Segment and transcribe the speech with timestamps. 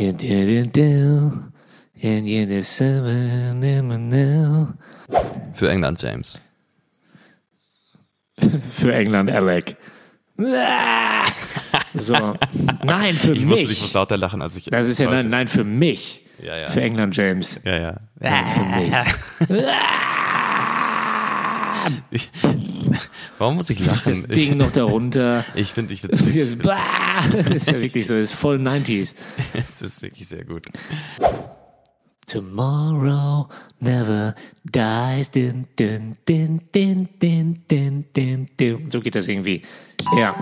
[0.00, 1.30] You did it do,
[2.02, 4.68] and you did seven, never know.
[5.52, 6.38] Für England, James.
[8.62, 9.76] Für England, Alec.
[11.94, 12.14] So.
[12.84, 13.46] Nein, für Ich mich.
[13.46, 14.66] musste, ich muss lauter lachen, als ich.
[14.66, 15.22] das ist ja sollte.
[15.22, 16.24] nein, nein, für mich.
[16.40, 16.68] Ja, ja.
[16.68, 17.60] Für England, James.
[17.64, 17.96] Ja, ja.
[18.20, 19.60] Nein, für mich.
[22.10, 22.30] Ich,
[23.38, 24.02] warum muss ich lachen?
[24.06, 25.44] Das Ding noch darunter.
[25.54, 26.76] Ich, finde, ich finde, Das bah,
[27.32, 29.14] das ist ja wirklich so, das ist voll 90s.
[29.70, 30.62] es ist wirklich sehr gut.
[32.26, 33.48] Tomorrow
[33.80, 35.30] never dies.
[35.30, 38.88] Din, din, din, din, din, din, din.
[38.88, 39.62] So geht das irgendwie.
[40.16, 40.34] Ja.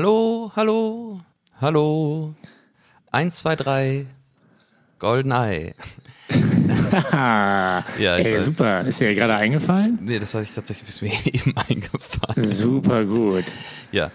[0.00, 1.20] Hallo, hallo,
[1.60, 2.34] hallo.
[3.10, 4.06] Eins, zwei, drei.
[4.98, 5.74] Goldeneye.
[6.90, 7.84] Ja,
[8.16, 8.80] ey, super.
[8.86, 9.98] Ist dir gerade eingefallen?
[10.00, 12.46] Nee, das habe ich tatsächlich bis mir eben eingefallen.
[12.46, 13.44] Super gut.
[13.92, 14.10] Ja.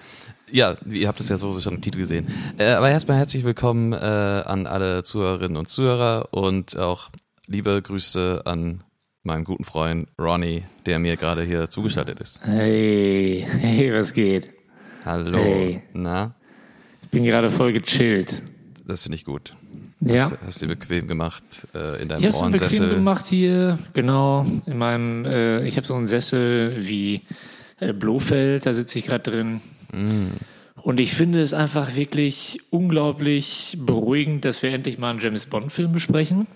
[0.51, 2.29] Ja, ihr habt es ja so schon im Titel gesehen.
[2.57, 7.11] Äh, aber erstmal herzlich willkommen äh, an alle Zuhörerinnen und Zuhörer und auch
[7.45, 8.83] liebe Grüße an
[9.21, 12.41] meinen guten Freund Ronnie, der mir gerade hier zugeschaltet ist.
[12.43, 14.54] Hey, hey, was geht?
[15.05, 15.37] Hallo.
[15.37, 15.83] Hey.
[15.93, 16.33] Na,
[17.03, 18.41] Ich bin gerade voll gechillt.
[18.87, 19.55] das finde ich gut.
[20.01, 20.23] Ja.
[20.23, 21.43] Hast, hast du bequem gemacht
[21.75, 22.95] äh, in deinem Ich habe es mir bequem Ohrensessel.
[22.95, 27.21] gemacht hier, genau, in meinem, äh, ich habe so einen Sessel wie
[27.79, 29.61] äh, Blofeld, da sitze ich gerade drin.
[29.93, 30.37] Mm.
[30.81, 35.91] Und ich finde es einfach wirklich unglaublich beruhigend, dass wir endlich mal einen James Bond-Film
[35.91, 36.47] besprechen.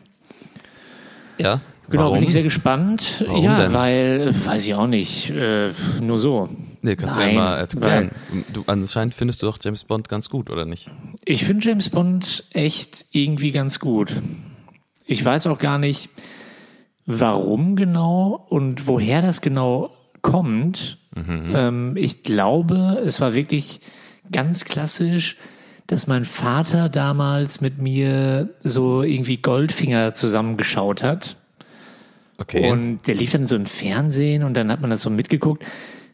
[1.37, 1.61] Ja.
[1.89, 2.15] Genau, Warum?
[2.15, 3.23] bin ich sehr gespannt.
[3.25, 3.73] Warum ja, denn?
[3.73, 6.49] weil, äh, weiß ich auch nicht, äh, nur so.
[6.81, 8.11] Nee, kannst du Nein, ja mal erklären.
[8.53, 10.89] Du, anscheinend findest du doch James Bond ganz gut, oder nicht?
[11.25, 14.13] Ich finde James Bond echt irgendwie ganz gut.
[15.05, 16.09] Ich weiß auch gar nicht,
[17.05, 20.97] warum genau und woher das genau kommt.
[21.17, 23.81] Ähm, ich glaube, es war wirklich
[24.31, 25.37] ganz klassisch,
[25.87, 31.37] dass mein Vater damals mit mir so irgendwie Goldfinger zusammengeschaut hat.
[32.37, 32.71] Okay.
[32.71, 35.65] Und der lief dann so im Fernsehen und dann hat man das so mitgeguckt.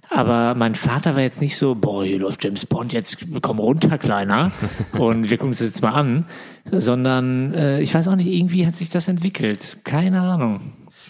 [0.10, 3.98] Aber mein Vater war jetzt nicht so, boah, hier läuft James Bond, jetzt komm runter,
[3.98, 4.52] Kleiner.
[4.94, 6.26] und wir gucken uns jetzt mal an.
[6.72, 9.78] Sondern äh, ich weiß auch nicht, irgendwie hat sich das entwickelt.
[9.84, 10.60] Keine Ahnung.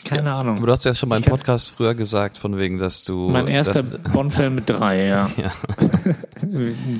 [0.06, 0.58] Keine Ahnung.
[0.58, 3.30] aber du hast ja schon beim Podcast früher gesagt, von wegen, dass du.
[3.30, 3.84] Mein erster
[4.14, 5.28] Bond-Film mit drei, ja.
[5.38, 5.52] ja,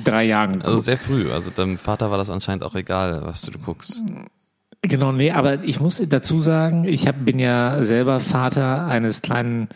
[0.04, 0.60] drei Jahren.
[0.62, 1.30] also sehr früh.
[1.30, 4.02] Also deinem Vater war das anscheinend auch egal, was du guckst.
[4.82, 9.68] Genau, nee, aber ich muss dazu sagen, ich hab, bin ja selber Vater eines kleinen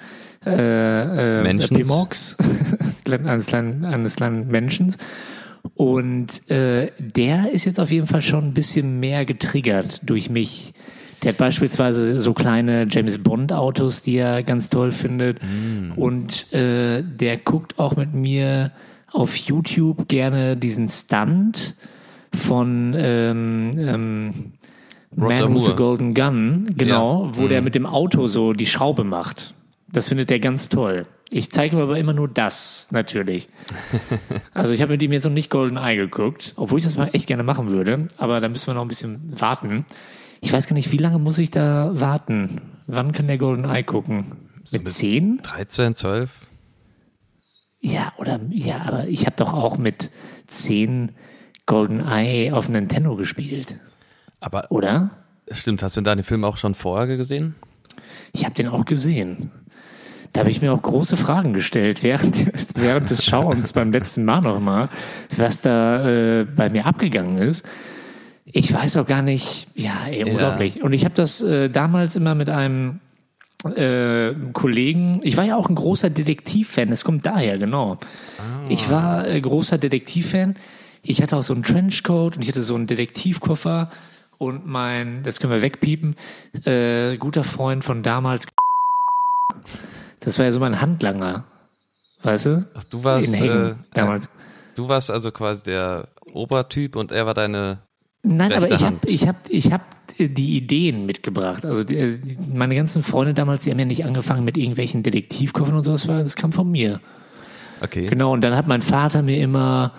[0.46, 1.68] äh, äh.
[1.68, 2.36] Pimox,
[3.10, 4.16] eines kleinen, eines.
[5.74, 10.72] Und äh, der ist jetzt auf jeden Fall schon ein bisschen mehr getriggert durch mich.
[11.22, 15.38] Der hat beispielsweise so kleine James Bond Autos, die er ganz toll findet.
[15.96, 18.72] Und äh, der guckt auch mit mir
[19.12, 21.74] auf YouTube gerne diesen Stunt
[22.32, 24.34] von ähm, ähm,
[25.14, 27.36] Man with the Golden Gun, genau, Ja.
[27.36, 29.54] wo der mit dem Auto so die Schraube macht.
[29.92, 31.06] Das findet der ganz toll.
[31.32, 33.48] Ich zeige ihm aber immer nur das, natürlich.
[34.54, 37.08] Also ich habe mit ihm jetzt noch nicht Golden Eye geguckt, obwohl ich das mal
[37.12, 39.86] echt gerne machen würde, aber da müssen wir noch ein bisschen warten.
[40.40, 42.60] Ich weiß gar nicht, wie lange muss ich da warten?
[42.86, 44.32] Wann kann der Golden Eye gucken?
[44.72, 45.40] Mit mit- zehn?
[45.42, 46.46] 13, 12?
[47.80, 50.10] Ja, oder ja, aber ich habe doch auch mit
[50.46, 51.12] zehn
[51.66, 53.78] Golden Eye auf Nintendo gespielt,
[54.40, 55.10] Aber oder?
[55.50, 57.54] stimmt, hast du deine Filme auch schon vorher gesehen?
[58.32, 59.50] Ich habe den auch gesehen.
[60.32, 64.40] Da habe ich mir auch große Fragen gestellt während, während des Schauens beim letzten Mal
[64.40, 64.88] nochmal,
[65.36, 67.66] was da äh, bei mir abgegangen ist.
[68.52, 70.82] Ich weiß auch gar nicht, ja, ey, unglaublich.
[70.82, 73.00] Und ich habe das äh, damals immer mit einem
[73.64, 77.98] äh, Kollegen, ich war ja auch ein großer Detektivfan, das kommt daher, genau.
[78.68, 80.56] Ich war äh, großer Detektivfan.
[81.02, 83.90] Ich hatte auch so einen Trenchcoat und ich hatte so einen Detektivkoffer
[84.38, 86.16] und mein, das können wir wegpiepen,
[86.64, 88.46] äh, guter Freund von damals,
[90.20, 91.44] das war ja so mein Handlanger,
[92.22, 92.66] weißt du?
[92.74, 94.30] Ach, du warst, äh, damals.
[94.76, 97.78] du warst also quasi der Obertyp und er war deine.
[98.22, 99.80] Nein, aber ich habe ich hab, ich hab
[100.18, 101.64] äh, die Ideen mitgebracht.
[101.64, 105.76] Also die, die- meine ganzen Freunde damals, die haben ja nicht angefangen mit irgendwelchen Detektivkoffern
[105.76, 107.00] und sowas, das kam von mir.
[107.82, 108.06] Okay.
[108.08, 109.94] Genau, und dann hat mein Vater mir immer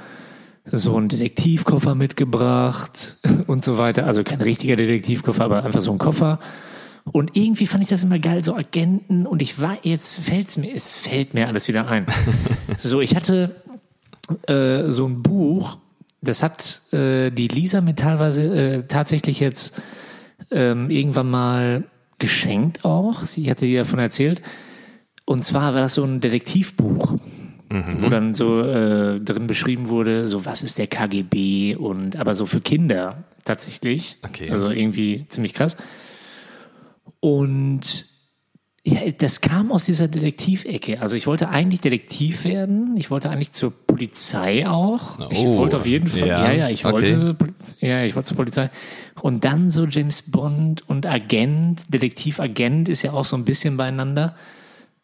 [0.65, 3.17] so einen Detektivkoffer mitgebracht
[3.47, 4.05] und so weiter.
[4.05, 6.37] Also kein richtiger Detektivkoffer, aber einfach so ein Koffer.
[7.05, 9.25] Und irgendwie fand ich das immer geil, so Agenten.
[9.25, 12.05] Und ich war, jetzt fällt's mir, es fällt mir alles wieder ein.
[12.77, 13.55] so, ich hatte
[14.47, 15.77] äh, so ein Buch,
[16.21, 19.81] das hat äh, die Lisa mir teilweise äh, tatsächlich jetzt
[20.51, 21.83] ähm, irgendwann mal
[22.19, 23.25] geschenkt auch.
[23.25, 24.41] Sie hatte dir davon erzählt.
[25.25, 27.15] Und zwar war das so ein Detektivbuch,
[27.69, 32.45] wo dann so äh, drin beschrieben wurde, so was ist der KGB und aber so
[32.45, 34.17] für Kinder tatsächlich.
[34.23, 34.49] Okay.
[34.49, 35.77] Also irgendwie ziemlich krass.
[37.21, 38.05] Und
[38.83, 41.01] ja, das kam aus dieser Detektivecke.
[41.01, 42.97] Also ich wollte eigentlich Detektiv werden.
[42.97, 45.19] Ich wollte eigentlich zur Polizei auch.
[45.29, 46.27] ich Oh, wollte auf jeden Fall.
[46.27, 46.93] ja, Ja, ja, ich okay.
[46.93, 47.35] wollte.
[47.79, 48.71] Ja, ich wollte zur Polizei.
[49.21, 54.35] Und dann so James Bond und Agent, Detektiv-Agent ist ja auch so ein bisschen beieinander.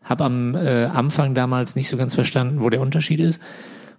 [0.04, 3.40] Hab am äh, Anfang damals nicht so ganz verstanden, wo der Unterschied ist.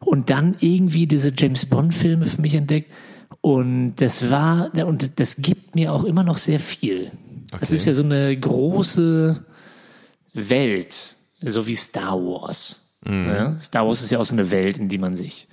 [0.00, 2.90] Und dann irgendwie diese James Bond-Filme für mich entdeckt.
[3.42, 7.12] Und das war, und das gibt mir auch immer noch sehr viel.
[7.50, 7.74] Das Okay.
[7.74, 9.42] ist ja so eine große
[10.34, 12.84] Welt, so wie Star Wars.
[13.06, 13.58] Ja?
[13.58, 15.48] Star Wars ist ja auch so eine Welt, in die man sich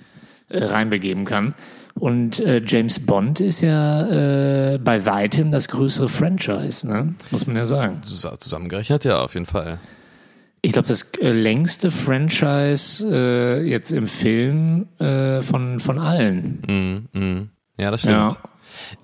[0.48, 1.54] äh, reinbegeben kann.
[1.94, 7.14] Und äh, James Bond ist ja äh, bei weitem das größere Franchise, ne?
[7.30, 8.02] muss man ja sagen.
[8.04, 9.78] Zus- Zusammengerechnet, ja, auf jeden Fall.
[10.60, 16.62] Ich glaube, das äh, längste Franchise äh, jetzt im Film äh, von, von allen.
[16.68, 17.48] Mhm, mhm.
[17.78, 18.32] Ja, das stimmt.
[18.32, 18.36] Ja.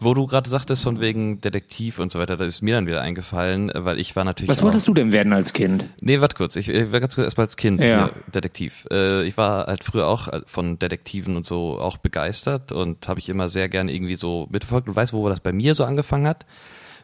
[0.01, 3.01] Wo du gerade sagtest, von wegen Detektiv und so weiter, da ist mir dann wieder
[3.01, 4.51] eingefallen, weil ich war natürlich.
[4.51, 5.85] Was wolltest du denn werden als Kind?
[6.01, 6.57] Nee, warte kurz.
[6.57, 8.11] Ich, ich war ganz kurz erstmal als Kind Ja.
[8.33, 8.87] Detektiv.
[8.91, 13.21] Äh, ich war halt früher auch äh, von Detektiven und so auch begeistert und habe
[13.21, 14.89] ich immer sehr gerne irgendwie so mitverfolgt.
[14.89, 16.47] Und weißt, wo das bei mir so angefangen hat?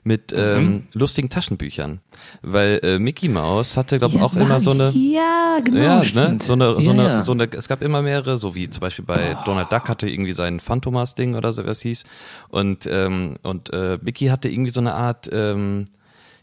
[0.09, 0.39] Mit Mhm.
[0.39, 2.01] ähm, lustigen Taschenbüchern.
[2.43, 4.91] Weil äh, Mickey Mouse hatte, glaube ich, auch immer so eine.
[4.91, 5.79] Ja, genau.
[5.79, 6.39] Ja, ne?
[6.43, 7.23] so eine, so Ja, eine, ja.
[7.23, 10.33] so eine, es gab immer mehrere, so wie zum Beispiel bei Donald Duck hatte irgendwie
[10.33, 12.05] sein Phantomas-Ding oder so, was hieß.
[12.49, 15.87] Und, ähm, und äh, Mickey hatte irgendwie so eine Art, ähm,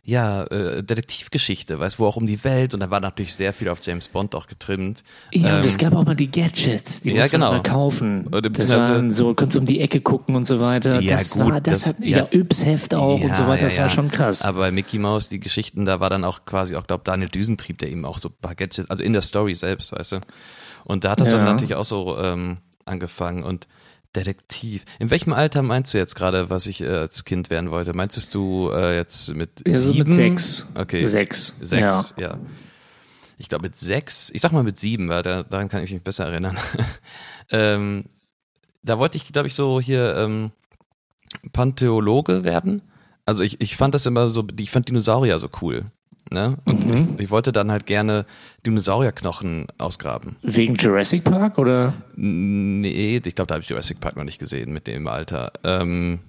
[0.07, 3.69] ja, äh, Detektivgeschichte, weißt wo auch um die Welt und da war natürlich sehr viel
[3.69, 5.03] auf James Bond auch getrimmt.
[5.33, 7.57] Ja, Ähm, und es gab auch mal die Gadgets, die ja, musste man genau.
[7.57, 8.27] mal kaufen.
[8.27, 11.01] Oder Das waren so, konntest um die Ecke gucken und so weiter.
[11.01, 12.19] Ja, das gut, war, das, das- hat, ja.
[12.19, 13.93] ja, Yps-Heft auch und so weiter, das ja, war ja.
[13.95, 14.43] schon krass.
[14.43, 17.79] Aber bei Mickey Mouse, die Geschichten, da war dann auch quasi auch, glaube Daniel Düsentrieb,
[17.79, 20.19] der eben auch so ein paar Gadgets, also in der Story selbst, weißt du.
[20.83, 21.51] Und da hat das dann Ja.
[21.51, 23.65] natürlich auch so ähm, angefangen und
[24.15, 24.83] Detektiv.
[24.99, 27.93] In welchem Alter meinst du jetzt gerade, was ich äh, als Kind werden wollte?
[27.93, 30.09] Meinst du äh, jetzt mit ja, so sieben?
[30.09, 30.67] mit sechs.
[30.75, 31.03] Okay.
[31.03, 31.55] Sechs.
[31.59, 32.37] Sechs, ja.
[33.37, 36.01] Ich glaube mit sechs, ich sag mal mit sieben, weil da, daran kann ich mich
[36.03, 36.57] besser erinnern.
[37.51, 38.05] ähm,
[38.83, 40.51] da wollte ich, glaube ich, so hier ähm,
[41.53, 42.81] Pantheologe werden.
[43.25, 45.85] Also ich, ich fand das immer so, ich fand Dinosaurier so cool.
[46.31, 46.57] Ne?
[46.65, 46.93] Und Mhm.
[47.17, 48.25] ich, ich wollte dann halt gerne
[48.65, 50.35] Dinosaurierknochen ausgraben.
[50.41, 51.93] Wegen Jurassic Park oder?
[52.15, 55.53] Nee, ich glaube, da habe ich Jurassic Park noch nicht gesehen mit dem Alter.
[55.63, 56.19] Ähm,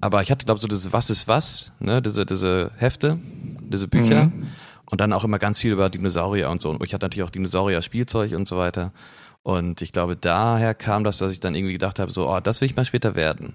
[0.00, 2.00] aber ich hatte, glaube so dieses Was ist was, ne?
[2.00, 3.18] diese, diese Hefte,
[3.60, 4.26] diese Bücher.
[4.26, 4.46] Mhm.
[4.90, 6.70] Und dann auch immer ganz viel über Dinosaurier und so.
[6.70, 8.92] Und ich hatte natürlich auch Dinosaurier-Spielzeug und so weiter.
[9.42, 12.60] Und ich glaube, daher kam das, dass ich dann irgendwie gedacht habe, so, oh, das
[12.60, 13.52] will ich mal später werden.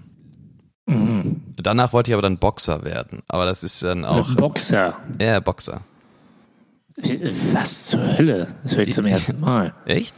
[0.86, 1.42] Mhm.
[1.56, 3.22] Danach wollte ich aber dann Boxer werden.
[3.28, 4.96] Aber das ist dann auch, Boxer.
[5.20, 5.82] ja, Boxer.
[7.52, 8.48] Was zur Hölle?
[8.62, 9.74] Das höre ich zum ersten Mal.
[9.86, 10.14] Echt?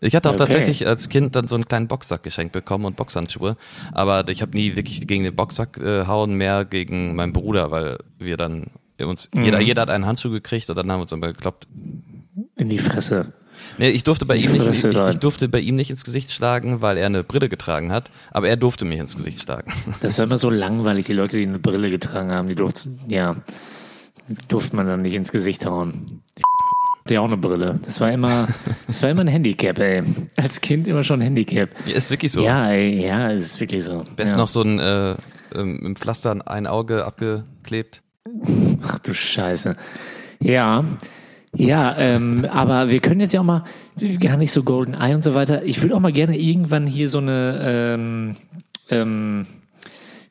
[0.00, 0.44] Ich hatte auch Okay.
[0.44, 3.56] tatsächlich als Kind dann so einen kleinen Boxsack geschenkt bekommen und Boxhandschuhe.
[3.92, 7.98] Aber ich habe nie wirklich gegen den Boxsack äh, hauen, mehr gegen meinen Bruder, weil
[8.18, 8.66] wir dann
[9.00, 11.66] uns, jeder, jeder hat einen Handschuh gekriegt und dann haben wir uns immer gekloppt.
[12.56, 13.32] In die Fresse.
[13.78, 16.82] Nee, ich durfte bei ihm nicht, ich, ich durfte bei ihm nicht ins Gesicht schlagen,
[16.82, 19.72] weil er eine Brille getragen hat, aber er durfte mich ins Gesicht schlagen.
[20.00, 23.36] Das war immer so langweilig, die Leute, die eine Brille getragen haben, die durften, ja,
[24.48, 26.22] durfte man dann nicht ins Gesicht hauen.
[26.36, 26.42] Die
[27.04, 27.78] hatte ja auch eine Brille.
[27.84, 28.48] Das war immer,
[28.86, 30.02] das war immer ein Handicap, ey.
[30.36, 31.70] Als Kind immer schon ein Handicap.
[31.86, 32.44] Ja, ist wirklich so.
[32.44, 34.04] Ja, ey, ja, ist wirklich so.
[34.16, 34.36] Best ja.
[34.36, 35.14] noch so ein äh,
[35.54, 38.02] ähm, im Pflaster ein Auge abgeklebt.
[38.86, 39.76] Ach du Scheiße.
[40.40, 40.84] Ja.
[41.54, 43.64] Ja, ähm, aber wir können jetzt ja auch mal
[44.20, 45.64] gar nicht so Golden Eye und so weiter.
[45.64, 48.36] Ich würde auch mal gerne irgendwann hier so eine ähm,
[48.90, 49.46] ähm,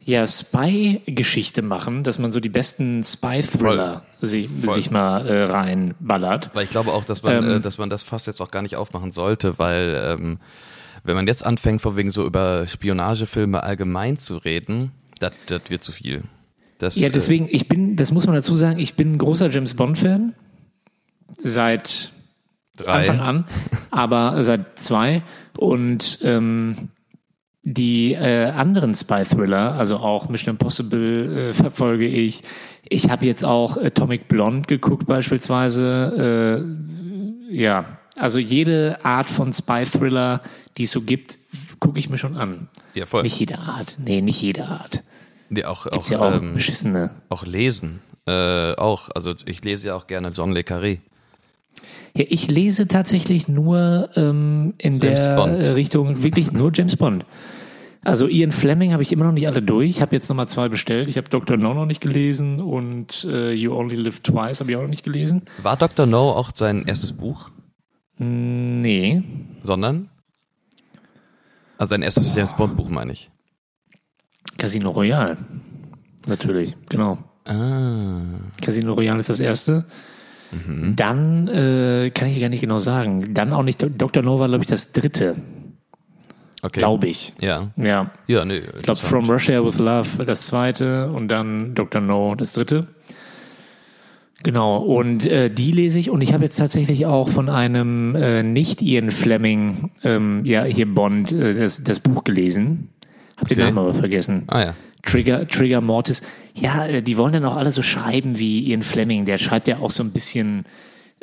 [0.05, 6.51] ja, Spy-Geschichte machen, dass man so die besten Spy-Thriller sich, sich mal äh, reinballert.
[6.53, 7.51] Weil ich glaube auch, dass man, Ähm.
[7.57, 10.37] äh, dass man das fast jetzt auch gar nicht aufmachen sollte, weil ähm,
[11.03, 15.33] wenn man jetzt anfängt, von wegen so über Spionagefilme allgemein zu reden, das
[15.69, 16.23] wird zu viel.
[16.77, 19.73] Das, Ja, deswegen, ich bin, das muss man dazu sagen, ich bin ein großer James
[19.73, 20.35] Bond-Fan.
[21.39, 22.11] Seit
[22.77, 22.91] äh, drei.
[22.91, 23.45] Anfang an,
[23.89, 25.23] aber seit zwei.
[25.57, 26.89] Und ähm,
[27.65, 32.43] die äh, anderen Spy-Thriller, also auch Mission Impossible äh, verfolge ich.
[32.87, 36.63] Ich habe jetzt auch Atomic Blonde geguckt beispielsweise.
[37.49, 37.85] Äh, ja,
[38.17, 40.41] also jede Art von Spy-Thriller,
[40.77, 41.39] die es so gibt,
[41.79, 42.69] gucke ich mir schon an.
[42.93, 43.23] Ja, voll.
[43.23, 43.97] Nicht jede Art.
[43.99, 45.01] Nee, nicht jede Art.
[45.49, 47.09] Nee, auch, Gibt's auch, ja auch ähm, beschissene.
[47.29, 48.01] auch lesen.
[48.27, 50.99] Äh, auch, also ich lese ja auch gerne John Le Carré.
[52.17, 55.61] Ja, ich lese tatsächlich nur ähm, in James der Bond.
[55.61, 57.25] äh, Richtung wirklich nur James Bond.
[58.03, 59.89] Also Ian Fleming habe ich immer noch nicht alle durch.
[59.89, 61.09] Ich habe jetzt nochmal zwei bestellt.
[61.09, 61.57] Ich habe Dr.
[61.57, 65.03] No noch nicht gelesen und äh, You Only Live Twice habe ich auch noch nicht
[65.03, 65.41] gelesen.
[65.63, 66.05] War Dr.
[66.05, 67.49] No auch sein erstes Buch?
[68.17, 69.23] Nee.
[69.63, 70.09] Sondern?
[71.77, 73.31] Also sein erstes James Bond Buch meine ich.
[74.57, 75.37] Casino Royale.
[76.27, 77.17] Natürlich, genau.
[77.45, 78.19] Ah.
[78.61, 79.85] Casino Royale ist das erste.
[80.51, 80.95] Mhm.
[80.95, 83.33] Dann äh, kann ich gar nicht genau sagen.
[83.33, 84.23] Dann auch nicht Dr.
[84.23, 85.35] No war, glaube ich, das dritte,
[86.61, 86.79] Okay.
[86.79, 87.33] glaube ich.
[87.41, 87.71] Ja.
[87.77, 88.11] Ja.
[88.27, 88.61] Ja, nee.
[88.77, 92.01] Ich glaube, From Russia with Love das zweite und dann Dr.
[92.01, 92.87] No das dritte.
[94.43, 98.43] Genau, und äh, die lese ich und ich habe jetzt tatsächlich auch von einem äh,
[98.43, 102.89] nicht Ian Fleming, ähm, ja, hier Bond, äh, das, das Buch gelesen.
[103.37, 103.65] Hab den Okay.
[103.65, 104.43] Namen aber vergessen.
[104.47, 104.73] Ah ja.
[105.03, 106.21] Trigger, Trigger Mortis.
[106.55, 109.25] Ja, äh, die wollen dann auch alle so schreiben wie Ian Fleming.
[109.25, 110.65] Der schreibt ja auch so ein bisschen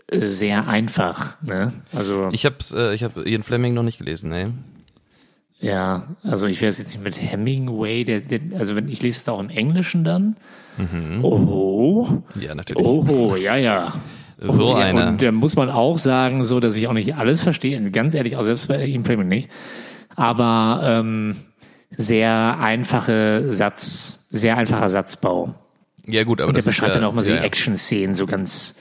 [0.07, 1.73] äh, sehr einfach, ne?
[1.93, 4.53] Also, Ich hab's, äh, ich habe Ian Fleming noch nicht gelesen, ne?
[5.61, 9.29] ja, also ich weiß jetzt nicht mit Hemingway, der, der, also wenn ich lese es
[9.29, 10.35] auch im Englischen dann.
[11.23, 12.09] Oh,
[12.41, 12.85] Ja, natürlich.
[12.85, 13.93] oh, ja, ja.
[14.45, 15.07] So ja, einer.
[15.07, 17.81] Und da muss man auch sagen, so, dass ich auch nicht alles verstehe.
[17.93, 19.49] Ganz ehrlich, auch selbst bei Ian Fleming nicht.
[20.17, 21.37] Aber ähm,
[21.97, 25.55] sehr einfache Satz, sehr einfacher Satzbau.
[26.07, 27.45] Ja gut, aber Und der das ist beschreibt ja, dann auch mal so ja, die
[27.45, 28.75] Action-Szenen so ganz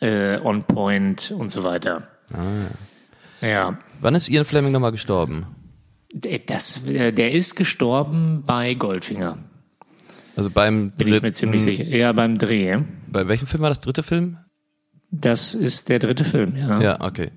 [0.00, 2.06] äh, on point und so weiter.
[2.32, 3.44] Ah.
[3.46, 3.78] Ja.
[4.00, 5.46] Wann ist Ian Fleming nochmal gestorben?
[6.12, 9.38] Der- Das, äh, der ist gestorben bei Goldfinger.
[10.36, 11.84] Also beim Bin ich mir ziemlich sicher.
[11.84, 12.78] Ja, beim Dreh.
[13.08, 14.36] bei welchem Film war das dritte Film?
[15.10, 16.80] Das ist der dritte Film, ja.
[16.80, 17.30] Ja, okay.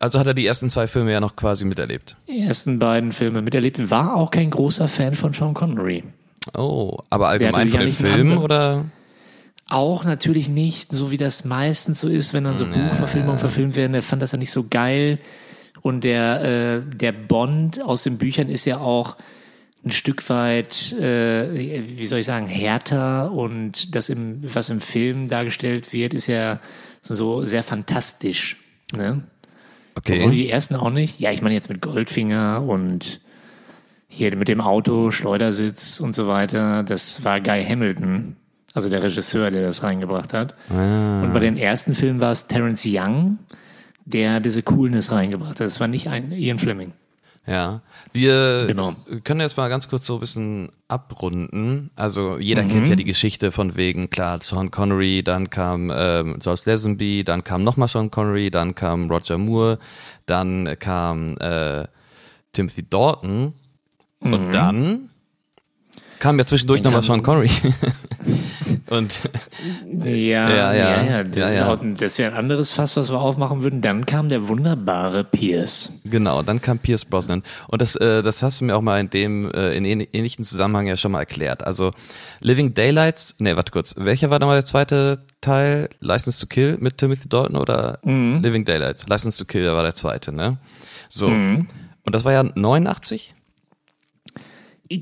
[0.00, 2.16] Also hat er die ersten zwei Filme ja noch quasi miterlebt.
[2.26, 3.90] Die ersten beiden Filme miterlebt.
[3.90, 6.04] War auch kein großer Fan von Sean Connery.
[6.56, 8.86] Oh, aber allgemein von den Filmen oder?
[9.68, 13.92] Auch natürlich nicht, so wie das meistens so ist, wenn dann so Buchverfilmungen verfilmt werden.
[13.92, 15.18] Der fand das ja nicht so geil.
[15.82, 19.18] Und der, äh, der Bond aus den Büchern ist ja auch
[19.84, 25.28] ein Stück weit, äh, wie soll ich sagen, härter und das im, was im Film
[25.28, 26.58] dargestellt wird, ist ja
[27.02, 28.56] so sehr fantastisch.
[28.94, 29.24] Ne?
[30.00, 30.30] Obwohl Okay.
[30.30, 31.20] die ersten auch nicht.
[31.20, 33.20] Ja, ich meine jetzt mit Goldfinger und
[34.08, 36.82] hier mit dem Auto, Schleudersitz und so weiter.
[36.82, 38.36] Das war Guy Hamilton,
[38.74, 40.54] also der Regisseur, der das reingebracht hat.
[40.70, 41.22] Ah.
[41.22, 43.38] Und bei den ersten Filmen war es Terence Young,
[44.04, 45.66] der diese Coolness reingebracht hat.
[45.66, 46.92] Das war nicht ein Ian Fleming.
[47.46, 47.82] Ja.
[48.12, 48.96] Wir Genau.
[49.24, 51.90] können jetzt mal ganz kurz so ein bisschen abrunden.
[51.94, 52.68] Also jeder Mhm.
[52.68, 57.44] kennt ja die Geschichte von wegen, klar, Sean Connery, dann kam ähm, George Lazenby, dann
[57.44, 59.78] kam nochmal Sean Connery, dann kam Roger Moore,
[60.26, 61.86] dann kam äh,
[62.52, 63.52] Timothy Dalton
[64.20, 65.10] und dann
[66.18, 67.06] kam ja zwischendurch nochmal Mhm.
[67.06, 67.50] Sean Connery.
[68.88, 69.12] und
[70.04, 71.02] Ja, Ja, ja.
[71.02, 71.72] ja, Das, Ja, ja.
[71.74, 73.80] auch, das wäre ein anderes Fass, was wir aufmachen würden.
[73.80, 76.00] Dann kam der wunderbare Pierce.
[76.04, 77.42] Genau, dann kam Pierce Brosnan.
[77.68, 80.44] Und das, äh, das hast du mir auch mal in dem, äh, in ähn- ähnlichen
[80.44, 81.66] Zusammenhang ja schon mal erklärt.
[81.66, 81.92] Also
[82.40, 83.94] Living Daylights, nee, warte kurz.
[83.98, 85.88] Welcher war nochmal der zweite Teil?
[86.00, 89.06] License to Kill mit Timothy Dalton oder Living Daylights?
[89.08, 90.58] License to Kill war der zweite, ne?
[91.08, 91.26] So.
[91.26, 91.66] Und
[92.04, 93.34] das war ja 89?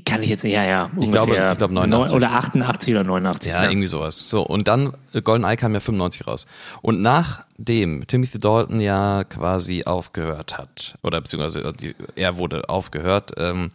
[0.05, 1.11] Kann ich jetzt, ja, ja, ungefähr.
[1.25, 2.11] glaube- ich glaube 89.
[2.13, 3.51] Neun- Oder 88 oder 89.
[3.51, 4.29] Ja, irgendwie sowas.
[4.29, 6.45] So, und dann äh, GoldenEye kam ja 95 raus.
[6.83, 13.71] Und nachdem Timothy Dalton ja quasi aufgehört hat, oder beziehungsweise äh, er wurde aufgehört, ähm,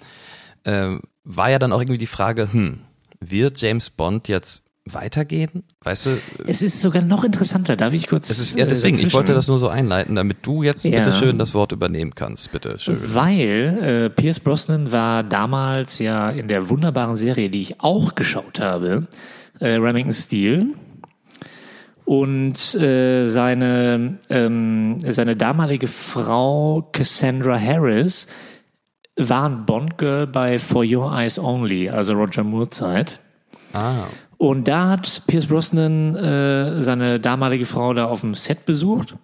[0.65, 2.81] ähm, war ja dann auch irgendwie die Frage, hm,
[3.21, 5.63] wird James Bond jetzt weitergehen?
[5.83, 8.29] Weißt du, Es ist sogar noch interessanter, darf ich kurz.
[8.31, 10.99] es ist, ja äh, deswegen, ich wollte das nur so einleiten, damit du jetzt Ja.
[10.99, 12.99] bitte schön das Wort übernehmen kannst, bitte schön.
[13.15, 18.61] Weil äh, Pierce Brosnan war damals ja in der wunderbaren Serie, die ich auch geschaut
[18.61, 19.07] habe,
[19.61, 20.67] äh, Remington Steel.
[22.05, 28.27] Und äh, seine, ähm, seine damalige Frau Cassandra Harris
[29.17, 33.21] war ein Bond-Girl bei For Your Eyes Only, also Roger Moore-Zeit.
[33.73, 34.05] Ah,
[34.37, 39.15] Und da hat Pierce Brosnan äh, seine damalige Frau da auf dem Set besucht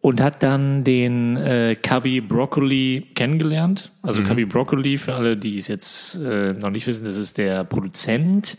[0.00, 3.92] und hat dann den äh, Cubby Broccoli kennengelernt.
[4.02, 7.64] Also Cubby Broccoli, für alle, die es jetzt äh, noch nicht wissen, das ist der
[7.64, 8.56] Produzent.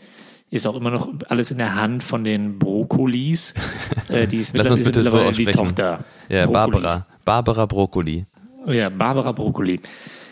[0.50, 3.54] Ist auch immer noch alles in der Hand von den Brokkolis.
[4.08, 5.58] Äh, die ist Lass uns mittlerweile- bitte so mittlerweile die aussprechen.
[5.76, 6.04] Tochter.
[6.30, 6.82] ja, Brokkolis.
[6.82, 8.24] Barbara, Barbara Broccoli.
[8.66, 9.80] Ja, Barbara Broccoli.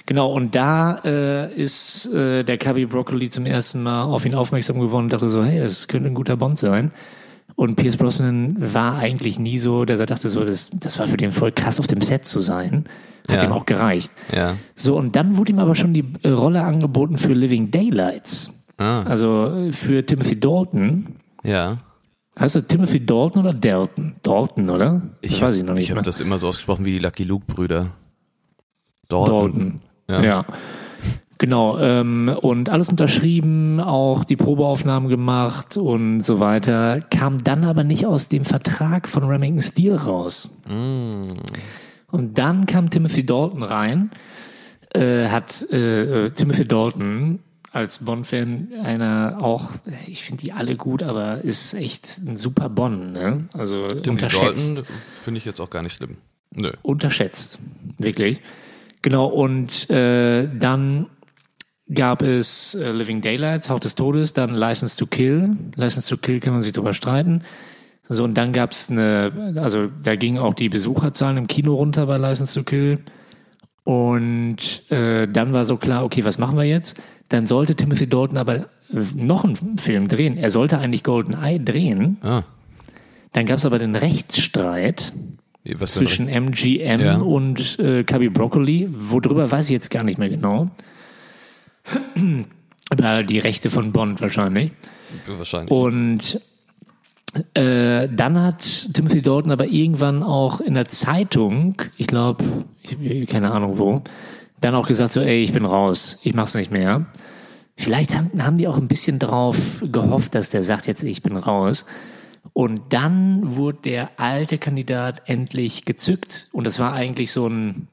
[0.06, 4.78] Genau, und da äh, ist äh, der Cubby Broccoli zum ersten Mal auf ihn aufmerksam
[4.78, 6.92] geworden und dachte so, hey, das könnte ein guter Bond sein.
[7.56, 11.16] Und Pierce Brosnan war eigentlich nie so, dass er dachte so, das, das war für
[11.16, 12.84] den voll krass auf dem Set zu sein.
[13.28, 13.44] Hat Ja.
[13.48, 14.12] ihm auch gereicht.
[14.32, 14.54] Ja.
[14.76, 18.50] So, und dann wurde ihm aber schon die äh, Rolle angeboten für Living Daylights.
[18.78, 21.16] Ah, Also äh, für Timothy Dalton.
[21.42, 21.78] ja.
[22.38, 24.16] Heißt das Timothy Dalton oder Dalton?
[24.22, 25.00] Dalton, oder?
[25.22, 27.24] Ich Das weiß ich noch nicht Ich habe das immer so ausgesprochen wie die Lucky
[27.24, 27.92] Luke-Brüder.
[29.08, 29.32] Dalton.
[29.54, 29.80] Dalton.
[30.08, 30.22] Ja.
[30.22, 30.46] Ja.
[31.38, 37.84] Genau, ähm, und alles unterschrieben, auch die Probeaufnahmen gemacht und so weiter, kam dann aber
[37.84, 40.48] nicht aus dem Vertrag von Remington Steel raus.
[40.66, 41.32] Mm.
[42.10, 44.10] Und dann kam Timothy Dalton rein,
[44.94, 49.72] äh, hat äh, äh, Timothy Dalton als Bond-Fan einer auch,
[50.06, 53.48] ich finde die alle gut, aber ist echt ein super Bond, ne?
[53.52, 54.84] Also Timothy unterschätzt
[55.22, 56.16] finde ich jetzt auch gar nicht schlimm.
[56.54, 56.72] Nö.
[56.80, 57.58] unterschätzt,
[57.98, 58.40] wirklich.
[59.06, 61.06] Genau, und äh, dann
[61.94, 65.56] gab es äh, Living Daylights, Haut des Todes, dann License to Kill.
[65.76, 67.42] License to Kill kann man sich drüber streiten.
[68.08, 72.06] So, und dann gab es eine, also da gingen auch die Besucherzahlen im Kino runter
[72.06, 72.98] bei License to Kill.
[73.84, 77.00] Und äh, dann war so klar, okay, was machen wir jetzt?
[77.28, 78.66] Dann sollte Timothy Dalton aber
[79.14, 80.36] noch einen Film drehen.
[80.36, 82.18] Er sollte eigentlich Golden Eye drehen.
[82.22, 82.42] Ah,
[83.30, 85.12] Dann gab es aber den Rechtsstreit
[85.78, 87.16] was zwischen MGM Ja.
[87.16, 88.88] und äh, Cubby Broccoli.
[88.90, 90.70] Worüber weiß ich jetzt gar nicht mehr genau.
[92.92, 94.70] Über die Rechte von Bond wahrscheinlich.
[95.26, 95.70] Wahrscheinlich.
[95.70, 96.40] Und
[97.54, 98.62] äh, dann hat
[98.94, 102.44] Timothy Dalton aber irgendwann auch in der Zeitung, ich glaube,
[103.28, 104.02] keine Ahnung wo,
[104.60, 107.06] dann auch gesagt so, ey, ich bin raus, ich mach's nicht mehr.
[107.76, 111.36] Vielleicht haben, haben die auch ein bisschen drauf gehofft, dass der sagt jetzt, ich bin
[111.36, 111.84] raus.
[112.52, 116.48] Und dann wurde der alte Kandidat endlich gezückt.
[116.52, 117.88] Und das war eigentlich so ein,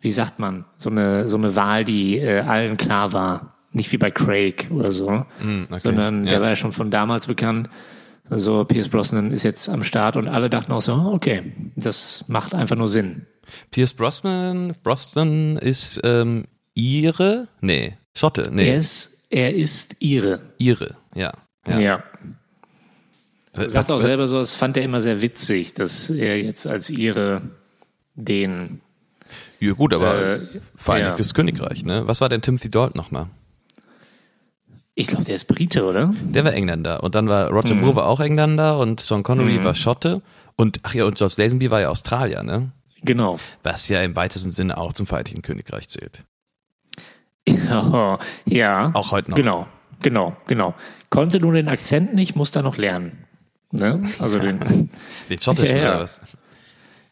[0.00, 3.54] wie sagt man, so eine, so eine Wahl, die äh, allen klar war.
[3.72, 5.78] Nicht wie bei Craig oder so, Hm, okay.
[5.80, 6.30] sondern Ja.
[6.32, 7.68] der war ja schon von damals bekannt.
[8.30, 12.54] Also Pierce Brosnan ist jetzt am Start und alle dachten auch so, okay, das macht
[12.54, 13.26] einfach nur Sinn.
[13.72, 17.48] Pierce Brosnan, Brosnan ist ähm, Ire?
[17.60, 20.40] Nee, Schotte, nee, Er ist, er ist ihre.
[20.58, 21.32] Ire, ja.
[21.66, 21.78] Ja.
[21.80, 22.02] ja.
[23.54, 26.90] Er sagt auch selber so, das fand er immer sehr witzig, dass er jetzt als
[26.90, 27.42] ihre
[28.14, 28.80] den
[29.60, 30.40] Ja, gut, aber Äh,
[30.76, 32.06] Vereinigtes Königreich, ne?
[32.06, 33.26] Was war denn Timothy Dalton nochmal?
[34.96, 36.12] Ich glaube, der ist Brite, oder?
[36.22, 37.02] Der war Engländer.
[37.02, 37.56] Und dann war Mhm.
[37.56, 40.22] Roger Moore war auch Engländer und John Connery war Schotte.
[40.56, 42.70] Und ach ja, und George Lazenby war ja Australier, ne?
[43.02, 43.40] Genau.
[43.64, 46.22] Was ja im weitesten Sinne auch zum Vereinigten Königreich zählt.
[47.48, 48.90] Ja, ja.
[48.94, 49.36] Auch heute noch.
[49.36, 49.66] Genau,
[50.00, 50.74] genau, genau.
[51.10, 53.23] Konnte nur den Akzent nicht, muss da noch lernen.
[53.76, 54.02] Ne?
[54.20, 54.58] Also den,
[55.28, 55.90] Den schottischen Ja, ja.
[55.94, 56.20] oder was?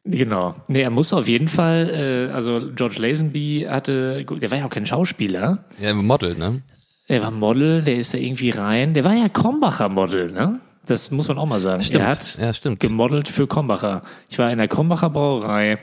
[0.04, 0.54] genau.
[0.68, 4.70] Nee, er muss auf jeden Fall, äh, also George Lazenby hatte, der war ja auch
[4.70, 5.64] kein Schauspieler.
[5.80, 6.62] Ja, Model, ne?
[7.08, 8.94] Er war Model, der ist da irgendwie rein.
[8.94, 10.60] Der war ja Krombacher Model, ne?
[10.86, 11.82] Das muss man auch mal sagen.
[11.82, 12.00] Stimmt.
[12.04, 12.80] Er hat Ja, stimmt.
[12.80, 14.02] gemodelt für Krombacher.
[14.28, 15.78] Ich war in der Krombacher Brauerei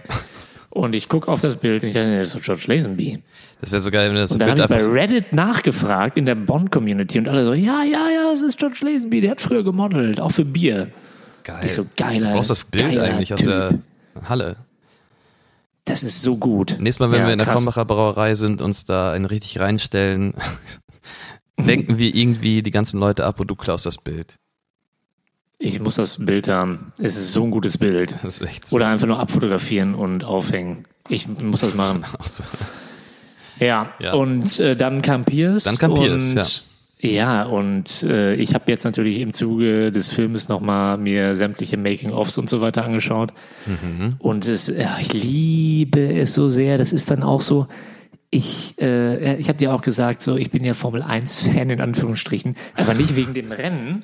[0.69, 3.21] und ich gucke auf das Bild und ich dachte, das ist doch George Lazenby.
[3.61, 4.85] Das wäre so geil, wenn das Und dann Bild habe ich bei.
[4.91, 9.21] Reddit nachgefragt in der Bond-Community und alle so, ja, ja, ja, es ist George Lazenby,
[9.21, 10.89] der hat früher gemodelt, auch für Bier.
[11.43, 11.65] Geil.
[11.65, 13.49] Ich so, geiler, Du brauchst das Bild eigentlich aus Typ.
[13.49, 13.79] der
[14.29, 14.57] Halle.
[15.85, 16.77] Das ist so gut.
[16.79, 17.55] Nächstes Mal, wenn Ja, wir in der krass.
[17.55, 20.33] Krombacher Brauerei sind, uns da einen richtig reinstellen,
[21.57, 24.37] lenken wir irgendwie die ganzen Leute ab und du klaust das Bild.
[25.61, 26.93] Ich muss das Bild haben.
[26.99, 28.15] Es ist so ein gutes Bild.
[28.23, 28.77] Das ist echt so.
[28.77, 30.85] Oder einfach nur abfotografieren und aufhängen.
[31.09, 32.03] Ich muss das machen.
[32.17, 32.43] Ach so.
[33.59, 34.13] Ja, Ja.
[34.13, 35.65] und äh, dann kam Pierce.
[35.65, 36.63] Dann kam Pierce, und,
[37.11, 37.43] ja.
[37.43, 42.49] und äh, ich habe jetzt natürlich im Zuge des Filmes nochmal mir sämtliche Making-ofs und
[42.49, 43.33] so weiter angeschaut.
[43.65, 44.15] Mhm.
[44.19, 46.77] Und es, ja, ich liebe es so sehr.
[46.77, 47.67] Das ist dann auch so.
[48.31, 51.81] Ich, äh, ich habe dir auch gesagt, so ich bin ja Formel 1 Fan in
[51.81, 54.03] Anführungsstrichen, aber nicht wegen dem Rennen.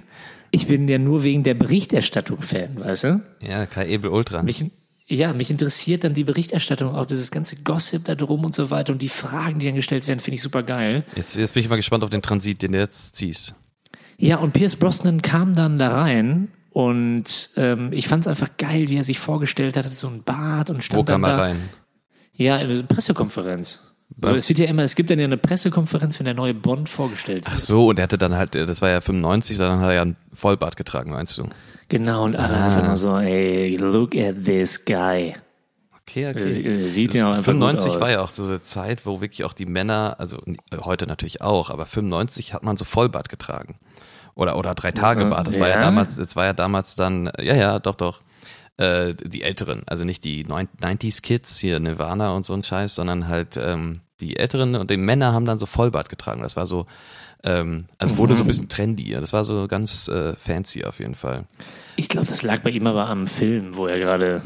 [0.55, 3.21] Ich bin ja nur wegen der Berichterstattung Fan, weißt du?
[3.41, 4.41] Ja, Kai Ebel Ultra.
[4.41, 4.63] Mich,
[5.05, 8.93] ja, mich interessiert dann die Berichterstattung, auch dieses ganze Gossip da drum und so weiter
[8.93, 11.03] und die Fragen, die dann gestellt werden, finde ich super geil.
[11.17, 13.53] Jetzt, jetzt bin ich mal gespannt auf den Transit, den du jetzt ziehst.
[14.17, 18.87] Ja, und Pierce Brosnan kam dann da rein und ähm, ich fand es einfach geil,
[18.87, 21.35] wie er sich vorgestellt hat, hatte so ein Bart und Wo stand kam dann er
[21.35, 21.43] da.
[21.43, 21.57] rein?
[22.31, 23.81] Ja, eine Pressekonferenz.
[24.21, 24.35] So, Ja.
[24.35, 27.43] es wird ja immer, es gibt dann ja eine Pressekonferenz, wenn der neue Bond vorgestellt
[27.47, 27.61] Ach wird.
[27.61, 30.15] so, und er hatte dann halt, das war ja 95, dann hat er ja ein
[30.33, 31.47] Vollbart getragen, meinst du?
[31.89, 32.65] Genau, und alle Ah.
[32.65, 35.33] einfach nur so, ey, look at this guy.
[36.01, 37.99] Okay, Sie- äh, sieht ja auch einfach gut 95 aus.
[37.99, 41.41] war ja auch so eine Zeit, wo wirklich auch die Männer, also äh, heute natürlich
[41.41, 43.79] auch, aber 95 hat man so Vollbart getragen.
[44.35, 45.47] Oder, oder drei Tage Bart.
[45.47, 45.81] Das war ja Ja?
[45.81, 48.21] damals, das war ja damals dann, äh, ja, ja, doch, doch.
[48.77, 53.27] Äh, die Älteren, also nicht die 90s Kids, hier Nirvana und so ein Scheiß, sondern
[53.29, 56.41] halt ähm, die Älteren und die Männer haben dann so Vollbart getragen.
[56.41, 56.85] Das war so,
[57.43, 58.45] ähm, also wurde so Mhm.
[58.45, 59.11] ein bisschen trendy.
[59.11, 61.45] Das war so ganz äh, fancy auf jeden Fall.
[61.95, 64.41] Ich glaube, das lag bei ihm aber am Film, wo er gerade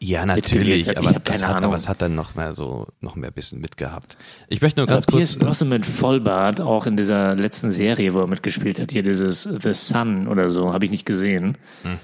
[0.00, 3.60] Ja, natürlich, aber das hat, aber es hat dann noch mehr so, noch mehr bisschen
[3.60, 4.16] mitgehabt.
[4.48, 8.14] Ich möchte nur Aber ganz kurz, Pierce Brosnan mit Vollbart, auch in dieser letzten Serie,
[8.14, 11.58] wo er mitgespielt hat, hier dieses The Sun oder so, habe ich nicht gesehen.
[11.82, 11.98] Hm.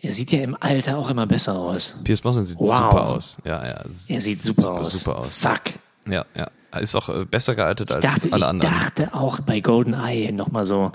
[0.00, 1.96] Er sieht ja im Alter auch immer besser aus.
[2.04, 2.76] Pierce Brosnan sieht Wow.
[2.76, 3.38] super aus.
[3.44, 3.80] Ja, ja.
[4.08, 4.92] Er sieht super, aus.
[4.92, 5.38] Super aus.
[5.38, 5.62] Fuck.
[6.06, 6.48] Ja, ja.
[6.70, 8.74] Er Ist auch äh, besser gealtet Ich als dachte, alle ich anderen.
[8.74, 10.92] dachte auch bei GoldenEye nochmal so,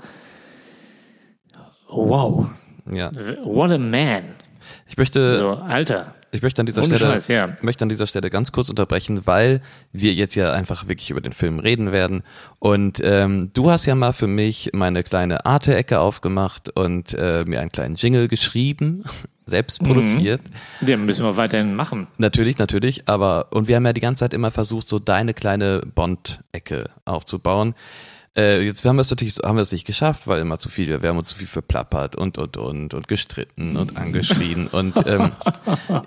[1.88, 2.46] wow,
[2.92, 3.10] Ja.
[3.44, 4.22] what a man.
[4.88, 6.14] Ich möchte, So, Alter.
[6.32, 7.56] Ich möchte an dieser Ohne Stelle, Scheiß, ja.
[7.60, 9.60] möchte an dieser Stelle ganz kurz unterbrechen, weil
[9.92, 12.22] wir jetzt ja einfach wirklich über den Film reden werden.
[12.58, 17.60] Und ähm, du hast ja mal für mich meine kleine Arte-Ecke aufgemacht und äh, mir
[17.60, 19.04] einen kleinen Jingle geschrieben,
[19.46, 20.40] selbst produziert.
[20.80, 22.06] Den müssen wir weiterhin machen.
[22.16, 25.82] Natürlich, natürlich, aber und wir haben ja die ganze Zeit immer versucht, so deine kleine
[25.94, 27.74] Bond-Ecke aufzubauen.
[28.36, 31.02] Äh, jetzt haben wir es natürlich, haben wir es nicht geschafft, weil immer zu viel,
[31.02, 35.32] wir haben uns zu viel verplappert und und und und gestritten und angeschrien und ähm,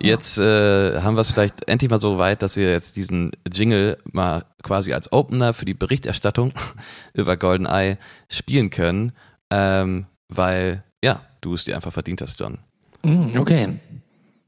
[0.00, 3.98] jetzt äh, haben wir es vielleicht endlich mal so weit, dass wir jetzt diesen Jingle
[4.10, 6.52] mal quasi als Opener für die Berichterstattung
[7.12, 7.96] über GoldenEye
[8.28, 9.12] spielen können,
[9.50, 12.58] ähm, weil ja, du es dir einfach verdient hast, John.
[13.04, 13.66] Mm, okay.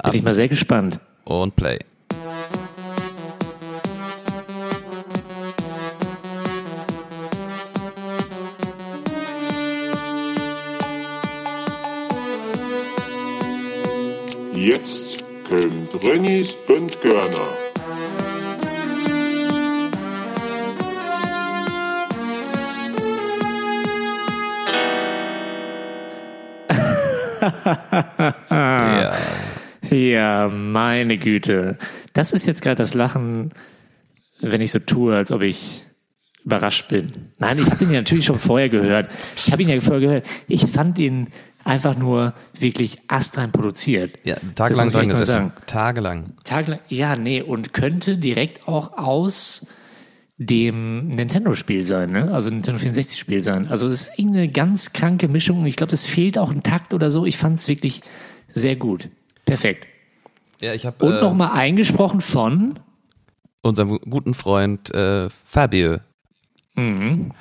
[0.02, 0.98] Bin ich mal sehr gespannt.
[1.24, 1.78] Und Play.
[14.68, 17.57] Jetzt kommt Rennys Böndgörner.
[28.50, 29.14] Ja.
[29.88, 31.78] Ja, meine Güte.
[32.12, 33.52] Das ist jetzt gerade das Lachen,
[34.40, 35.87] wenn ich so tue, als ob ich
[36.44, 37.33] überrascht bin.
[37.38, 39.09] Nein, ich habe den ja natürlich schon vorher gehört.
[39.35, 40.26] Ich habe ihn ja vorher gehört.
[40.46, 41.28] Ich fand ihn
[41.68, 44.14] einfach nur wirklich astrein produziert.
[44.24, 45.24] Ja, Das tagelang mal gesessen.
[45.24, 45.52] sagen.
[45.66, 46.24] Tagelang.
[46.44, 49.66] Tagelang, ja, nee, und könnte direkt auch aus
[50.38, 52.33] dem Nintendo-Spiel sein, ne?
[52.33, 53.66] Also Nintendo 64-Spiel sein.
[53.68, 55.66] Also es ist irgendeine ganz kranke Mischung.
[55.66, 57.26] Ich glaube, es fehlt auch ein Takt oder so.
[57.26, 58.02] Ich fand es wirklich
[58.46, 59.09] sehr gut.
[59.44, 59.87] Perfekt.
[60.61, 62.78] Ja, ich habe Und äh, nochmal eingesprochen von
[63.62, 65.98] unserem guten Freund äh, Fabio.
[66.76, 67.33] Mhm.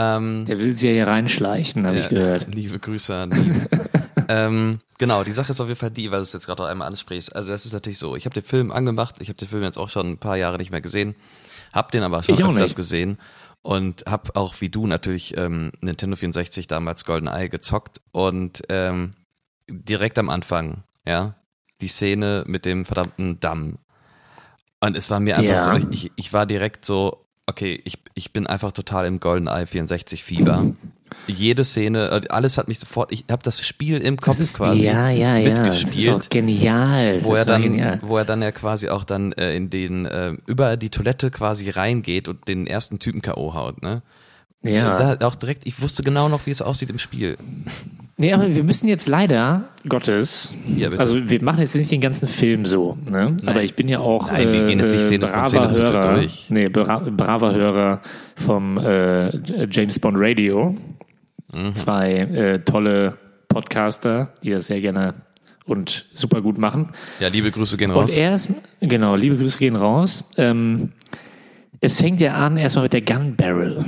[0.00, 2.46] Ähm, Der will sie ja hier reinschleichen, habe ich ja, gehört.
[2.54, 3.66] Liebe Grüße an ihn.
[4.28, 6.68] ähm, genau, die Sache ist auf jeden Fall die, weil du es jetzt gerade noch
[6.68, 7.34] einmal ansprichst.
[7.34, 9.76] Also das ist natürlich so, ich habe den Film angemacht, ich habe den Film jetzt
[9.76, 11.16] auch schon ein paar Jahre nicht mehr gesehen,
[11.72, 13.18] habe den aber schon Ich öfters gesehen
[13.62, 19.12] und habe auch wie du natürlich ähm, Nintendo 64 damals GoldenEye gezockt und ähm,
[19.68, 21.34] direkt am Anfang, ja,
[21.80, 23.78] die Szene mit dem verdammten Damm.
[24.80, 25.80] Und es war mir einfach Ja.
[25.80, 30.22] so, ich, ich war direkt so, okay, ich, ich bin einfach total im GoldenEye 64
[30.22, 30.72] Fieber.
[31.26, 34.56] Jede Szene, äh, alles hat mich sofort, ich habe das Spiel im Kopf Das ist,
[34.58, 35.50] quasi ja, ja, ja.
[35.50, 36.10] Das ist mitgespielt.
[36.10, 37.24] auch genial.
[37.24, 38.00] wo das er dann, genial.
[38.02, 41.70] wo er dann ja quasi auch dann äh, in den äh, über die Toilette quasi
[41.70, 44.02] reingeht und den ersten Typen KO haut, ne?
[44.62, 45.14] Ja.
[45.14, 47.38] Da auch direkt, ich wusste genau noch, wie es aussieht im Spiel.
[48.20, 52.26] Nee, aber wir müssen jetzt leider, Gottes, Ja, also wir machen jetzt nicht den ganzen
[52.26, 53.36] Film so, ne?
[53.46, 55.70] Aber ich bin ja auch Nein, wir äh, gehen jetzt nicht äh, Szene von braver
[55.70, 56.46] Hörer, durch.
[56.50, 58.00] nee, bra braver Hörer
[58.34, 60.76] vom äh, James Bond Radio.
[61.54, 61.70] Mhm.
[61.72, 65.14] Zwei äh, tolle Podcaster, die das sehr gerne
[65.64, 66.90] und super gut machen.
[67.20, 68.10] Ja, liebe Grüße gehen raus.
[68.10, 68.50] Und erst,
[68.80, 70.28] genau, liebe Grüße gehen raus.
[70.36, 70.90] Ähm,
[71.80, 73.84] es fängt ja an erstmal mit der Gun Barrel.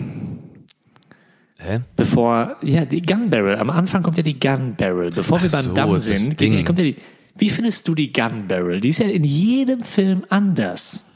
[1.62, 1.81] Hä?
[1.96, 3.57] Bevor, ja, die Gun Barrel.
[3.57, 5.11] Am Anfang kommt ja die Gun Barrel.
[5.11, 6.96] Bevor wir Ach beim so, Damm das sind, kommt ja die.
[7.37, 8.81] Wie findest du die Gun Barrel?
[8.81, 11.07] Die ist ja in jedem Film anders.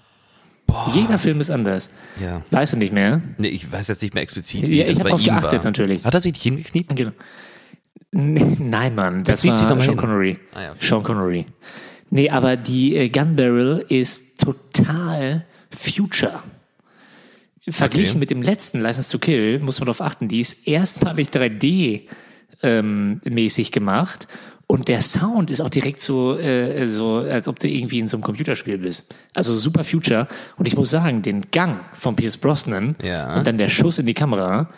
[0.92, 1.90] Jeder Film ist anders.
[2.20, 2.42] Ja.
[2.50, 3.22] Weißt du nicht mehr?
[3.38, 5.64] Nee, ich weiß jetzt nicht mehr explizit, Ja, wie ich das bei ihm geachtet, war.
[5.64, 6.04] natürlich.
[6.04, 6.96] Hat er sich nicht hingekniet?
[6.96, 7.12] Genau.
[8.12, 10.00] Nein, Mann, das kniet war sich doch mal Sean hin.
[10.00, 10.38] Connery.
[10.52, 10.78] Ah, ja, okay.
[10.86, 11.46] Sean Connery.
[12.10, 16.42] Nee, aber die äh, Gun Barrel ist total Future.
[17.68, 18.18] Verglichen Okay.
[18.18, 22.02] mit dem letzten License to Kill muss man darauf achten, die ist erstmalig 3D
[22.62, 24.26] ähm, mäßig gemacht
[24.66, 28.16] und der Sound ist auch direkt so, äh, so, als ob du irgendwie in so
[28.16, 29.14] einem Computerspiel bist.
[29.34, 30.26] Also super Future.
[30.56, 33.34] Und ich muss sagen, den Gang von Pierce Brosnan Ja.
[33.36, 34.70] und dann der Schuss in die Kamera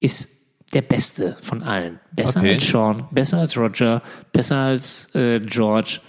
[0.00, 0.30] ist
[0.72, 2.00] der beste von allen.
[2.12, 2.54] Besser Okay.
[2.54, 6.00] als Sean, besser als Roger, besser als äh, George,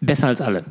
[0.00, 0.64] besser als alle.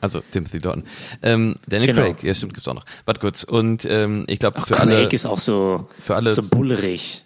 [0.00, 0.84] Also Timothy Dalton.
[1.22, 2.02] Ähm, Daniel Genau.
[2.12, 2.84] Craig, ja stimmt, gibt's auch noch.
[3.06, 3.42] Warte kurz.
[3.44, 7.22] Und ähm, ich glaube für Craig alle, ist auch so, für alle- so bullerig.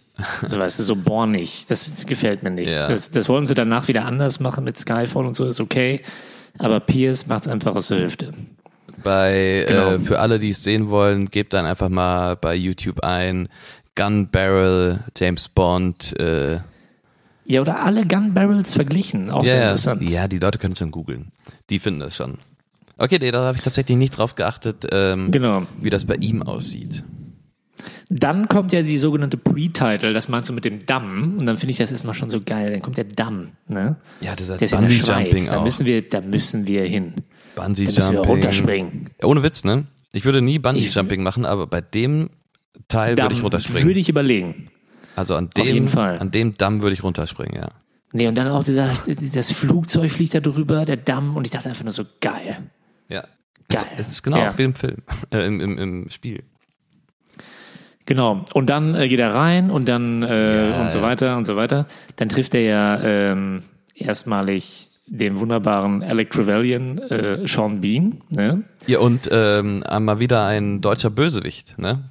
[0.47, 1.67] So weißt du, so bornig.
[1.69, 2.73] Das gefällt mir nicht.
[2.73, 2.89] Ja.
[2.89, 6.01] Das, das wollen sie danach wieder anders machen mit Skyfall und so, ist okay.
[6.59, 8.33] Aber Pierce macht's einfach aus der Hüfte.
[9.05, 9.93] bei Genau.
[9.93, 13.49] äh, für alle, die es sehen wollen, gebt dann einfach mal bei YouTube ein
[13.95, 16.19] Gun Barrel James Bond.
[16.19, 16.61] Äh,
[17.49, 19.31] Ja, oder alle Gun Barrels verglichen.
[19.31, 19.67] Auch sehr Ja, ja.
[19.69, 20.09] interessant.
[20.11, 21.33] ja, die Leute können schon googeln.
[21.71, 22.39] Die finden das schon.
[22.99, 25.63] Okay, nee, da habe ich tatsächlich nicht drauf geachtet, ähm, Genau.
[25.81, 27.05] wie das bei ihm aussieht.
[28.11, 31.37] Dann kommt ja die sogenannte Pre-Title, das meinst du mit dem Damm.
[31.39, 32.71] Und dann finde ich das erstmal schon so geil.
[32.73, 33.97] Dann kommt der Damm, ne?
[34.21, 35.07] Ja, dieser Der ist in der Schweiz.
[35.31, 37.15] Bungee-Jumping Da müssen wir, da müssen wir hin.
[37.55, 39.11] Da müssen wir runterspringen.
[39.23, 39.87] Ohne Witz, ne?
[40.13, 42.31] Ich würde nie Bungee-Jumping machen, aber bei dem
[42.89, 43.87] Teil würde ich runterspringen.
[43.87, 44.67] Würde ich überlegen.
[45.19, 46.19] Also an dem, jeden Fall.
[46.19, 47.69] an dem Damm würde ich runterspringen, ja.
[48.13, 48.91] Nee, und dann auch dieser,
[49.35, 52.59] das Flugzeug fliegt da drüber, der Damm, und ich dachte einfach nur so, geil.
[53.09, 53.25] Ja.
[53.69, 53.83] Geil.
[53.99, 54.57] Es, ist genau Ja.
[54.57, 54.97] wie im Film,
[55.31, 56.43] äh, im, im, im Spiel.
[58.07, 58.45] Genau.
[58.55, 61.57] Und dann äh, geht er rein und dann äh, Ja, und so weiter und so
[61.57, 61.87] weiter.
[62.17, 63.63] Dann trifft er ja ähm,
[63.95, 68.65] erstmalig den wunderbaren Alec Trevelyan, äh, Sean Bean, ne?
[68.87, 72.11] Ja, und ähm, mal wieder ein deutscher Bösewicht, ne?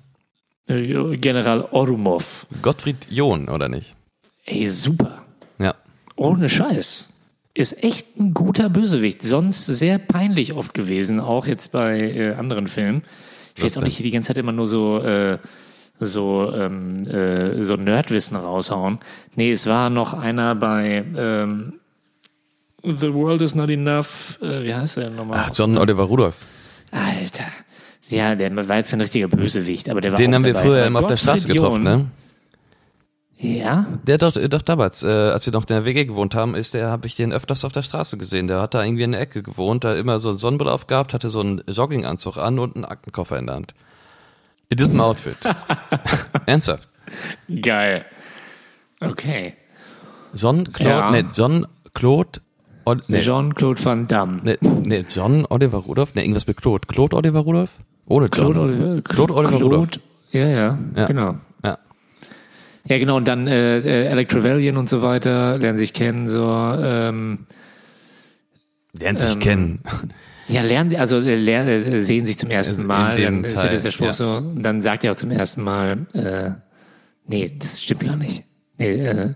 [0.68, 2.46] General Orumov.
[2.62, 3.96] Gottfried John, oder nicht?
[4.46, 5.26] Ey, super.
[5.60, 5.76] Ja.
[6.16, 7.10] Ohne Scheiß.
[7.54, 9.22] Ist echt ein guter Bösewicht.
[9.22, 13.04] Sonst sehr peinlich oft gewesen, auch jetzt bei äh, anderen Filmen.
[13.56, 15.40] Ich weiß auch nicht, die ganze Zeit immer nur so, äh,
[16.00, 19.00] so, ähm, äh, so Nerdwissen raushauen.
[19.36, 21.74] Nee, es war noch einer bei ähm,
[22.84, 24.38] The World is Not Enough.
[24.42, 25.40] Äh, wie heißt der denn nochmal?
[25.42, 26.38] Ach, John Oliver Rudolph.
[26.92, 27.46] Alter.
[28.10, 30.66] Ja, der war jetzt ein richtiger Bösewicht, aber der war Den auch haben wir dabei.
[30.66, 32.08] früher immer auf der Straße getroffen, ne?
[33.40, 33.86] Ja?
[34.08, 36.90] Der doch, doch damals, äh, als wir noch in der WG gewohnt haben, ist der,
[36.90, 38.48] habe ich den öfters auf der Straße gesehen.
[38.48, 41.30] Der hat da irgendwie in der Ecke gewohnt, da immer so einen Sonnenbrille aufgehabt, hatte
[41.30, 43.74] so einen Jogginganzug an und einen Aktenkoffer in der Hand.
[44.70, 45.38] In diesem Outfit.
[46.48, 46.90] Ernsthaft.
[47.62, 48.06] Geil.
[49.02, 49.54] Okay.
[50.34, 51.12] John Claude, Ja.
[51.12, 52.40] nee, John Claude,
[52.86, 54.40] Ol- nee, Jean-Claude Van Damme.
[54.44, 56.88] nee, nee, John Oliver Rudolph, nee, irgendwas mit Claude.
[56.88, 57.78] Claude Oliver Rudolph?
[58.08, 58.54] Ohne John.
[58.54, 59.90] Claude Oliver, Claude Oliver Rudolph.
[60.32, 61.06] Ja, ja, Ja.
[61.08, 61.36] genau.
[61.64, 61.78] Ja.
[62.86, 66.44] Ja, genau, und dann äh, äh, Alec Trevelyan und so weiter lernen sich kennen, so,
[66.46, 67.46] ähm,
[68.94, 69.80] Lernt sich Ähm, kennen.
[70.48, 73.84] ja, lernen, also äh, lernen, äh, sehen sich zum ersten Mal, dann ist ja das
[73.84, 74.14] der Spruch ja.
[74.14, 76.52] so, und dann sagt er auch zum ersten Mal, äh,
[77.26, 78.44] nee, das stimmt gar nicht.
[78.78, 79.34] Nee, äh,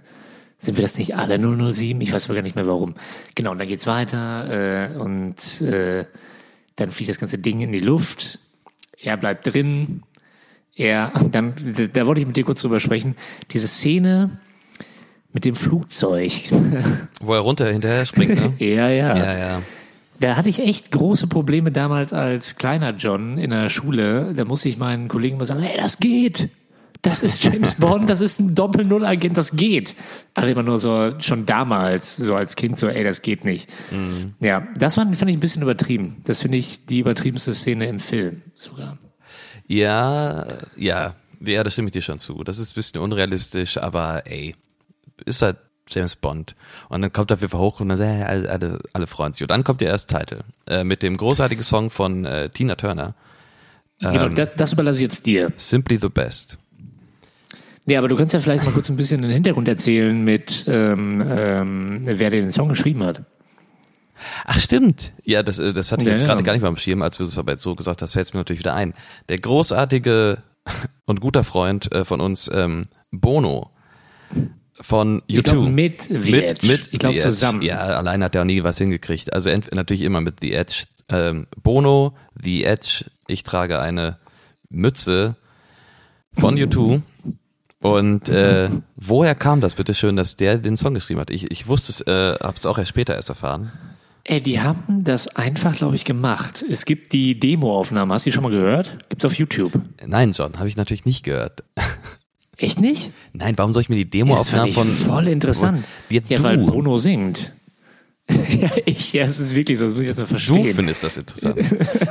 [0.58, 2.00] sind wir das nicht alle 007?
[2.02, 2.96] Ich weiß aber gar nicht mehr warum.
[3.36, 6.06] Genau, und dann geht's weiter äh, und äh,
[6.76, 8.40] dann fliegt das ganze Ding in die Luft.
[9.02, 10.04] Er bleibt drin.
[10.76, 11.54] Er, dann,
[11.94, 13.16] da, wollte ich mit dir kurz drüber sprechen.
[13.52, 14.40] Diese Szene
[15.34, 16.32] mit dem Flugzeug.
[17.22, 18.54] Wo er runter hinterher springt, ne?
[18.66, 19.18] ja, ja.
[19.18, 19.62] ja, ja.
[20.20, 24.34] Da hatte ich echt große Probleme damals als kleiner John in der Schule.
[24.36, 26.50] Da musste ich meinen Kollegen immer sagen, hey, das geht.
[27.04, 29.96] Das ist James Bond, das ist ein Doppel-Null-Agent, das geht.
[30.36, 33.68] Alle immer nur so, schon damals, so als Kind, so, ey, das geht nicht.
[34.40, 36.18] Ja, das fand, fand ich ein bisschen übertrieben.
[36.26, 39.00] Das finde ich die übertriebenste Szene im Film sogar.
[39.68, 42.44] Ja, ja, ja, da stimme ich dir schon zu.
[42.44, 44.56] Das ist ein bisschen unrealistisch, aber ey,
[45.26, 45.58] ist halt
[45.90, 46.56] James Bond.
[46.90, 49.34] Und dann kommt er auf jeden Fall hoch und dann äh, alle, alle, alle freuen
[49.34, 49.42] sich.
[49.42, 53.16] Und dann kommt der erste Titel äh, mit dem großartigen Song von äh, Tina Turner,
[54.00, 54.36] genau, Ähm.
[54.36, 55.52] das, das überlasse ich jetzt dir.
[55.58, 56.58] Simply the Best.
[57.86, 61.24] Nee, aber du kannst ja vielleicht mal kurz ein bisschen den Hintergrund erzählen mit, ähm,
[61.28, 63.24] ähm, wer den Song geschrieben hat.
[64.46, 65.14] Ach stimmt.
[65.26, 66.28] Ja, das, äh, das hatte ich Ja, jetzt ja.
[66.28, 68.28] gerade gar nicht mehr am Schirm, als du das aber jetzt so gesagt hast, fällt
[68.28, 68.94] es mir natürlich wieder ein.
[69.30, 70.44] Der großartige
[71.06, 73.72] und guter Freund äh, von uns, ähm, Bono
[74.80, 75.24] von U2.
[75.28, 76.68] Ich glaube, mit The mit, Edge.
[76.68, 77.62] mit ich glaube zusammen.
[77.62, 79.34] Ja, allein hat er auch nie was hingekriegt.
[79.34, 80.86] Also natürlich immer mit The Edge.
[81.10, 84.18] Ähm, Bono, The Edge, ich trage eine
[84.70, 85.36] Mütze
[86.34, 87.02] von U2.
[87.82, 91.30] Und äh, woher kam das bitte schön, dass der den Song geschrieben hat?
[91.32, 93.72] Ich, ich wusste es, äh, habe es auch erst später erst erfahren.
[94.24, 96.64] Ey, die haben das einfach, glaube ich, gemacht.
[96.70, 98.14] Es gibt die Demo-Aufnahme.
[98.14, 98.98] Hast du die schon mal gehört?
[99.10, 99.74] Gibt's auf YouTube.
[100.06, 101.64] Nein, John, habe ich natürlich nicht gehört.
[102.58, 103.12] Echt nicht?
[103.34, 105.84] Nein, warum soll ich mir die Demoaufnahmen von voll interessant.
[106.10, 107.54] Ja, Ja, weil Bruno singt.
[108.62, 110.74] ja, ich, ja, es ist wirklich so, das muss ich jetzt mal Du verstehen.
[110.76, 111.58] findest das interessant.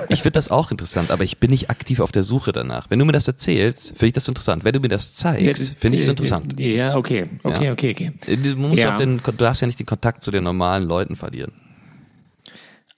[0.09, 2.89] Ich finde das auch interessant, aber ich bin nicht aktiv auf der Suche danach.
[2.91, 4.65] Wenn du mir das erzählst, finde ich das interessant.
[4.65, 6.59] Wenn du mir das zeigst, finde ich es interessant.
[6.61, 7.73] Ja, okay, okay, Ja.
[7.73, 8.37] okay, okay.
[8.43, 8.97] Du, musst Ja.
[8.97, 11.53] den, du darfst ja nicht den Kontakt zu den normalen Leuten verlieren.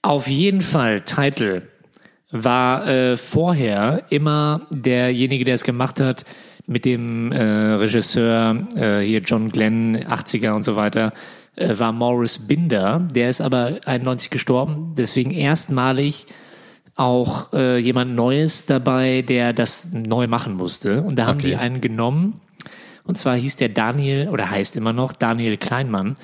[0.01, 1.63] Auf jeden Fall, Title
[2.31, 6.25] war äh, vorher immer derjenige, der es gemacht hat,
[6.65, 11.13] mit dem äh, Regisseur äh, hier John Glenn, 80er und so weiter,
[11.55, 13.07] äh, war Morris Binder.
[13.13, 16.25] Der ist aber 91 gestorben, deswegen erstmalig
[16.95, 21.01] auch äh, jemand Neues dabei, der das neu machen musste.
[21.01, 21.47] Und da haben Okay.
[21.47, 22.39] die einen genommen.
[23.03, 26.15] Und zwar hieß der Daniel, oder heißt immer noch Daniel Kleinmann.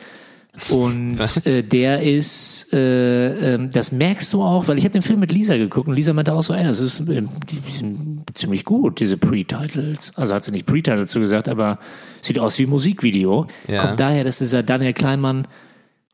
[0.69, 5.19] Und äh, der ist, äh, ähm, das merkst du auch, weil ich habe den Film
[5.19, 8.65] mit Lisa geguckt und Lisa meinte auch so, ey, das ist äh, die sind ziemlich
[8.65, 10.17] gut, diese Pre-Titles.
[10.17, 11.79] Also hat sie nicht Pre-Titles so gesagt, aber
[12.21, 13.47] sieht aus wie ein Musikvideo.
[13.67, 13.85] Ja.
[13.85, 15.47] Kommt daher, dass dieser Daniel Kleinmann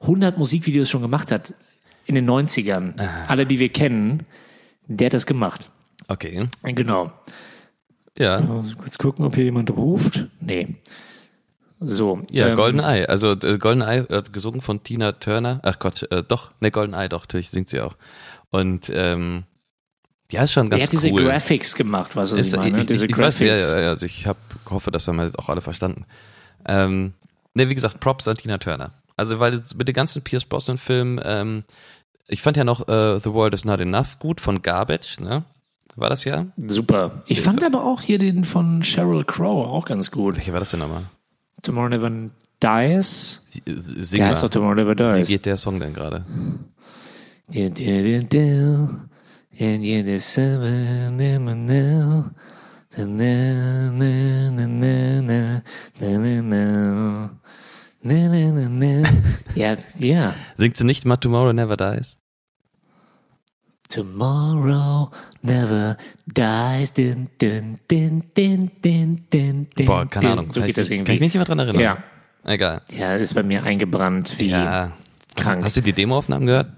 [0.01, 1.53] 100 Musikvideos schon gemacht hat
[2.05, 3.01] in den 90ern.
[3.27, 4.23] Alle, die wir kennen,
[4.87, 5.71] der hat das gemacht.
[6.07, 6.47] Okay.
[6.63, 7.11] Genau.
[8.17, 8.39] Ja.
[8.41, 10.27] Mal Kurz gucken, ob hier jemand ruft.
[10.39, 10.75] Nee.
[11.79, 12.21] So.
[12.31, 13.07] Ja, ähm, GoldenEye.
[13.09, 15.59] Also äh, GoldenEye wird gesungen von Tina Turner.
[15.63, 17.95] Ach Gott, äh, doch, ne, GoldenEye, doch, natürlich singt sie auch.
[18.49, 19.43] Und ähm,
[20.31, 21.25] ja, ist schon ganz Er hat diese cool.
[21.25, 22.79] Graphics gemacht, was Ist, ich meine.
[22.79, 23.73] ich, diese ich, ich weiß, ja, Graphics.
[23.73, 24.37] ja, ja, also ich hab,
[24.69, 26.05] hoffe, das haben wir jetzt auch alle verstanden.
[26.67, 27.13] Ähm,
[27.53, 28.93] ne, wie gesagt, Props an Tina Turner.
[29.17, 31.63] Also, weil mit den ganzen Pierce Brosnan-Filmen, ähm,
[32.27, 35.43] ich fand ja noch äh, The World Is Not Enough gut von Garbage, ne?
[35.95, 36.47] War das ja?
[36.57, 37.23] Super.
[37.27, 40.35] Ich fand aber auch hier den von Sheryl Crow auch ganz gut.
[40.35, 41.05] Welcher war das denn nochmal?
[41.65, 42.29] Tomorrow Never
[42.61, 43.41] Dies.
[43.99, 45.29] Sing Ja, doch Tomorrow Never Wie Dies.
[45.29, 46.23] geht der Song denn gerade?
[49.57, 52.25] And you do something never know.
[52.97, 55.61] Na, na, na, na, na, na,
[55.99, 57.29] na, na.
[58.03, 59.09] Na, na, na, na.
[59.55, 60.33] Ja, ja.
[60.55, 62.17] Singt sie nicht mal Tomorrow Never Dies?
[63.89, 66.91] Tomorrow never dies.
[66.93, 70.31] Din, din, din, din, din, din, din, Boah, keine.
[70.31, 70.51] Ahnung.
[70.51, 71.05] So geht ich, das mich- irgendwie.
[71.07, 71.81] Kann ich mich nicht mehr dran erinnern?
[71.81, 71.97] Ja.
[72.43, 72.81] Egal.
[72.91, 74.91] Ja, ist bei mir eingebrannt wie Ja.
[75.35, 75.63] krank.
[75.63, 76.71] Hast du die Demoaufnahmen gehört?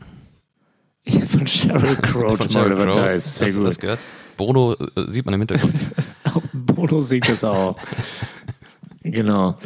[1.28, 3.10] von Sheryl Crow, Von Tomorrow Sheryl Never?
[3.14, 3.42] Dies.
[3.42, 3.82] Hast du das gut.
[3.82, 4.00] gehört?
[4.38, 5.74] Bono äh, sieht man im Hintergrund.
[6.54, 7.76] Bono singt das auch.
[9.04, 9.58] genau.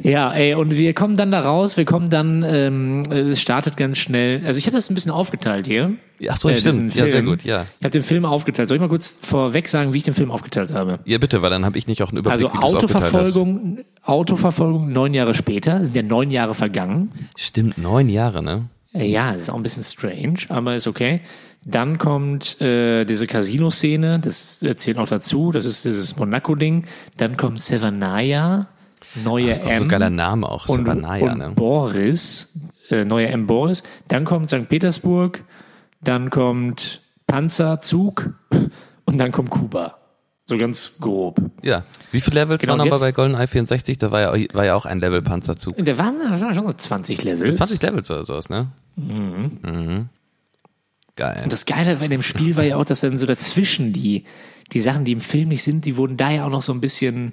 [0.00, 3.98] Ja, ey, und wir kommen dann da raus, wir kommen dann, ähm, es startet ganz
[3.98, 4.42] schnell.
[4.46, 5.94] Also ich habe das ein bisschen aufgeteilt hier.
[6.28, 6.94] Ach so, Äh, stimmt.
[6.94, 7.66] Ja, sehr gut, ja.
[7.78, 8.68] Ich habe den Film aufgeteilt.
[8.68, 11.00] Soll ich mal kurz vorweg sagen, wie ich den Film aufgeteilt habe?
[11.04, 12.76] Ja, bitte, weil dann habe ich nicht auch einen Überblick, Also.
[12.76, 17.12] Autoverfolgung, Autoverfolgung neun Jahre später, sind ja neun Jahre vergangen.
[17.36, 18.66] Stimmt, neun Jahre, ne?
[18.94, 21.20] Äh, Ja, das ist auch ein bisschen strange, aber ist okay.
[21.64, 26.84] Dann kommt äh, diese Casino-Szene, das zählt noch dazu, das ist dieses Monaco-Ding.
[27.16, 28.68] Dann kommt Severnaya,
[29.14, 31.50] neue Das ist auch so ein M geiler Name auch, und, Savanaya, und ne?
[31.54, 32.54] Boris,
[32.90, 33.82] äh, neue M Boris.
[34.08, 34.68] Dann kommt St.
[34.68, 35.44] Petersburg,
[36.00, 38.30] dann kommt Panzerzug
[39.04, 39.98] und dann kommt Kuba.
[40.46, 41.42] So ganz grob.
[41.62, 41.84] Ja.
[42.10, 43.98] Wie viele Levels Genau, waren aber bei GoldenEye 64?
[43.98, 45.76] Da war ja, war ja auch ein Level-Panzerzug.
[45.76, 47.58] Da waren, da waren schon so 20 Levels.
[47.58, 48.68] 20 Levels oder sowas, ne?
[48.96, 50.08] Mhm.
[51.16, 51.40] Geil.
[51.42, 54.24] Und das Geile bei dem Spiel war ja auch, dass dann so dazwischen die,
[54.72, 56.80] die Sachen, die im Film nicht sind, die wurden da ja auch noch so ein
[56.80, 57.32] bisschen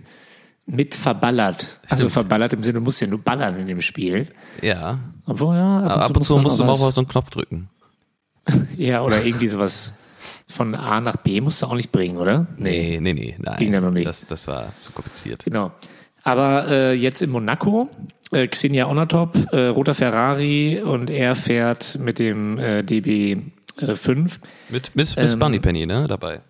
[0.67, 1.79] mit verballert.
[1.89, 2.13] Also Stimmt.
[2.13, 4.27] verballert im Sinne, du musst ja nur ballern in dem Spiel.
[4.61, 4.99] ja.
[5.27, 7.69] Obwohl, ja, Aber ab und zu muss musst du mal auf so einen Knopf drücken.
[8.77, 9.95] Ja, oder irgendwie sowas
[10.47, 12.45] von A nach B musst du auch nicht bringen, oder?
[12.57, 13.57] Nee, nee, nee, nein.
[13.57, 14.07] Ging da noch nicht.
[14.07, 15.43] Das, das war zu kompliziert.
[15.45, 15.71] Genau.
[16.21, 17.89] Aber äh, jetzt in Monaco,
[18.31, 24.39] äh, Xenia Onatop, äh, roter Ferrari und er fährt mit dem äh, DB5.
[24.69, 26.05] Mit Miss, Miss Ähm, Bunnypenny, ne?
[26.07, 26.41] Dabei.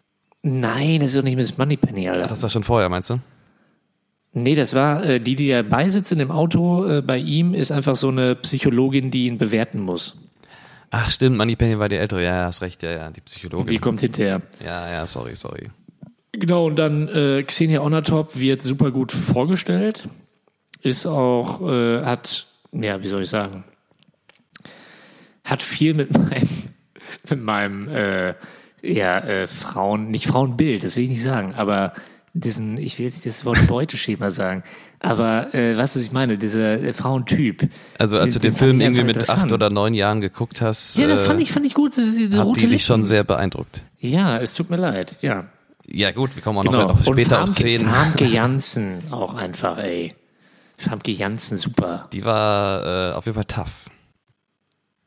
[0.41, 2.27] Nein, das ist doch nicht Miss Moneypenny, Alter.
[2.27, 3.19] Das war schon vorher, meinst du?
[4.37, 7.71] Nee, das war äh, die, die dabei sitzt in dem Auto äh, bei ihm, ist
[7.71, 10.17] einfach so eine Psychologin, die ihn bewerten muss.
[10.91, 12.21] Ach, stimmt, Moneypenny war die ältere.
[12.21, 13.67] Ja, ja, hast recht, ja, ja, die Psychologin.
[13.67, 14.41] Die kommt hinterher.
[14.63, 15.63] Ja, ja, sorry, sorry.
[16.33, 20.09] Genau, und dann äh, Xenia Onatop wird super gut vorgestellt.
[20.81, 23.63] Ist auch, äh, hat, ja, wie soll ich sagen,
[25.45, 26.49] hat viel mit meinem,
[27.29, 28.33] mit meinem, äh,
[28.81, 31.93] ja, äh, Frauen, nicht Frauenbild, das will ich nicht sagen, aber
[32.37, 34.63] diesen, ich will jetzt nicht das Wort Beuteschema sagen,
[34.99, 37.69] aber äh, weißt du, was ich meine, dieser äh, Frauentyp.
[37.97, 40.97] Also als du Den- den den Film irgendwie mit acht oder neun Jahren geguckt hast,
[40.97, 43.07] Ja, das äh, fand ich, fand ich gut, das, diese hat die dich schon Lippen.
[43.07, 43.83] sehr beeindruckt.
[43.99, 45.45] Ja, es tut mir leid, ja.
[45.87, 46.87] Ja gut, wir kommen auch Genau.
[46.89, 47.87] noch später auf Szenen.
[47.87, 50.13] Famke Janssen auch einfach, ey.
[50.77, 52.09] Famke Janssen, super.
[52.11, 53.85] Die war äh, auf jeden Fall tough.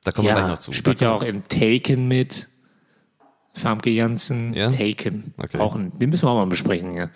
[0.05, 0.73] Da kommen wir gleich Ja, noch zu.
[0.73, 2.48] spielt ja auch in Taken mit.
[3.59, 4.71] Famke Janssen, Ja?
[4.71, 5.35] Taken.
[5.37, 5.59] Okay.
[5.59, 7.09] Auch ein, den müssen wir auch mal besprechen, äh,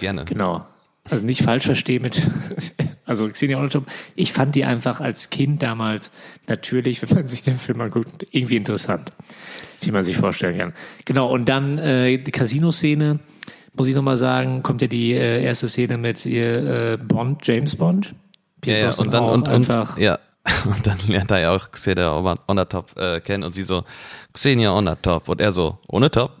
[0.00, 0.24] Gerne.
[0.24, 0.64] Genau.
[1.08, 2.22] Also nicht falsch verstehen mit,
[3.06, 3.86] also Xenia Onatop.
[4.14, 6.12] Ich fand die einfach als Kind damals
[6.46, 9.12] natürlich, wenn man sich den Film anguckt, irgendwie interessant,
[9.80, 10.72] wie man sich vorstellen kann.
[11.06, 11.32] Genau.
[11.32, 13.18] Und dann äh, die Casino-Szene,
[13.74, 17.76] muss ich nochmal sagen, kommt ja die äh, erste Szene mit ihr, äh, Bond, James
[17.76, 18.14] Bond.
[18.60, 19.98] Pierce Ja, ja, und dann und, und einfach.
[19.98, 20.18] ja
[20.64, 22.12] und dann lernt er ja auch Xenia
[22.46, 23.84] Onatop äh, kennen und sie so
[24.32, 26.40] Xenia Onatop und er so ohne Top.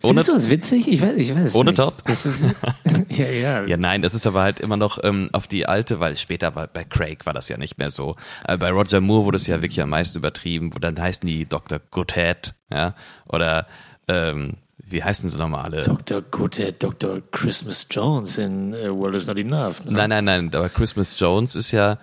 [0.00, 0.86] Ohne Findest du das witzig?
[0.86, 1.78] Ich weiß, ich weiß Ohne nicht.
[1.78, 2.04] Top?
[3.08, 3.64] Ja, ja.
[3.64, 6.68] Ja, nein, das ist aber halt immer noch ähm, auf die alte, weil später war,
[6.68, 8.14] bei Craig war das ja nicht mehr so.
[8.46, 11.46] Äh, bei Roger Moore wurde es ja wirklich am meisten übertrieben, wo dann heißen die
[11.46, 11.80] Dr.
[11.90, 12.94] Goodhead, ja,
[13.26, 13.66] oder
[14.06, 14.54] ähm,
[14.90, 15.82] wie heißen sie nochmal alle?
[15.82, 16.22] Dr.
[16.22, 17.20] Gute, Dr.
[17.32, 19.84] Christmas Jones in uh, World is Not Enough.
[19.84, 19.92] Ne?
[19.92, 21.98] Nein, nein, nein, aber Christmas Jones ist ja,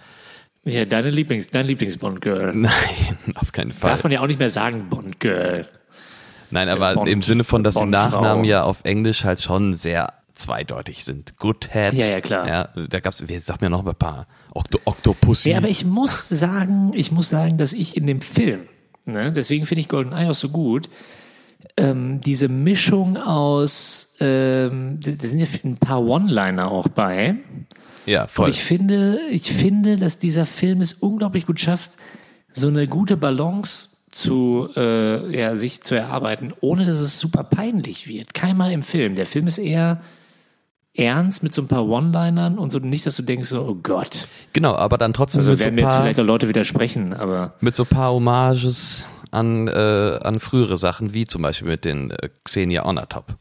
[0.65, 2.53] Ja, deine Lieblings, dein Lieblings-Bond-Girl.
[2.55, 2.73] nein,
[3.35, 3.91] auf keinen Fall.
[3.91, 5.67] Darf man ja auch nicht mehr sagen, Bond-Girl.
[6.51, 7.85] Nein, aber Bond- im Sinne von, dass die.
[7.85, 11.37] Nachnamen ja auf Englisch halt schon sehr zweideutig sind.
[11.37, 11.93] Goodhead.
[11.93, 12.47] Ja, ja, klar.
[12.47, 14.27] Ja, da gab's, jetzt sag mir noch ein paar.
[14.53, 15.51] Octo Octopussy.
[15.51, 18.61] Ja, aber ich muss sagen, ich muss sagen, dass ich in dem Film,
[19.05, 20.89] ne, deswegen finde ich GoldenEye auch so gut,
[21.77, 27.35] ähm, diese Mischung aus, ähm, da sind ja ein paar One-Liner auch bei.
[28.05, 28.45] Ja, voll.
[28.45, 31.91] Und ich finde, ich finde, dass dieser Film es unglaublich gut schafft,
[32.51, 38.07] so eine gute Balance zu äh, ja, sich zu erarbeiten, ohne dass es super peinlich
[38.07, 38.33] wird.
[38.33, 39.15] Keinmal im Film.
[39.15, 40.01] Der Film ist eher
[40.97, 44.29] ernst mit so ein paar One-Linern und so nicht, dass du denkst so, oh Gott.
[44.53, 47.55] genau, aber dann trotzdem Also mit, so werden jetzt paar, vielleicht auch Leute widersprechen, aber
[47.59, 52.29] mit so paar Hommages an, äh, an frühere Sachen, wie zum Beispiel mit den äh,
[52.45, 53.35] Xenia Onatop.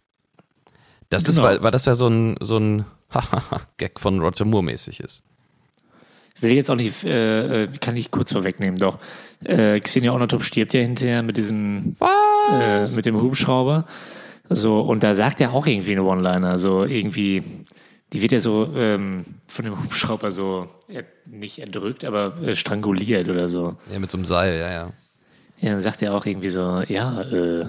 [1.10, 1.46] Das ist, Genau.
[1.46, 2.84] weil, weil das ja so ein, so ein
[3.76, 5.24] Gag von Roger Moore mäßig ist.
[6.40, 8.98] will ich jetzt auch nicht, äh, äh, kann ich kurz vorwegnehmen, doch.
[9.44, 11.96] Äh, Xenia Onatop stirbt ja hinterher mit diesem,
[12.50, 13.86] äh, mit dem Hubschrauber.
[14.48, 17.42] So, und da sagt er auch irgendwie eine One-Liner, so irgendwie,
[18.12, 23.28] die wird ja so ähm, von dem Hubschrauber so, er, nicht erdrückt, aber äh, stranguliert
[23.28, 23.76] oder so.
[23.90, 24.90] Ja, mit so einem Seil, ja, ja.
[25.60, 27.66] Ja, dann sagt er auch irgendwie so, ja, äh,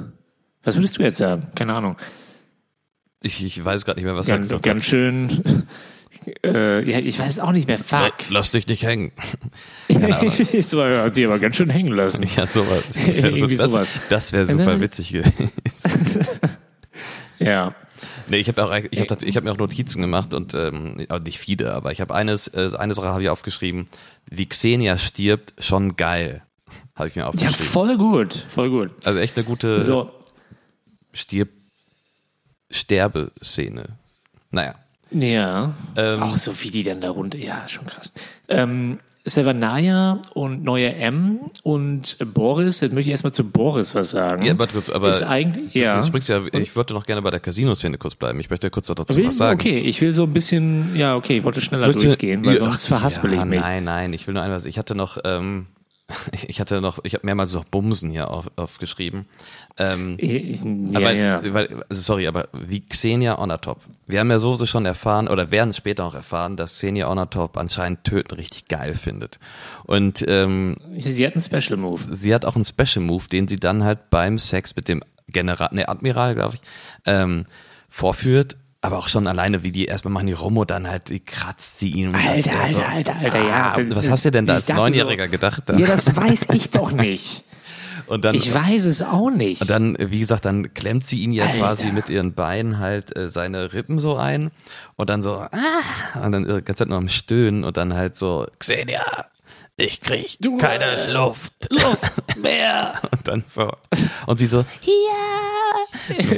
[0.64, 1.48] was würdest du jetzt sagen?
[1.56, 1.96] Keine Ahnung.
[3.26, 5.66] Ich, ich weiß gerade nicht mehr, was er Ganz, gesagt ganz schön,
[6.44, 8.00] äh, ja, ich weiß auch nicht mehr, fuck.
[8.00, 8.14] hat.
[8.30, 9.12] Lass dich nicht hängen.
[10.62, 12.24] so, er hat sich aber ganz schön hängen lassen.
[12.36, 12.94] Ja, sowas.
[12.94, 15.52] Das wäre Irgendwie das, das wär super witzig gewesen.
[17.40, 17.76] Ja.
[18.28, 21.40] Nee, ich habe auch, ich habe ich hab mir auch Notizen gemacht und ähm, nicht
[21.40, 23.88] viele, aber ich habe eines, äh, eine Sache habe ich aufgeschrieben,
[24.30, 26.42] wie Xenia stirbt, schon geil,
[26.96, 27.66] habe ich mir Ja, aufgeschrieben.
[27.66, 28.92] voll gut, voll gut.
[29.06, 30.12] also echt eine gute So,
[31.14, 31.50] Stirb
[32.70, 33.86] Sterbeszene.
[34.52, 34.76] Naja,
[35.12, 35.74] ja.
[35.96, 38.12] Ähm, auch so wie die dann da runter, ja, schon krass.
[38.48, 44.46] Ähm, Severnaya und Neue M und Boris, jetzt möchte ich erstmal zu Boris was sagen.
[44.46, 46.00] ja, aber, kurz, aber ist eigentlich, ja.
[46.00, 48.40] du springst ja, ich wollte noch gerne bei der Casino-Szene kurz bleiben.
[48.40, 49.60] Ich möchte kurz dazu was sagen.
[49.60, 52.86] Okay, ich will so ein bisschen, ja, okay, ich wollte schneller Bitte- durchgehen, weil sonst
[52.86, 53.62] verhaspel ja, ich mich.
[53.62, 55.66] Nein, nein, ich will nur einmal, ich hatte noch, ähm,
[56.48, 59.26] ich hatte noch, ich habe mehrmals noch Bumsen hier auf, aufgeschrieben.
[59.78, 60.18] Ähm,
[60.92, 61.54] Ja, aber, ja.
[61.54, 63.82] Weil, also sorry, aber wie Xenia Onatop.
[64.06, 68.04] Wir haben ja sowieso schon erfahren oder werden später noch erfahren, dass Xenia Onatop anscheinend
[68.04, 69.40] Töten richtig geil findet.
[69.86, 72.02] Und ähm, Sie hat einen Special Move.
[72.12, 75.70] sie hat auch einen Special Move, den sie dann halt beim Sex mit dem General,
[75.72, 76.62] ne, Admiral, glaube ich,
[77.06, 77.46] ähm,
[77.90, 78.58] vorführt.
[78.86, 81.90] Aber auch schon alleine, wie die erstmal machen die und dann halt, die kratzt sie
[81.92, 82.14] ihn.
[82.16, 83.74] Alter, dann so, Alter, Alter, Alter, ja.
[83.76, 85.64] ah, Was hast du denn da als dachte so- Neunjähriger gedacht?
[85.78, 87.44] Ja, das weiß ich doch nicht.
[88.08, 89.62] und dann, Ich weiß es auch nicht.
[89.62, 91.58] Und dann, wie gesagt, dann klemmt sie ihn ja Alter.
[91.58, 94.52] quasi mit ihren Beinen halt äh, seine Rippen so ein
[94.96, 95.50] und dann so, ah,
[96.24, 99.02] und dann die ganze Zeit nur am Stöhnen und dann halt so, Xenia,
[99.78, 101.54] ich krieg keine Luft.
[101.72, 102.94] Luft mehr.
[103.12, 103.70] Und dann so,
[104.28, 104.64] und sie so,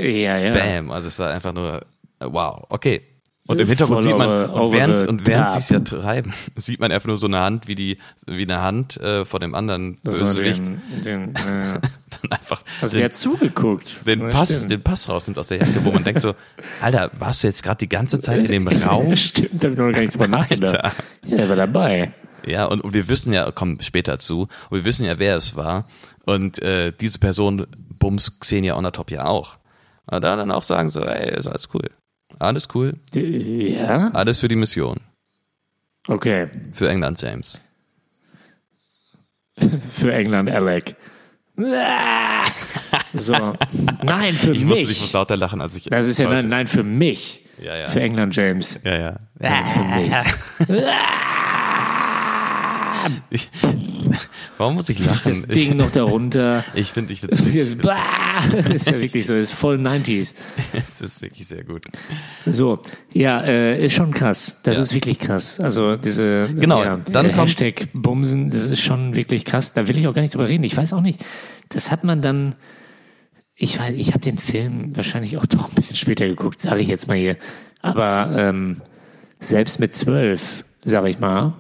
[0.02, 0.54] ja, ja.
[0.54, 1.82] bam, also es war einfach nur, äh,
[2.20, 3.02] wow, okay.
[3.48, 6.82] Und Äh, im Hintergrund sieht man, und während, und während sie es ja treiben, sieht
[6.82, 7.98] man einfach nur so eine Hand, wie die,
[8.28, 11.80] wie eine Hand äh, vor dem anderen So Bösewicht den, den, äh,
[12.22, 14.06] dann einfach also den, der hat zugeguckt.
[14.06, 14.72] den Ja, Pass, stimmt.
[14.72, 16.36] den Pass rausnimmt aus der Jacke, wo man denkt so,
[16.82, 19.16] Alter, warst du jetzt gerade die ganze Zeit in dem Raum?
[19.16, 20.96] Stimmt, da habe ich noch gar nicht drüber nachgedacht.
[21.26, 22.12] Ja, der war dabei.
[22.46, 25.56] Ja, und, und wir wissen ja, kommen später zu, und wir wissen ja, wer es
[25.56, 25.88] war.
[26.26, 27.66] Und äh, diese Person
[27.98, 29.58] bums Xenia Onatop ja auch.
[30.06, 31.90] Und da dann auch sagen so, ey, ist alles cool.
[32.40, 32.96] Alles cool.
[33.14, 34.10] Ja?
[34.14, 34.98] Alles für die Mission.
[36.08, 36.48] Okay.
[36.74, 37.60] Für England, James.
[39.80, 40.96] Für England, Alec.
[43.14, 43.54] So.
[44.04, 44.66] Nein, für Ich mich.
[44.66, 45.86] musste nicht lauter lachen, als ich.
[45.86, 47.44] das ist ja nein, nein, für mich.
[47.62, 47.88] Ja, ja.
[47.88, 48.80] Für England, James.
[48.84, 49.18] Ja, ja.
[49.40, 50.78] Nein, für mich.
[53.30, 53.50] Ich,
[54.58, 55.22] warum muss ich lachen?
[55.26, 56.64] Das Ding noch darunter.
[56.76, 60.36] Ich finde, ich finde, Das ich ist, ja wirklich so, ist voll 90s.
[60.90, 61.86] es ist wirklich sehr gut.
[62.46, 62.80] So,
[63.14, 64.60] ja, äh, ist schon krass.
[64.64, 64.84] Das Ja.
[64.84, 65.60] ist wirklich krass.
[65.60, 69.74] Also diese Genau, ja, dann kommt- Hashtag Bumsen, das ist schon wirklich krass.
[69.74, 70.64] Da will ich auch gar nicht drüber reden.
[70.64, 71.24] Ich weiß auch nicht.
[71.70, 72.56] Das hat man dann.
[73.60, 76.88] Ich weiß, ich habe den Film wahrscheinlich auch doch ein bisschen später geguckt, sage ich
[76.88, 77.38] jetzt mal hier.
[77.82, 78.82] Aber ähm,
[79.40, 81.54] selbst mit zwölf, sage ich mal,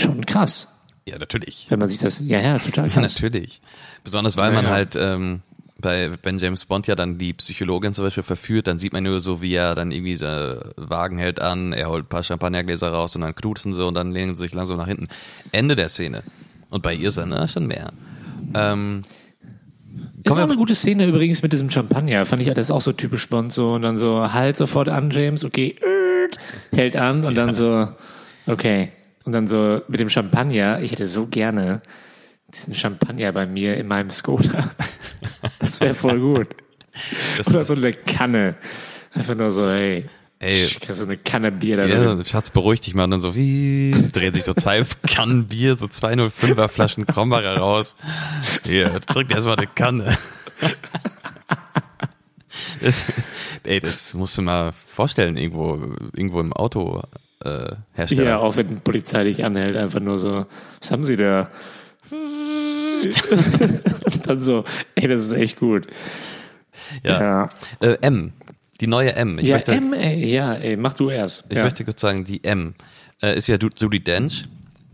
[0.00, 0.68] schon krass,
[1.06, 1.66] Ja, natürlich.
[1.68, 2.20] wenn man sich das.
[2.20, 3.14] Ja, ja, total Ja, krass.
[3.14, 3.60] natürlich.
[4.04, 4.70] Besonders weil Ja, man ja.
[4.70, 5.40] halt ähm,
[5.78, 9.18] bei wenn James Bond ja dann die Psychologin zum Beispiel verführt, dann sieht man nur
[9.20, 10.26] so, wie er dann irgendwie so
[10.76, 14.12] Wagen hält an, er holt ein paar Champagnergläser raus und dann knutschen sie und dann
[14.12, 15.08] lehnen sie sich langsam nach hinten.
[15.52, 16.22] Ende der Szene.
[16.68, 17.92] Und bei ihr ist er, ne, schon mehr.
[18.54, 19.00] Ähm,
[20.22, 22.24] Ist auch eine gute Szene übrigens mit diesem Champagner.
[22.26, 23.70] Fand ich, das ist auch so typisch Bond so.
[23.72, 27.88] Und dann so, halt sofort an, James, okay, äh, hält an und dann so,
[28.46, 28.92] okay.
[29.30, 31.82] Und dann so mit dem Champagner, ich hätte so gerne
[32.52, 34.70] diesen Champagner bei mir in meinem Skoda.
[35.60, 36.48] Das wäre voll gut.
[37.38, 38.56] Das, Oder so eine Kanne.
[39.14, 40.06] Einfach nur so, hey,
[40.40, 40.56] Ey.
[40.88, 42.24] so eine Kanne Bier da ja, drin.
[42.24, 43.04] Schatz, beruhig dich mal.
[43.04, 47.94] Und dann so, wie, drehen sich so zwei Kannen Bier, so 205er Flaschen Krombacher raus.
[48.64, 50.18] Hier, drück dir erstmal eine Kanne.
[52.80, 53.06] Das,
[53.62, 57.00] ey, das musst du mal vorstellen, irgendwo, irgendwo im Auto,
[57.44, 58.24] äh, Hersteller.
[58.24, 60.46] Ja, auch wenn die Polizei dich anhält, einfach nur so,
[60.80, 61.50] was haben sie da?
[64.26, 64.64] Dann so,
[64.94, 65.86] ey, das ist echt gut.
[67.02, 67.20] Ja.
[67.20, 67.48] Ja,
[67.80, 68.32] Äh, M,
[68.80, 69.38] die neue M.
[69.38, 71.46] Ich ja möchte, M, ey, ja, ey, mach du erst.
[71.50, 71.64] Ich ja.
[71.64, 72.74] möchte kurz sagen, die M
[73.22, 74.44] äh, ist ja Judy Dench.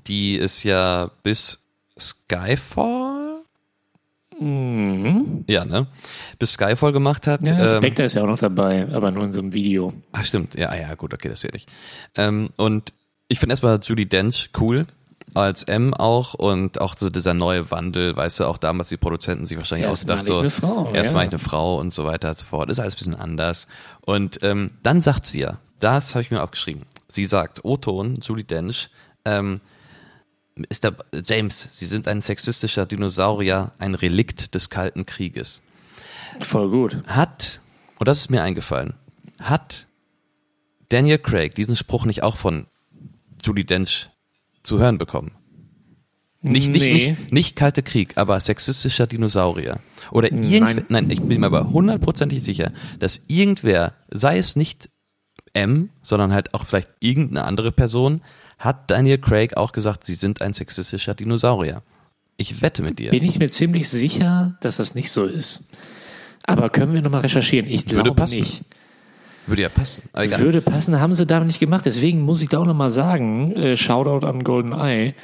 [0.07, 1.67] Die ist ja bis
[1.99, 3.43] Skyfall.
[5.49, 5.87] Ja, ne?
[6.39, 7.47] Bis Skyfall gemacht hat.
[7.47, 9.93] Ja, ähm, Spectre ist ja auch noch dabei, aber nur in so einem Video.
[10.13, 10.55] ach, stimmt.
[10.55, 11.67] Ja, ja, gut, okay, das sehe ich.
[12.17, 12.93] Ähm, und
[13.29, 14.87] ich finde erstmal Judy Dench cool.
[15.35, 19.45] Als M auch und auch so dieser neue Wandel, weißt du, auch damals die Produzenten
[19.45, 21.17] sich wahrscheinlich Erst ausgedacht, so, Frau, erst ja.
[21.17, 22.71] mal ich eine Frau und so weiter und so fort.
[22.71, 23.67] Ist alles ein bisschen anders.
[24.03, 26.85] Und ähm, dann sagt sie ja, das habe ich mir aufgeschrieben.
[27.09, 28.89] Sie sagt, O-Ton, Judy Dench,
[29.27, 29.61] ähm,
[30.57, 30.97] Mr.
[31.27, 35.63] James, Sie sind ein sexistischer Dinosaurier, ein Relikt des Kalten Krieges.
[36.41, 37.03] Voll gut.
[37.07, 37.61] Hat,
[37.99, 38.95] und das ist mir eingefallen,
[39.41, 39.87] hat
[40.89, 42.67] Daniel Craig diesen Spruch nicht auch von
[43.45, 44.09] Judy Dench
[44.63, 45.33] zu hören bekommen?
[46.41, 46.93] Nicht, nicht, Nee.
[46.93, 49.81] nicht, nicht Kalte Krieg, aber sexistischer Dinosaurier.
[50.11, 50.85] Oder irgendwer, Nein.
[50.89, 54.89] nein, ich bin mir aber hundertprozentig sicher, dass irgendwer, sei es nicht
[55.55, 58.23] M, sondern halt auch vielleicht irgendeine andere Person,
[58.59, 61.83] hat Daniel Craig auch gesagt, sie sind ein sexistischer Dinosaurier.
[62.37, 63.11] Ich wette mit dir.
[63.11, 65.71] Bin ich mir ziemlich sicher, dass das nicht so ist.
[66.45, 67.67] Aber können wir nochmal recherchieren?
[67.69, 68.41] Ich Würde glaube passen.
[68.41, 68.63] nicht.
[69.47, 70.03] Würde ja passen.
[70.13, 70.41] Egal.
[70.41, 71.87] Würde passen, haben sie da nicht gemacht.
[71.87, 75.15] Deswegen muss ich da auch nochmal sagen, äh, Shoutout an GoldenEye.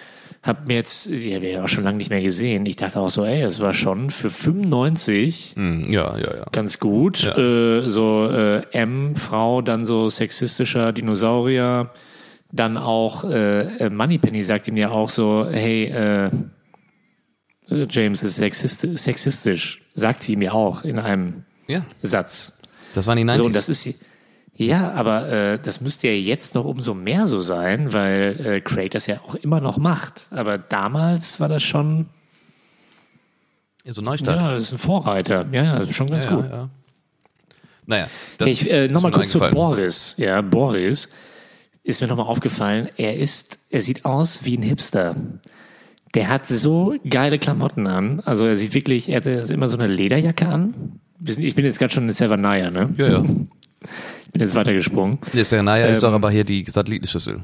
[0.42, 2.66] Hab mir jetzt, ja, wir ja auch schon lange nicht mehr gesehen.
[2.66, 6.44] Ich dachte auch so, ey, es war schon für 95 Hm, ja, ja, ja.
[6.50, 7.22] ganz gut.
[7.22, 7.36] Ja.
[7.38, 11.90] Äh, so äh, M, Frau, dann so sexistischer Dinosaurier.
[12.54, 16.30] Dann auch äh, äh, Moneypenny sagt ihm ja auch so, hey, äh,
[17.88, 19.80] James ist sexist sexistisch.
[19.94, 22.60] Sagt sie ihm ja auch in einem Ja, Satz.
[22.94, 23.36] das waren die 90s.
[23.36, 23.94] So, das ist
[24.54, 28.90] ja, aber äh, das müsste ja jetzt noch umso mehr so sein, weil äh, Craig
[28.90, 30.28] das ja auch immer noch macht.
[30.30, 32.10] Aber damals war das schon,
[33.82, 34.40] ja, so Neustart.
[34.40, 35.46] ja, das ist ein Vorreiter.
[35.52, 36.44] Ja, ja, das ist schon ganz ja, gut.
[36.50, 36.68] ja.
[37.86, 39.38] Naja, das ich, äh, ist nochmal kurz zu.
[39.38, 40.14] Boris.
[40.18, 41.08] Ja, Boris
[41.84, 42.88] ist mir nochmal aufgefallen.
[42.96, 45.16] Er ist, er sieht aus wie ein Hipster.
[46.14, 48.20] Der hat so geile Klamotten an.
[48.20, 51.00] Also er sieht wirklich, er hat immer so eine Lederjacke an.
[51.24, 52.94] Ich bin jetzt gerade schon in Savannah, ne?
[52.98, 53.24] Ja, ja.
[53.24, 55.18] Ich bin jetzt weitergesprungen.
[55.32, 57.40] Der Serenaya ist Ähm, doch aber hier die Satellitenschüssel.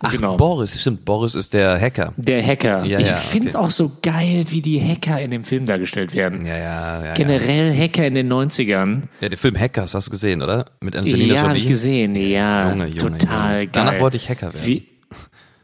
[0.00, 0.36] Ach, Genau.
[0.36, 1.04] Boris, stimmt.
[1.04, 2.12] Boris ist der Hacker.
[2.16, 2.84] Der Hacker.
[2.84, 3.64] Ja, ich ja, find's okay.
[3.64, 6.44] auch so geil, wie die Hacker in dem Film dargestellt werden.
[6.44, 7.14] Ja, ja, ja.
[7.14, 9.02] Generell Hacker in den 90ern.
[9.20, 10.64] Ja, der Film Hackers hast du gesehen, oder?
[10.80, 11.62] Mit Angelina ja, habe Jolie.
[11.62, 12.14] ich gesehen.
[12.16, 13.66] Ja, Junge, Junge, total Junge.
[13.66, 13.68] geil.
[13.72, 14.66] Danach wollte ich Hacker werden.
[14.66, 14.86] Wie,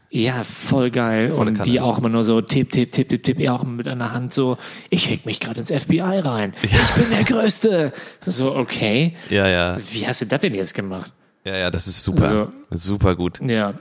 [0.09, 1.29] ja, voll geil.
[1.35, 1.69] Volle und Kanne.
[1.69, 4.31] die auch immer nur so tipp, tipp, tipp, tipp, tipp, er auch mit einer Hand
[4.31, 4.57] so,
[4.89, 6.53] ich hack mich gerade ins FBI rein.
[6.63, 7.91] Ich bin der Größte.
[8.25, 9.15] So, okay.
[9.29, 9.75] Ja, ja.
[9.91, 11.11] Wie hast du das denn jetzt gemacht?
[11.43, 12.23] Ja, ja, das ist super.
[12.23, 13.39] Also- super gut.
[13.45, 13.73] Ja.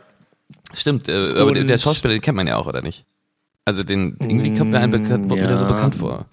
[0.72, 3.04] Stimmt, äh, aber der, Schauspieler, den kennt man ja auch, oder nicht?
[3.64, 5.72] Also den, irgendwie kommt mir ein bekannt, kommt mir der so ja.
[5.72, 6.26] bekannt vor.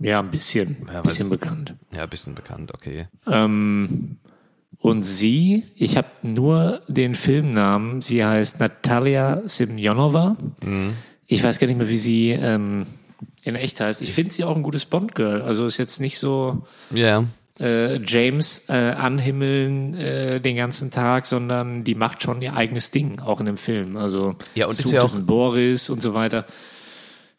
[0.00, 0.88] Ja, ein bisschen.
[0.92, 1.74] Ja, bisschen bekannt.
[1.92, 3.06] Ja, ein bisschen bekannt, okay.
[3.26, 4.18] Ähm,
[4.78, 10.36] und sie, ich habe nur den Filmnamen, sie heißt Natalia Semyonova.
[10.64, 10.94] Mhm.
[11.26, 12.86] Ich weiß gar nicht mehr, wie sie ähm,
[13.42, 14.02] in echt heißt.
[14.02, 15.42] Ich finde sie auch ein gutes Bond-Girl.
[15.42, 17.24] Also ist jetzt nicht so Ja,
[17.60, 23.20] äh, James äh, anhimmeln äh, den ganzen Tag, sondern die macht schon ihr eigenes Ding,
[23.20, 23.96] auch in dem Film.
[23.96, 26.46] Also Ja, und ist ja es auch- Boris und so weiter.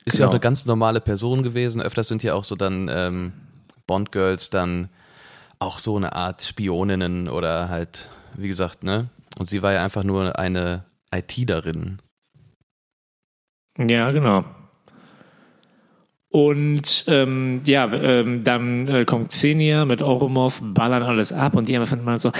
[0.05, 0.31] ist ja auch Genau.
[0.31, 1.81] eine ganz normale Person gewesen.
[1.81, 3.33] Öfters sind ja auch so dann ähm,
[3.87, 4.89] Bond-Girls dann
[5.59, 9.09] auch so eine Art Spioninnen oder halt, wie gesagt, ne?
[9.37, 11.99] Und sie war ja einfach nur eine IT-Darin.
[13.77, 14.43] Ja, genau.
[16.31, 21.75] Und ähm, ja, ähm, dann äh, kommt Xenia mit Oromov, ballern alles ab und die
[21.75, 22.31] haben einfach mal so,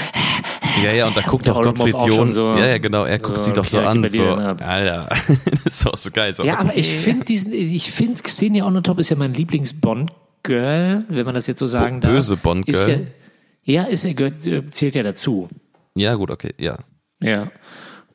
[0.84, 2.32] Ja, ja, und da guckt doch Gottfried auch schon John.
[2.32, 4.08] so- ja, ja, genau, er guckt so, sie doch so an.
[4.10, 4.24] So.
[4.26, 5.10] Alter,
[5.64, 6.36] das ist doch so geil.
[6.36, 9.34] So, ja, aber ich finde diesen, ich finde Xenia on the Top ist ja mein
[9.34, 12.12] Lieblings-Bond-Girl, wenn man das jetzt so sagen darf.
[12.12, 13.08] böse Bond-Girl?
[13.64, 15.50] Ja, ja, ist ja, gehört, äh, zählt ja dazu.
[15.96, 16.78] ja, gut, okay, ja.
[17.22, 17.52] Ja.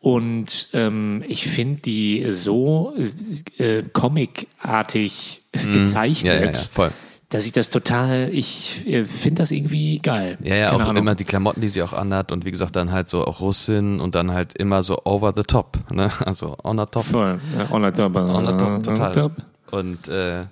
[0.05, 2.93] Und ähm, ich finde die so
[3.59, 6.41] äh, äh, comicartig gezeichnet, Mhm.
[6.43, 6.91] Ja, ja, ja, voll.
[7.31, 10.37] dass ich das total, ich äh, finde das irgendwie geil.
[10.43, 11.03] Ja, ja, Keine auch Ahnung.
[11.05, 13.99] immer die Klamotten, die sie auch anhat und wie gesagt dann halt so auch Russin
[13.99, 16.11] und dann halt immer so over the top, ne?
[16.27, 17.41] Also on the top, Voll.
[17.57, 18.15] Ja, on the top.
[18.15, 19.13] on the top, on the total.
[19.13, 19.33] top.
[19.71, 20.43] Und äh,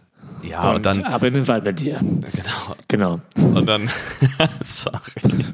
[0.49, 2.01] Ja, und, dann, Aber in den Wald mit dir.
[2.01, 2.77] genau.
[2.89, 3.21] Genau.
[3.55, 3.91] Und dann,
[4.63, 4.97] sorry.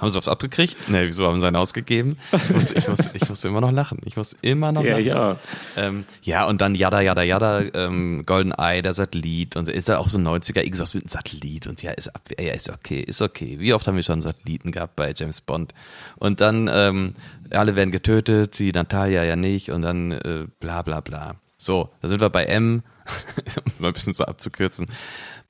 [0.00, 0.88] haben sie aufs abgekriegt?
[0.88, 2.16] Nee, wieso haben sie einen ausgegeben?
[2.32, 4.00] Ich musste, ich, musste, ich musste immer noch lachen.
[4.06, 5.12] Ich muss immer noch Ja, lachen.
[5.12, 5.36] auch.
[5.76, 9.56] Ähm, ja, und dann Yada, Yada, Yada, ähm, Golden Eye, der Satellit.
[9.56, 11.66] Und ist ja auch so ein 90er Exhaust mit einem Satellit.
[11.66, 13.56] Und ja, ist, ab, ja, ist okay, ist okay.
[13.58, 15.74] Wie oft haben wir schon Satelliten gehabt bei James Bond?
[16.16, 17.14] Und dann, ähm,
[17.50, 19.70] alle werden getötet, die Natalia ja nicht.
[19.70, 21.34] Und dann äh, bla, bla, bla.
[21.58, 22.82] So, da sind wir bei M,
[23.66, 24.86] um mal ein bisschen so abzukürzen.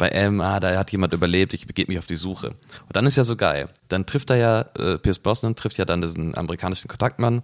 [0.01, 2.49] Bei M, ah, da hat jemand überlebt, ich begebe mich auf die Suche.
[2.49, 3.69] Und dann ist ja so geil.
[3.89, 7.43] Dann trifft er ja, äh, Pierce Brosnan trifft ja dann diesen amerikanischen Kontaktmann,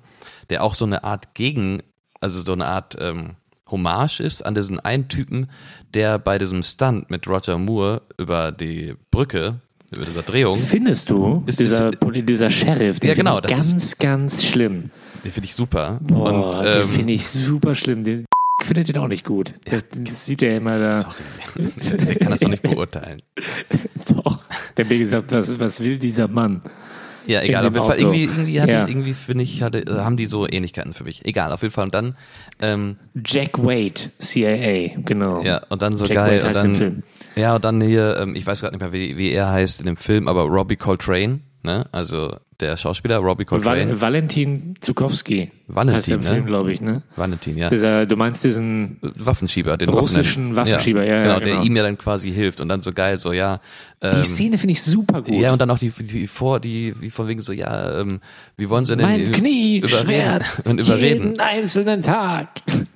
[0.49, 1.83] der auch so eine Art Gegen,
[2.19, 3.35] also so eine Art ähm,
[3.71, 5.51] Hommage ist an diesen einen Typen,
[5.93, 9.57] der bei diesem Stunt mit Roger Moore über die Brücke,
[9.95, 13.57] über dieser Drehung, Findest du, Ist- dieser, ist- dieser Sheriff, den Ja, genau, finde ich
[13.57, 14.91] ganz, ganz schlimm.
[15.25, 15.99] den finde ich super.
[16.01, 18.03] Boah, und den ähm, finde ich super schlimm.
[18.03, 18.25] Den
[18.63, 19.53] findet den auch nicht gut.
[19.65, 21.01] Das, das sieht er immer da.
[21.81, 23.23] sorry, der kann das doch nicht beurteilen.
[24.09, 24.41] Doch.
[24.77, 26.63] Der mir gesagt, was, was will dieser Mann?
[27.27, 27.99] Ja, egal, auf jeden Fall.
[27.99, 28.87] Irgendwie, irgendwie, hatte, Ja.
[28.87, 31.25] irgendwie finde ich, hatte, äh, haben die so Ähnlichkeiten für mich.
[31.25, 31.85] Egal, auf jeden Fall.
[31.87, 32.17] Und dann,
[32.63, 35.43] ähm, Jack Wade, CIA, genau.
[35.43, 36.39] ja, und dann so Jack geil.
[36.39, 37.03] Wade Und dann, im Film.
[37.35, 39.87] Ja, und dann hier, ähm, ich weiß gerade nicht mehr, wie, wie er heißt in
[39.87, 41.87] dem Film, aber Robbie Coltrane, ne?
[41.91, 43.89] Also der Schauspieler Robbie Coltrane.
[43.91, 45.51] Val Valentin Zukowski.
[45.69, 46.27] Valentin, heißt der im ne?
[46.29, 47.03] Film, glaube ich, ne?
[47.17, 47.69] Valentin, ja.
[47.69, 51.57] Dieser, du meinst diesen, Waffenschieber, den Russischen Waffenschieber, ja, ja, genau, genau.
[51.59, 53.61] der ihm ja dann quasi hilft und dann so geil, so, ja.
[54.03, 55.35] die Ähm, Szene finde ich super gut.
[55.35, 58.21] ja, und dann auch die, die vor, die, wie von wegen so, ja, ähm,
[58.57, 60.05] wie wollen sie denn mein Knie überreden?
[60.05, 61.25] schmerzt und überreden.
[61.31, 62.49] jeden einzelnen Tag.
[62.69, 62.87] Und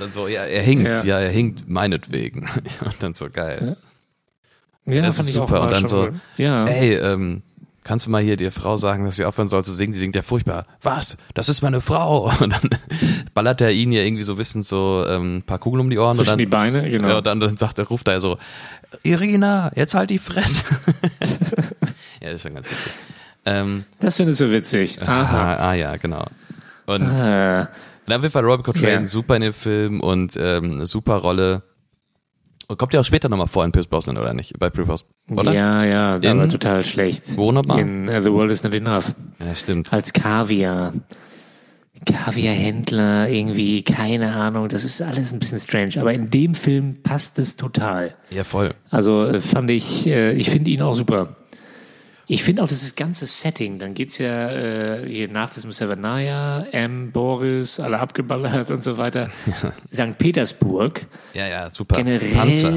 [0.00, 1.18] dann so, ja, er hinkt, ja, Ja.
[1.20, 2.40] er hinkt meinetwegen.
[2.84, 3.76] und dann so geil.
[4.86, 5.62] Ja, Das fand ist ich auch super.
[5.62, 6.14] Und dann so, gut.
[6.36, 6.64] ja.
[6.66, 7.42] ey, ähm,
[7.84, 9.92] kannst du mal hier der Frau sagen, dass sie aufhören soll zu singen?
[9.92, 10.66] Die singt ja furchtbar.
[10.82, 11.16] Was?
[11.34, 12.30] Das ist meine Frau.
[12.40, 12.70] Und dann
[13.34, 16.14] ballert er ihn ja irgendwie so wissend so ähm, ein paar Kugeln um die Ohren.
[16.14, 17.08] Zwischen und die dann, Beine, genau.
[17.08, 18.38] ja, und dann, dann sagt er, ruft er so,
[19.02, 20.64] Irina, jetzt halt die Fresse.
[22.20, 22.92] ja, das ist schon ganz witzig.
[23.46, 25.00] Ähm, das findest du witzig.
[25.02, 25.54] Aha.
[25.54, 26.26] ah, ah, ja, genau.
[26.86, 27.66] Und Äh,
[28.06, 29.06] Und auf jeden Fall Robbie Coltrane, Ja.
[29.06, 31.62] super in dem Film und ähm, eine super Rolle.
[32.76, 34.58] Kommt ja auch später nochmal vor in Pierce Brosnan, oder nicht?
[34.58, 35.52] Bei Pierce Brosnan, oder?
[35.52, 37.36] Ja, ja, In- aber total schlecht.
[37.36, 37.80] Wo nochmal?
[37.80, 39.14] In uh, The World is Not Enough.
[39.44, 39.92] Ja, stimmt.
[39.92, 40.92] Als Kaviar.
[42.06, 44.68] Kaviarhändler, irgendwie, keine Ahnung.
[44.68, 46.00] Das ist alles ein bisschen strange.
[46.00, 48.14] Aber in dem Film passt es total.
[48.30, 48.70] Ja, voll.
[48.90, 51.36] Also äh, fand ich, äh, ich finde ihn auch super.
[52.32, 57.10] Ich finde auch das ganze Setting, dann geht's ja äh, hier nach diesem Savannaya, M,
[57.10, 59.30] Boris, alle abgeballert und so weiter.
[59.92, 60.16] St.
[60.16, 61.96] Petersburg, Ja, ja, super.
[61.96, 62.76] generell Panzer.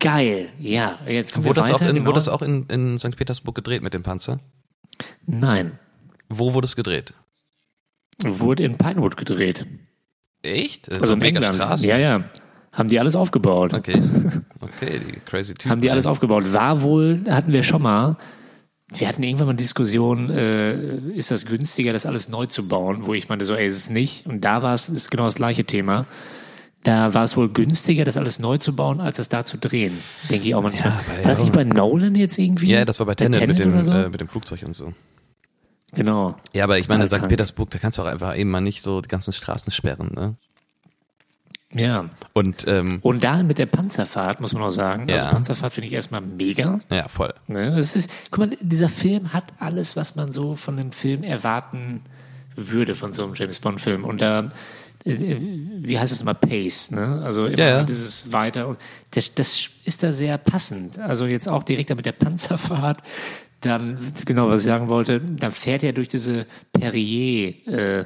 [0.00, 0.48] geil.
[0.58, 1.84] Ja, jetzt kommen Wurde wir das, weiter.
[1.84, 2.06] auch in, genau.
[2.06, 3.14] wurde das auch in, in St.
[3.14, 4.40] Petersburg gedreht mit dem Panzer?
[5.26, 5.78] Nein,
[6.30, 7.12] Wo wurde es gedreht?
[8.24, 9.66] wurde in Pinewood gedreht.
[10.42, 10.88] Echt?
[10.88, 11.56] Das ist Also so in mega England.
[11.56, 11.86] Straße.
[11.88, 12.24] Ja, ja.
[12.72, 13.74] Haben die alles aufgebaut.
[13.74, 14.00] Okay.
[14.60, 15.72] Okay, die crazy Typen.
[15.72, 16.54] Haben die alles aufgebaut.
[16.54, 18.16] War wohl, hatten wir schon mal,
[18.88, 23.06] wir hatten irgendwann mal eine Diskussion, äh, ist das günstiger, das alles neu zu bauen?
[23.06, 24.26] Wo ich meinte, so, ey, ist es nicht.
[24.26, 26.06] Und da war es, ist genau das gleiche Thema.
[26.82, 29.98] Da war es wohl günstiger, das alles neu zu bauen, als das da zu drehen.
[30.28, 30.92] Denke ich auch manchmal.
[30.92, 31.44] aber war das ja.
[31.44, 32.70] nicht bei Nolan jetzt irgendwie?
[32.70, 33.90] Ja, das war bei Tenet, mit, dem, so?
[33.90, 34.92] äh, mit dem Flugzeug und so.
[35.94, 36.36] genau.
[36.52, 37.26] Ja, aber ich Total meine, St.
[37.26, 40.36] Petersburg, da kannst du auch einfach eben mal nicht so die ganzen Straßen sperren, ne?
[41.74, 42.08] Ja.
[42.32, 45.10] Und, ähm, Und da mit der Panzerfahrt, muss man auch sagen.
[45.10, 45.30] Also Ja.
[45.32, 46.80] Panzerfahrt finde ich erstmal mega.
[46.90, 47.34] ja, voll.
[47.48, 47.72] Ne?
[47.76, 52.02] Das ist, guck mal, dieser Film hat alles, was man so von einem Film erwarten
[52.56, 54.04] würde, von so einem James Bond-Film.
[54.04, 54.48] Und da,
[55.04, 55.36] äh,
[55.82, 57.20] wie heißt es immer, Pace, ne?
[57.24, 57.82] Also immer Ja, ja.
[57.84, 58.68] dieses weiter.
[58.68, 58.78] Und
[59.10, 60.98] das, das ist da sehr passend.
[60.98, 63.02] Also jetzt auch direkt da mit der Panzerfahrt.
[63.60, 68.04] Dann, genau, was ich sagen wollte, dann fährt er durch diese Perrier, äh,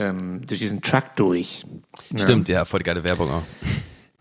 [0.00, 1.64] ähm, durch diesen Truck durch.
[2.14, 3.42] Stimmt, ja, voll die geile Werbung auch.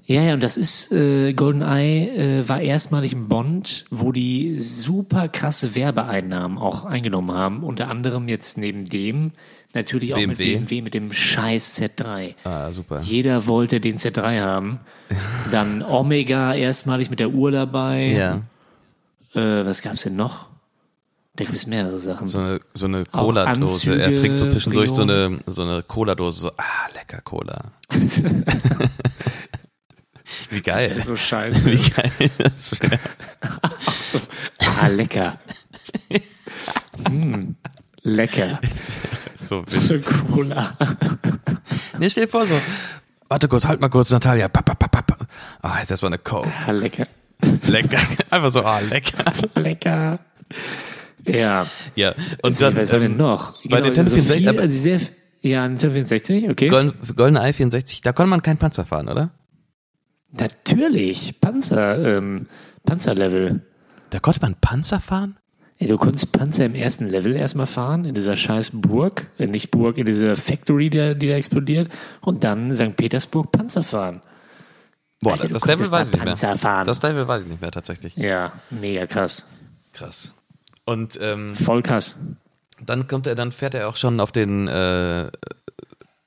[0.05, 5.27] Ja, ja, und das ist, äh, GoldenEye äh, war erstmalig ein Bond, wo die super
[5.27, 7.63] krasse Werbeeinnahmen auch eingenommen haben.
[7.63, 9.33] Unter anderem jetzt neben dem
[9.75, 10.55] natürlich auch mit BMW.
[10.55, 12.33] BMW, mit dem scheiß Z3.
[12.43, 13.01] Ah, super.
[13.01, 14.79] Jeder wollte den Z3 haben.
[15.51, 18.07] Dann Omega erstmalig mit der Uhr dabei.
[18.07, 18.41] Ja.
[19.35, 20.48] Äh, was gab's denn noch?
[21.39, 22.27] Da gibt es mehrere Sachen.
[22.27, 23.97] So eine, so eine Cola-Dose.
[23.97, 27.71] Er trinkt so zwischendurch so eine, so eine Cola-Dose, so, ah, lecker Cola.
[30.49, 31.01] Wie geil.
[31.01, 31.71] so scheiße.
[31.71, 32.99] Wie geil das wäre.
[34.01, 34.19] so,
[34.81, 35.39] ah, lecker.
[37.09, 37.55] mm,
[38.01, 38.59] lecker.
[39.37, 40.13] So witzig.
[40.29, 40.75] Cola.
[41.99, 42.59] Nee, stell dir vor, so,
[43.29, 44.49] warte kurz, halt mal kurz, Natalia.
[44.49, 45.29] Papp, papp, papp.
[45.61, 46.51] Ah, jetzt erstmal eine Coke.
[46.67, 47.07] Ah, lecker.
[47.67, 48.01] Lecker.
[48.29, 49.23] Einfach so, ah, lecker.
[49.55, 50.19] Lecker.
[51.25, 51.67] Ja.
[51.95, 53.53] Ja, und dann, was war denn ähm, noch?
[53.65, 54.99] bei Nintendo 64, viel, also sehr,
[55.41, 56.67] ja, Nintendo 64, okay.
[56.67, 59.31] Golden, Golden Eye 64, da konnte man keinen Panzer fahren, oder?
[60.31, 62.47] Natürlich, Panzer, ähm,
[62.85, 63.61] Panzerlevel.
[64.11, 65.37] Da konnte man Panzer fahren?
[65.77, 69.71] Ey, du konntest Panzer im ersten Level erstmal fahren, in dieser scheiß Burg, äh, nicht
[69.71, 71.89] Burg, in dieser Factory, die, die da explodiert,
[72.21, 72.95] und dann St.
[72.97, 74.21] Petersburg Panzer fahren.
[75.21, 76.55] Boah, Alter, das Level weiß da ich nicht mehr.
[76.55, 76.85] fahren.
[76.85, 78.15] Das Level weiß ich nicht mehr tatsächlich.
[78.15, 79.47] Ja, mega krass.
[79.93, 80.33] Krass.
[80.89, 82.17] Und ähm, Voll krass.
[82.83, 85.29] dann kommt er, dann fährt er auch schon auf den, äh,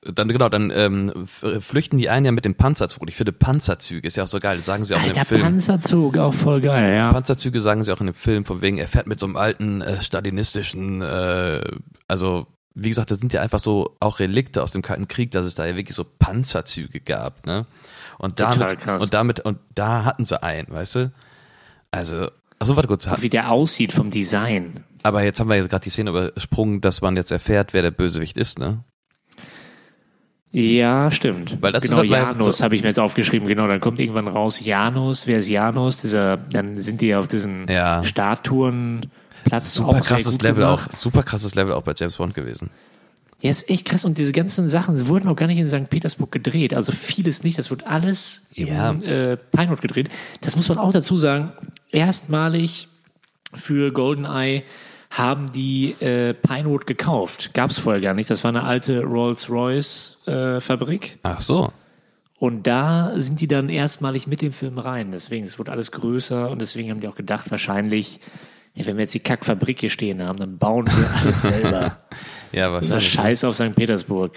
[0.01, 3.01] dann genau, dann ähm, flüchten die einen ja mit dem Panzerzug.
[3.01, 4.57] Und ich finde Panzerzüge ist ja auch so geil.
[4.57, 5.41] Das sagen sie auch in Alter, dem Film.
[5.41, 7.11] Panzerzug, auch voll geil, ja.
[7.11, 9.81] Panzerzüge sagen sie auch in dem Film, von wegen, er fährt mit so einem alten
[9.81, 11.61] äh, stalinistischen, äh,
[12.07, 15.45] also wie gesagt, das sind ja einfach so auch Relikte aus dem Kalten Krieg, dass
[15.45, 17.65] es da ja wirklich so Panzerzüge gab, ne?
[18.17, 19.03] Und Total damit, krass.
[19.03, 21.11] und damit, und da hatten sie einen, weißt du?
[21.91, 22.27] Also,
[22.63, 24.73] achso, warte kurz, Wie der aussieht vom Design.
[25.03, 27.91] aber jetzt haben wir jetzt gerade die Szene übersprungen, dass man jetzt erfährt, wer der
[27.91, 28.83] Bösewicht ist, ne?
[30.51, 31.57] Ja, stimmt.
[31.61, 33.47] Weil das genau, ist halt Janus so- habe ich mir jetzt aufgeschrieben.
[33.47, 35.25] Genau, dann kommt irgendwann raus Janus.
[35.25, 36.01] Wer ist Janus?
[36.01, 38.03] Dieser, dann sind die auf diesem Ja.
[38.03, 39.73] Statuenplatz.
[39.73, 40.89] Super krasses Level gemacht.
[40.91, 42.69] auch, super krasses Level auch bei James Bond gewesen.
[43.41, 44.05] Ja, ist echt krass.
[44.05, 45.89] Und diese ganzen Sachen wurden auch gar nicht in St.
[45.89, 46.73] Petersburg gedreht.
[46.75, 47.57] Also vieles nicht.
[47.57, 48.91] Das wird alles im Ja.
[48.91, 50.09] äh, Pinewood gedreht.
[50.41, 51.51] Das muss man auch dazu sagen.
[51.93, 52.89] Erstmalig
[53.53, 54.63] für GoldenEye
[55.11, 57.53] haben die äh, Pinewood gekauft.
[57.53, 58.29] Gab es vorher gar nicht.
[58.29, 61.19] Das war eine alte Rolls-Royce-Fabrik.
[61.21, 61.71] Ach so.
[62.39, 65.11] Und da sind die dann erstmalig mit dem Film rein.
[65.11, 68.19] Deswegen, es wird alles größer und deswegen haben die auch gedacht, wahrscheinlich,
[68.73, 71.99] ja, wenn wir jetzt die Kackfabrik hier stehen haben, dann bauen wir alles selber.
[72.51, 73.75] Ja, was Das ist Scheiß auf St.
[73.75, 74.35] Petersburg.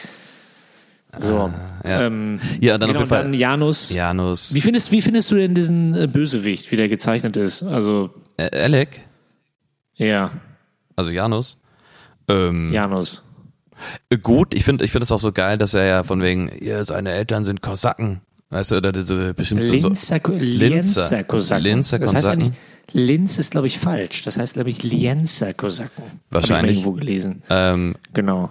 [1.19, 1.51] So.
[1.85, 2.03] ja.
[2.03, 3.93] ähm, Ja, dann auf genau, jeden Fall- dann Janus.
[3.93, 4.55] Janus.
[4.55, 7.63] Wie findest, wie findest du denn diesen äh, Bösewicht, wie der gezeichnet ist?
[7.63, 9.01] Also, Äh, Alec,
[9.95, 10.31] ja,
[10.95, 11.61] also Janus.
[12.29, 13.23] Ähm, Janus.
[14.23, 16.85] Gut, ich finde ich finde es auch so geil, dass er ja von wegen, ja,
[16.85, 18.21] seine Eltern sind Kosaken.
[18.49, 20.39] Weißt du, oder diese bestimmte so, Linzer, Linzer.
[20.41, 21.65] Linzer Kosaken.
[21.65, 22.53] Linzer das heißt eigentlich,
[22.93, 24.23] Linz ist, glaube ich, falsch.
[24.23, 26.05] Das heißt, glaube ich, Lienzer Kosaken.
[26.31, 26.59] Wahrscheinlich.
[26.59, 27.43] Hab ich irgendwo gelesen.
[27.51, 28.51] ähm, Genau.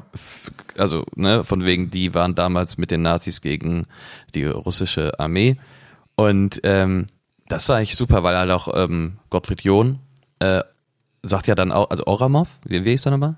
[0.78, 3.86] also ne, von wegen, die waren damals mit den Nazis gegen
[4.34, 5.58] die russische Armee.
[6.16, 7.08] Und ähm,
[7.48, 10.00] das war eigentlich super, weil halt auch ähm, Gottfried John
[10.40, 10.62] äh,
[11.24, 13.38] sagt ja dann auch, also Oramov, wie, wie ist er nochmal?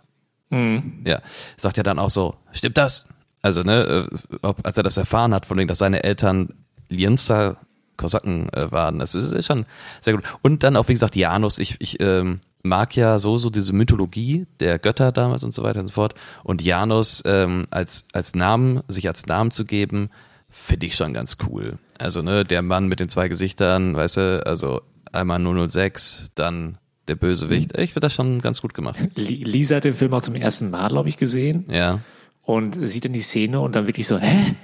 [0.50, 1.20] Ja,
[1.58, 3.06] sagt ja dann auch so, stimmt das?
[3.42, 4.10] Also, ne,
[4.42, 6.54] äh, als er das erfahren hat, von wegen, dass seine Eltern
[6.90, 7.58] Lienzer
[7.98, 9.66] Kosaken äh, waren, das ist, ist schon
[10.02, 10.24] sehr gut.
[10.42, 14.46] Und dann auch, wie gesagt, Janus, ich, ich ähm, mag ja so, so diese Mythologie
[14.60, 16.14] der Götter damals und so weiter und so fort.
[16.44, 20.10] Und Janus ähm, als, als Namen, sich als Namen zu geben,
[20.50, 21.78] finde ich schon ganz cool.
[22.00, 24.82] Also, ne, der Mann mit den zwei Gesichtern, weißt du, also
[25.12, 25.40] einmal
[25.70, 26.78] 006, dann
[27.08, 27.78] der Bösewicht.
[27.78, 28.98] Ich finde das schon ganz gut gemacht.
[29.16, 32.00] Li- Lisa hat den Film auch zum ersten Mal, glaube ich, gesehen Ja.
[32.44, 34.56] und sieht dann die Szene und dann wirklich so, hä?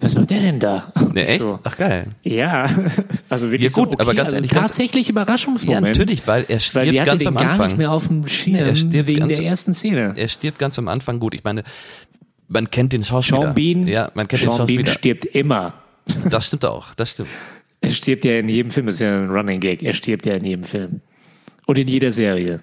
[0.00, 0.92] Was macht der denn da?
[1.12, 1.40] Ne, echt?
[1.40, 2.12] So, Ach geil.
[2.22, 2.70] ja,
[3.28, 5.86] also wirklich Ja, gut, so, okay, aber ganz also ehrlich, ganz- tatsächlich Überraschungsmoment.
[5.86, 7.66] Ja, natürlich, weil er Weil stirbt wir hatten ganz den am gar Anfang.
[7.66, 10.12] nicht mehr auf dem Schirm er stirbt wegen ganz- der ersten Szene.
[10.16, 11.34] Er stirbt ganz am Anfang gut.
[11.34, 11.64] Ich meine,
[12.46, 13.40] man kennt den Schauspieler.
[13.42, 14.92] Sean Bean, Ja, man kennt den Sean Bean Schauspieler.
[14.92, 15.74] stirbt immer.
[16.30, 17.28] Das stimmt auch, das stimmt.
[17.80, 19.82] Er stirbt ja in jedem Film, das ist ja ein Running Gag.
[19.82, 21.00] Er stirbt ja in jedem Film.
[21.66, 22.60] Und in jeder Serie.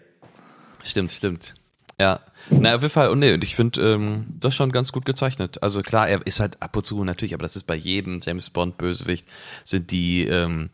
[0.84, 1.54] Stimmt, stimmt.
[2.00, 2.20] Ja.
[2.50, 5.62] Na, auf jeden Fall, und nee, und ich finde ähm, das schon ganz gut gezeichnet.
[5.64, 8.50] Also klar, er ist halt ab und zu natürlich, aber das ist bei jedem James
[8.50, 9.28] Bond Bösewicht,
[9.64, 10.70] sind die, ähm,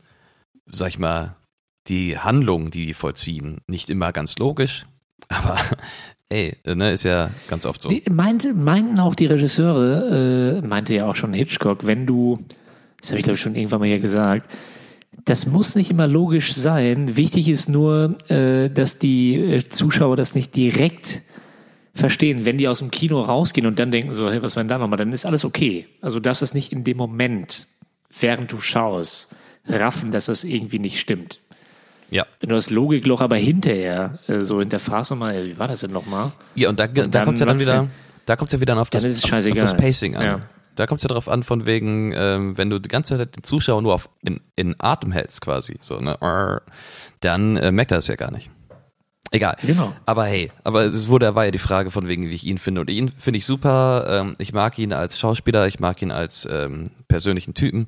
[0.71, 1.35] sag ich mal,
[1.87, 4.85] die Handlungen, die die vollziehen, nicht immer ganz logisch,
[5.29, 5.57] aber
[6.29, 7.89] ey, ne, ist ja ganz oft so.
[7.89, 12.43] Die meinte, meinten auch die Regisseure, äh, meinte ja auch schon Hitchcock, wenn du,
[12.99, 14.49] das habe ich glaube ich schon irgendwann mal hier gesagt,
[15.25, 17.15] das muss nicht immer logisch sein.
[17.15, 21.21] Wichtig ist nur, äh, dass die äh, Zuschauer das nicht direkt
[21.93, 22.45] verstehen.
[22.45, 24.77] Wenn die aus dem Kino rausgehen und dann denken so, hey, was war denn da
[24.77, 25.87] nochmal, dann ist alles okay.
[26.01, 27.67] Also du darfst das nicht in dem Moment,
[28.19, 29.35] während du schaust,
[29.67, 31.39] raffen, dass das irgendwie nicht stimmt.
[32.09, 32.25] Ja.
[32.39, 36.33] Wenn du das Logikloch aber hinterher äh, so hinterfragst nochmal, wie war das denn nochmal?
[36.55, 37.87] Ja, und da, da dann kommt ja dann wieder,
[38.25, 40.25] da kommt ja wieder auf das, auf, auf das Pacing an.
[40.25, 40.41] Ja.
[40.75, 43.43] Da kommt es ja darauf an, von wegen, ähm, wenn du die ganze Zeit den
[43.43, 46.17] Zuschauer nur auf in, in Atem hältst, quasi, so, ne,
[47.19, 48.49] dann äh, merkt er das ja gar nicht.
[49.31, 49.55] Egal.
[49.65, 49.95] Genau.
[50.05, 52.81] Aber hey, aber es wurde, war ja die Frage von wegen, wie ich ihn finde.
[52.81, 54.05] Und ihn finde ich super.
[54.07, 57.87] Ähm, ich mag ihn als Schauspieler, ich mag ihn als ähm, persönlichen Typen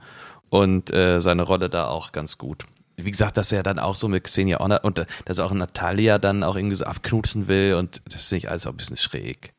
[0.49, 2.63] und äh, seine Rolle da auch ganz gut.
[2.95, 5.53] Wie gesagt, dass er dann auch so mit Xenia Honor und äh, dass er auch
[5.53, 8.97] Natalia dann auch irgendwie so abknutschen will und das finde ich alles auch ein bisschen
[8.97, 9.51] schräg.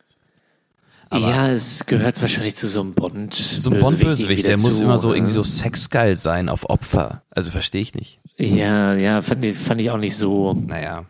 [1.13, 3.35] ja, es gehört wahrscheinlich zu so einem Bond.
[3.35, 7.23] So ein Bond-Bösewicht, der muss immer so irgendwie so sexgeil sein auf Opfer.
[7.31, 8.21] Also verstehe ich nicht.
[8.39, 10.55] Ja, ja, fand ich, fand ich auch nicht so.
[10.55, 11.05] Naja.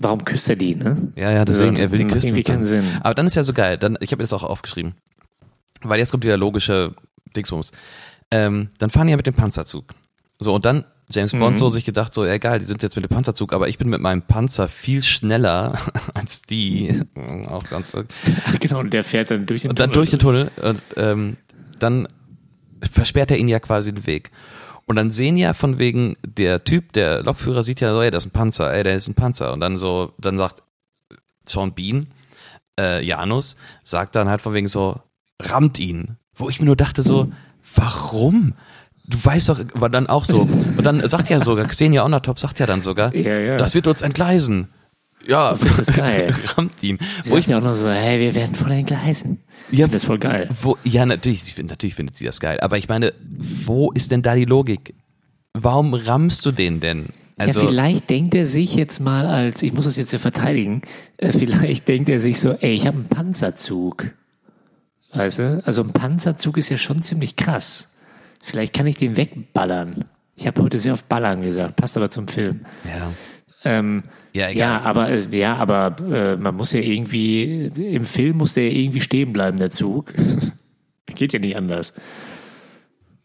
[0.00, 1.12] Warum küsst er die, ne?
[1.16, 2.28] Ja, ja, deswegen, er will die küssen.
[2.28, 2.64] irgendwie keinen und.
[2.64, 2.84] Sinn.
[3.00, 4.94] Aber dann ist ja so geil, dann, ich habe mir das auch aufgeschrieben.
[5.82, 6.94] Weil jetzt kommt wieder logische
[7.36, 7.72] Dingsbums.
[8.30, 9.86] Ähm, dann fahren die ja mit dem Panzerzug.
[10.38, 11.58] So, und dann James Bond Mhm.
[11.58, 14.00] so sich gedacht, so, egal, die sind jetzt mit dem Panzerzug, aber ich bin mit
[14.00, 15.78] meinem Panzer viel schneller
[16.14, 17.00] als die.
[17.46, 18.02] Auch ganz so.
[18.60, 21.36] genau, und der fährt dann durch den Und dann durch den Tunnel und ähm,
[21.78, 22.06] dann
[22.92, 24.30] versperrt er ihnen ja quasi den Weg.
[24.88, 28.24] Und dann sehen ja von wegen, der Typ, der Lokführer sieht ja so, ey, das
[28.24, 29.52] ist ein Panzer, ey, der ist ein Panzer.
[29.52, 30.62] Und dann so, dann sagt
[31.44, 32.06] Sean Bean,
[32.80, 35.00] äh, Janus, sagt dann halt von wegen so,
[35.40, 36.16] rammt ihn.
[36.34, 37.30] Wo ich mir nur dachte so,
[37.74, 38.54] warum?
[39.04, 40.40] Du weißt doch, war dann auch so.
[40.42, 43.56] Und dann sagt ja sogar, Xenia Onatop sagt ja dann sogar, Ja, ja.
[43.56, 44.68] das wird uns entgleisen.
[45.28, 46.34] Ja, Das ist geil.
[46.56, 46.98] rammt ihn.
[47.22, 49.42] Sie Wo ich sagt ja auch noch so, hey, wir werden von den Gleisen.
[49.70, 50.48] Ich Ja, finde das voll geil.
[50.62, 52.58] Wo, ja, natürlich, natürlich findet sie das geil.
[52.60, 53.12] Aber ich meine,
[53.64, 54.94] wo ist denn da die Logik?
[55.52, 57.06] Warum rammst du den denn?
[57.36, 60.82] Also, ja, vielleicht denkt er sich jetzt mal als, ich muss das jetzt ja verteidigen,
[61.18, 64.10] äh, vielleicht denkt er sich so, ey, ich habe einen Panzerzug.
[65.12, 65.62] Weißt du?
[65.64, 67.92] Also ein Panzerzug ist ja schon ziemlich krass.
[68.42, 70.06] Vielleicht kann ich den wegballern.
[70.36, 72.60] Ich habe heute sehr auf Ballern gesagt, passt aber zum Film.
[72.84, 73.12] ja.
[73.64, 74.56] Ähm, Ja, egal.
[74.56, 78.78] ja, aber es- ja, aber äh, man muss ja irgendwie im Film muss der ja
[78.78, 80.12] irgendwie stehen bleiben der Zug.
[81.14, 81.94] Geht ja nicht anders.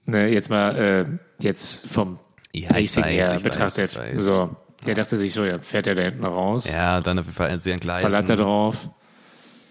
[0.06, 1.06] Ne, jetzt mal äh,
[1.44, 2.20] jetzt vom
[2.54, 3.92] Ja, ich Pacing weiß, her weiß, betrachtet.
[3.92, 4.24] ich weiß.
[4.24, 4.56] So,
[4.86, 7.60] der dachte sich so, ja, fährt er da hinten raus, Ja, dann auf jeden Fall
[7.62, 8.90] sehr ballert er drauf.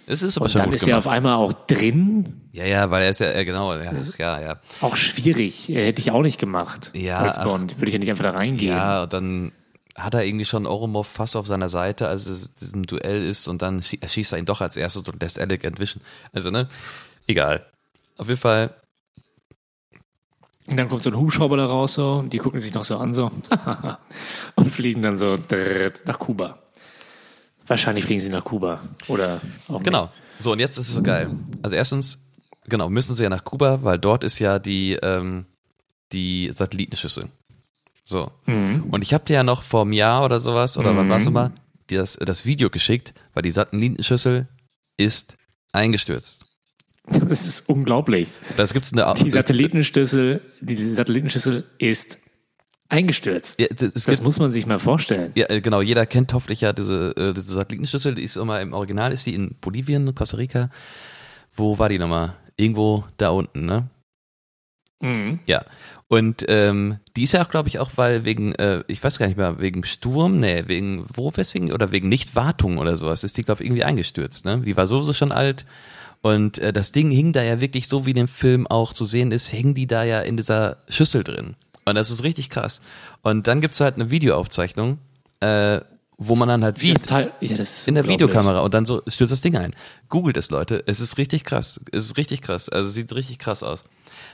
[0.06, 1.16] Es ist aber Und schon dann ist er auf gemacht.
[1.16, 2.40] einmal auch drin.
[2.52, 4.60] Ja, ja, weil er ist ja, äh, genau, ja, ja, ja.
[4.80, 5.70] Auch schwierig.
[5.70, 6.90] Äh, Hätte ich auch nicht gemacht.
[6.94, 7.40] Ja, als.
[7.42, 7.76] Bond.
[7.78, 8.72] Würde ich ja nicht einfach da reingehen.
[8.76, 9.52] Ja, und dann
[9.96, 13.60] hat er irgendwie schon Oromov fast auf seiner Seite, als es diesen Duell ist und
[13.62, 16.00] dann schie- erschießt er ihn doch als erstes und lässt Alec entwischen.
[16.32, 16.68] Also, ne?
[17.26, 17.66] Egal.
[18.16, 18.74] Auf jeden Fall,
[20.68, 22.96] Und dann kommt so ein Hubschrauber da raus so, und die gucken sich noch so
[22.96, 23.30] an so
[24.56, 25.36] und fliegen dann so
[26.06, 26.58] nach Kuba.
[27.66, 30.10] Wahrscheinlich fliegen sie nach Kuba oder auch Genau.
[30.38, 31.30] So, und jetzt ist es so geil.
[31.62, 32.24] Also erstens,
[32.66, 35.46] genau, müssen sie ja nach Kuba, weil dort ist ja die, ähm,
[36.12, 37.28] die Satellitenschüssel.
[38.12, 38.30] So.
[38.46, 38.84] Mhm.
[38.90, 41.30] Und ich habe dir ja noch vor einem Jahr oder sowas, oder wann warst du
[41.30, 41.50] mal,
[41.90, 44.46] dir das, das Video geschickt, weil die Satellitenschüssel
[44.98, 45.36] ist
[45.72, 46.44] eingestürzt.
[47.06, 48.28] Das ist unglaublich.
[48.56, 52.18] Das gibt's eine Die Satellitenschüssel, die Satellitenschüssel ist
[52.88, 53.58] eingestürzt.
[53.58, 55.32] Ja, das- es das gibt- muss man sich mal vorstellen.
[55.34, 58.72] Ja, äh, genau, jeder kennt hoffentlich ja diese, äh, diese Satellitenschüssel, die ist immer im
[58.74, 60.70] Original, ist die in Bolivien, Costa Rica.
[61.56, 62.36] Wo war die nochmal?
[62.56, 63.88] Irgendwo da unten, ne?
[65.00, 65.40] Mhm.
[65.46, 65.64] Ja.
[66.12, 69.28] Und ähm, die ist ja auch, glaube ich, auch, weil wegen, äh, ich weiß gar
[69.28, 73.44] nicht mehr, wegen Sturm, nee, wegen, wo, weswegen, oder wegen Nichtwartung oder sowas, ist die,
[73.44, 74.58] glaube ich, irgendwie eingestürzt, ne?
[74.58, 75.64] Die war sowieso schon alt.
[76.20, 79.06] Und äh, das Ding hing da ja wirklich so, wie in dem Film auch zu
[79.06, 81.56] sehen ist, hängen die da ja in dieser Schüssel drin.
[81.86, 82.82] Und das ist richtig krass.
[83.22, 84.98] Und dann gibt's halt eine Videoaufzeichnung,
[85.40, 85.80] äh,
[86.18, 88.06] wo man dann halt Das sieht, Teil, ja, das in der.
[88.06, 89.74] Videokamera und dann so stürzt das Ding ein.
[90.10, 90.84] Googelt es, Leute.
[90.84, 91.80] Es ist richtig krass.
[91.90, 92.68] Es ist richtig krass.
[92.68, 93.84] Also es sieht richtig krass aus.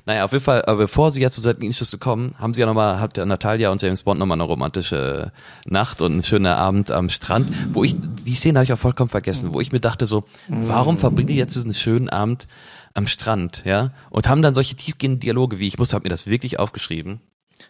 [0.07, 3.01] Naja, auf jeden Fall, aber bevor sie ja zur Satellitenschüssel kommen, haben sie ja nochmal,
[3.01, 5.33] hat ja Natalia und James Bond nochmal eine romantische
[5.67, 9.11] Nacht und einen schönen Abend am Strand, wo ich, die Szene habe ich auch vollkommen
[9.11, 12.47] vergessen, wo ich mir dachte so, warum verbringen die jetzt diesen schönen Abend
[12.95, 13.93] am Strand, ja?
[14.11, 17.21] Und haben dann solche tiefgehenden Dialoge wie, ich muss, hab mir das wirklich aufgeschrieben.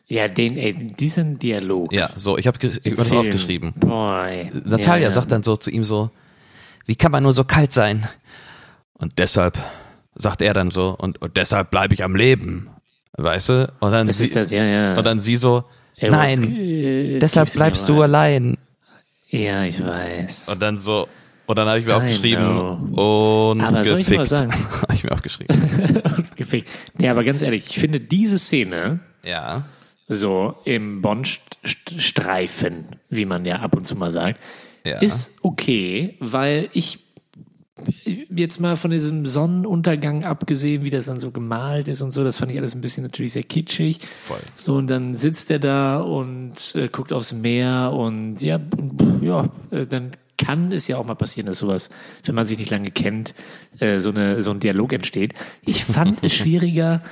[0.06, 1.92] Ja, den, ey, diesen Dialog.
[1.92, 3.74] Ja, so, ich habe ich hab aufgeschrieben.
[3.74, 4.50] Boy.
[4.64, 5.12] Natalia ja, ja.
[5.12, 6.10] sagt dann so zu ihm so,
[6.86, 8.08] wie kann man nur so kalt sein?
[8.94, 9.58] Und deshalb,
[10.18, 12.68] sagt er dann so, und, und deshalb bleibe ich am Leben.
[13.16, 13.72] Weißt du?
[13.80, 14.96] Und dann, Das sie, das, ja, ja.
[14.98, 15.64] und dann sie so,
[15.96, 18.56] Ey, nein, äh, deshalb bleibst du allein.
[19.30, 20.48] Ja, ich weiß.
[20.50, 21.08] Und dann so,
[21.46, 22.46] und dann habe ich mir I aufgeschrieben,
[22.92, 24.28] und Aber soll ich mal gefickt.
[24.28, 24.52] sagen?
[24.82, 25.56] habe ich mir aufgeschrieben.
[26.36, 26.68] Gefickt.
[26.98, 29.64] Nee, aber ganz ehrlich, ich finde diese Szene ja.
[30.06, 34.38] so im Bond-Streifen, wie man ja ab und zu mal sagt,
[34.84, 34.98] Ja.
[34.98, 37.07] ist okay, weil ich
[38.04, 42.38] jetzt mal von diesem Sonnenuntergang abgesehen, wie das dann so gemalt ist und so, das
[42.38, 43.98] fand ich alles ein bisschen natürlich sehr kitschig.
[44.00, 44.40] Voll.
[44.54, 48.60] So, und dann sitzt er da und äh, guckt aufs Meer und ja,
[49.20, 51.90] ja, äh, dann kann es ja auch mal passieren, dass sowas,
[52.24, 53.34] wenn man sich nicht lange kennt,
[53.80, 55.34] äh, so, eine, so ein Dialog entsteht.
[55.62, 57.02] Ich fand es schwieriger,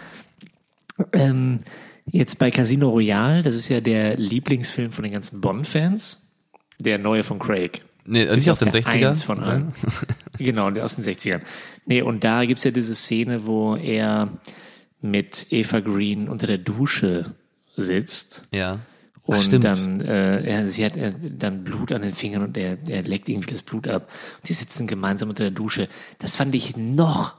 [1.12, 1.58] ähm,
[2.06, 6.30] jetzt bei Casino Royale, das ist ja der Lieblingsfilm von den ganzen Bond-Fans,
[6.80, 7.82] der neue von Craig.
[8.06, 9.08] Nee, Ist nicht aus den der 60ern.
[9.08, 9.72] Eins von allen.
[10.38, 11.40] genau, aus den 60ern.
[11.84, 14.28] Nee, und da gibt's ja diese Szene, wo er
[15.00, 17.34] mit Eva Green unter der Dusche
[17.76, 18.48] sitzt.
[18.52, 18.80] Ja.
[19.22, 19.64] Ach, Und stimmt.
[19.64, 23.28] dann, äh, er, sie hat äh, dann Blut an den Fingern und er, er leckt
[23.28, 24.08] irgendwie das Blut ab.
[24.36, 25.88] Und die sitzen gemeinsam unter der Dusche.
[26.18, 27.34] Das fand ich noch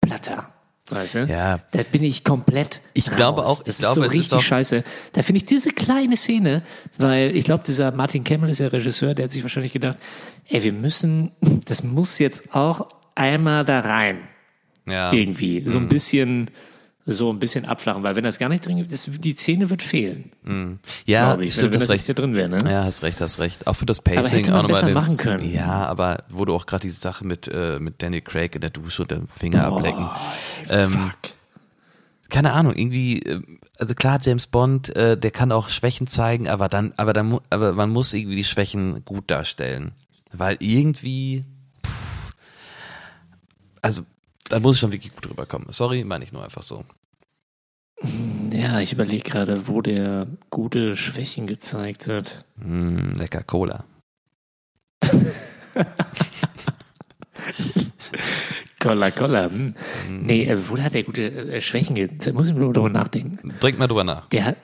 [0.00, 0.53] platter.
[0.90, 1.24] Weißt du?
[1.26, 1.60] Ja.
[1.70, 2.80] Da bin ich komplett.
[2.92, 3.16] Ich raus.
[3.16, 4.84] glaube auch- ich das glaube, ist es so ist richtig doch- scheiße.
[5.14, 6.62] Da finde ich diese kleine Szene,
[6.98, 9.98] weil ich glaube, dieser Martin Kemmel ist ja Regisseur, der hat sich wahrscheinlich gedacht,
[10.48, 11.30] ey, wir müssen,
[11.64, 14.18] das muss jetzt auch einmal da rein
[14.86, 15.10] ja.
[15.12, 15.62] irgendwie.
[15.62, 15.86] So Mhm.
[15.86, 16.50] ein bisschen
[17.06, 19.82] so ein bisschen abflachen, weil wenn das gar nicht drin gibt, das, die Szene wird
[19.82, 20.30] fehlen,
[21.04, 22.06] Ja, glaube ich, wenn, stimmt, wenn hast das recht.
[22.06, 22.48] hier drin wäre.
[22.48, 22.60] Ne?
[22.64, 23.66] Ja, hast recht, hast recht.
[23.66, 25.52] Auch für das Pacing hätte man auch besser den- machen können.
[25.52, 28.70] Ja, aber wo du auch gerade diese Sache mit, äh, mit Daniel Craig in der
[28.70, 30.08] Dusche und dem Finger ablecken.
[30.68, 31.34] Ähm, Fuck.
[32.28, 33.42] keine Ahnung, irgendwie, äh,
[33.78, 37.72] also klar, James Bond, äh, der kann auch Schwächen zeigen, aber dann, aber dann, aber
[37.72, 39.92] man muss irgendwie die Schwächen gut darstellen.
[40.32, 41.44] Weil irgendwie,
[41.86, 42.34] pff,
[43.82, 44.02] also,
[44.48, 45.68] da muss es schon wirklich gut rüberkommen.
[45.70, 46.84] Sorry, meine ich nur einfach so.
[48.50, 52.44] Ja, ich überlege gerade, wo der gute Schwächen gezeigt hat.
[52.56, 53.84] Mm, lecker Cola.
[58.84, 59.50] Kolla, kolla.
[59.50, 59.74] Hm.
[60.08, 62.36] Nee, äh, wo hat der gute äh, Schwächen gezeigt?
[62.36, 63.52] Muss ich mal drüber nachdenken.
[63.62, 64.28] Denk mal drüber nach.
[64.28, 64.56] Der hat,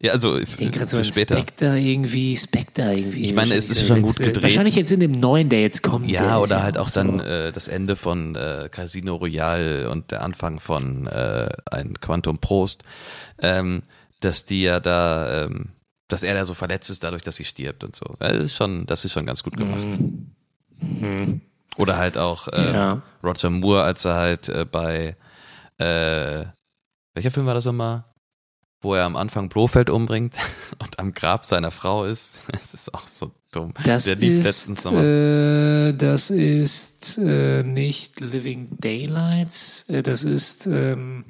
[0.00, 1.36] Ja, also, ich denke gerade so an später.
[1.36, 3.24] Spectre irgendwie, Spectre irgendwie.
[3.24, 4.42] Ich meine, es ist schon jetzt, gut äh, gedreht.
[4.42, 6.10] Wahrscheinlich jetzt in dem neuen, der jetzt kommt.
[6.10, 10.22] Ja, oder halt auch so- dann äh, das Ende von äh, Casino Royale und der
[10.22, 12.82] Anfang von äh, ein Quantum Prost,
[13.40, 13.82] ähm,
[14.20, 15.66] dass die ja da, ähm,
[16.08, 18.16] dass er da so verletzt ist dadurch, dass sie stirbt und so.
[18.18, 19.86] Das ist schon, das ist schon ganz gut gemacht.
[21.76, 22.72] Oder halt auch äh.
[22.72, 23.02] Ja.
[23.22, 25.16] Roger Moore, als er halt äh, bei
[25.78, 26.44] äh,
[27.14, 28.04] welcher Film war das nochmal?
[28.82, 30.34] Wo er am Anfang Blofeld umbringt
[30.78, 32.36] und am Grab seiner Frau ist.
[32.52, 33.72] Das ist auch so dumm.
[33.84, 35.04] Das Der lief ist, letztens nochmal.
[35.04, 41.24] äh, das ist äh, nicht Living Daylights, äh, das ist, ähm,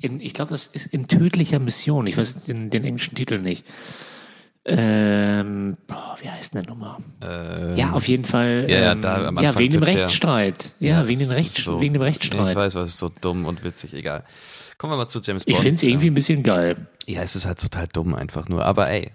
[0.00, 2.06] in, ich glaube, das ist in tödlicher Mission.
[2.08, 3.64] Ich weiß den, den englischen Titel nicht.
[4.64, 6.98] Ähm, boah, wie heißt denn der Nummer?
[7.22, 8.66] Äh, Ja, auf jeden Fall.
[8.68, 9.82] Ja, ja, ähm, ja Anfang wegen dem.
[9.82, 10.72] Rechtsstreit.
[10.78, 12.54] Ja, wegen, dem ist so- wegen dem Ich Rechtsstreit.
[12.54, 14.22] weiß, was ist so dumm und witzig, egal.
[14.78, 15.62] Kommen wir mal zu James Ich Bond.
[15.64, 16.76] finde es irgendwie ein bisschen geil.
[17.06, 18.64] Ja, es ist halt total dumm einfach nur.
[18.64, 19.10] Aber ey,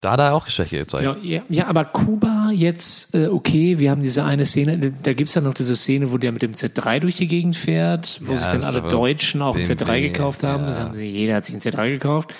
[0.00, 1.04] da hat er auch Schwäche gezeigt.
[1.04, 5.32] Ja, ja, ja, aber Kuba jetzt, äh, okay, wir haben diese eine Szene, da gibt's
[5.32, 8.38] dann noch diese Szene, wo der mit dem Z3 durch die Gegend fährt, wo Ja,
[8.38, 10.62] sich dann alle Deutschen auch ein Z3 BMW, gekauft haben.
[10.62, 10.68] ja.
[10.68, 12.32] Das haben sie, jeder hat sich ein Z3 gekauft.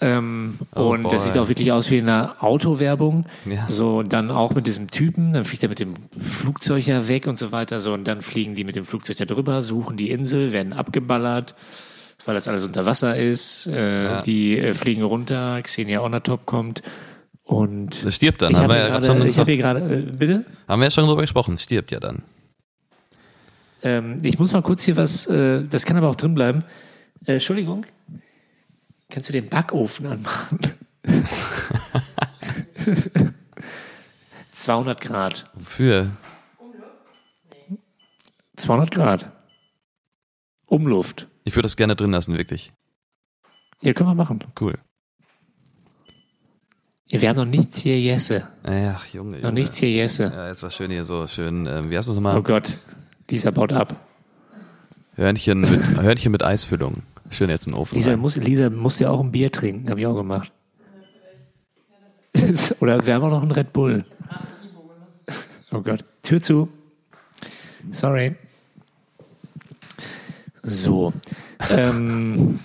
[0.00, 1.10] Ähm, Oh und boy.
[1.12, 3.26] das sieht auch wirklich aus wie in einer Autowerbung.
[3.46, 3.66] Ja.
[3.68, 7.36] So, dann auch mit diesem Typen, dann fliegt er mit dem Flugzeug ja weg und
[7.36, 7.80] so weiter.
[7.80, 11.54] So, und dann fliegen die mit dem Flugzeug da drüber, suchen die Insel, werden abgeballert,
[12.24, 13.66] weil das alles unter Wasser ist.
[13.66, 14.22] Äh, Ja.
[14.22, 16.82] Die äh, fliegen runter, Xenia Onatop kommt
[17.42, 18.52] und Das stirbt dann.
[18.52, 20.44] ich habe ja ich habe hier gerade, äh, bitte?
[20.68, 21.58] haben wir ja schon drüber gesprochen.
[21.58, 22.22] Stirbt ja dann.
[23.82, 26.64] Ähm, ich muss mal kurz hier was, äh, das kann aber auch drin bleiben.
[27.26, 27.84] Äh, Entschuldigung,
[29.10, 30.58] kannst du den Backofen anmachen?
[34.50, 35.50] 200 Grad.
[35.54, 36.10] Wofür?
[38.56, 39.32] 200 Grad.
[40.66, 41.28] Umluft.
[41.44, 42.72] Ich würde das gerne drin lassen, wirklich.
[43.80, 44.40] Ja, können wir machen.
[44.60, 44.74] Cool.
[47.10, 48.46] Ja, wir haben noch nichts hier, Jesse.
[48.64, 49.38] Ach, Junge.
[49.38, 49.54] Noch Junge.
[49.54, 50.24] nichts hier, Jesse.
[50.34, 51.66] Ja, jetzt war schön hier so schön.
[51.66, 52.36] Ähm, wie heißt das nochmal?
[52.36, 52.78] Oh Gott,
[53.30, 53.94] Lisa baut ab.
[55.14, 57.02] Hörnchen mit, Hörnchen mit Eisfüllung.
[57.30, 57.96] Schön jetzt in den Ofen.
[57.96, 58.20] Lisa rein.
[58.20, 60.52] muss, Lisa muss ja auch ein Bier trinken, habe ich auch gemacht.
[62.80, 64.04] Oder wir haben auch noch einen Red Bull.
[65.70, 66.68] Oh Gott, Tür zu.
[67.90, 68.34] Sorry.
[70.62, 71.12] So.
[71.70, 72.60] ähm,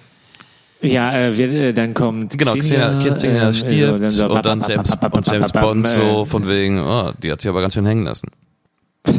[0.81, 4.45] ja, äh, wir, äh, dann kommt Genau, Xenia, Xenia ähm, stirbt so, dann so, und
[4.45, 7.73] dann James, und James Bond äh, so von wegen, oh, die hat sich aber ganz
[7.73, 8.29] schön hängen lassen.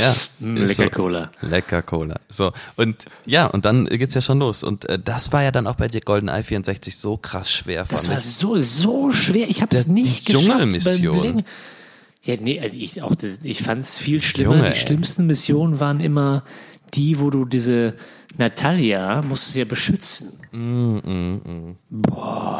[0.00, 0.90] ja, mm, Lecker so.
[0.90, 1.30] Cola.
[1.40, 2.16] Lecker Cola.
[2.28, 4.62] So, und ja, und dann geht's ja schon los.
[4.62, 8.08] Und äh, das war ja dann auch bei der GoldenEye 64 so krass schwer, Das
[8.08, 8.24] war ich.
[8.24, 9.48] so, so schwer.
[9.48, 10.48] Ich habe es nicht die geschafft.
[10.48, 11.44] Dschungelmission.
[12.22, 14.56] Ja, nee, also ich auch das, ich fand es viel schlimmer.
[14.56, 16.44] Junge, die schlimmsten Missionen waren immer
[16.92, 17.94] die, wo du diese
[18.36, 20.32] Natalia musstest ja beschützen.
[20.52, 22.59] Mm, Boah.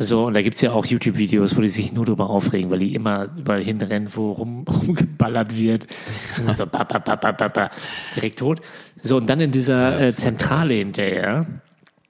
[0.00, 2.94] So, und da gibt's ja auch YouTube-Videos, wo die sich nur darüber aufregen, weil die
[2.94, 5.86] immer überall hinrennen, wo rum, rumgeballert wird.
[6.56, 7.70] So, ba, ba, ba, ba, ba, ba,
[8.14, 8.60] direkt tot.
[9.02, 11.46] So, und dann in dieser äh, Zentrale hinterher.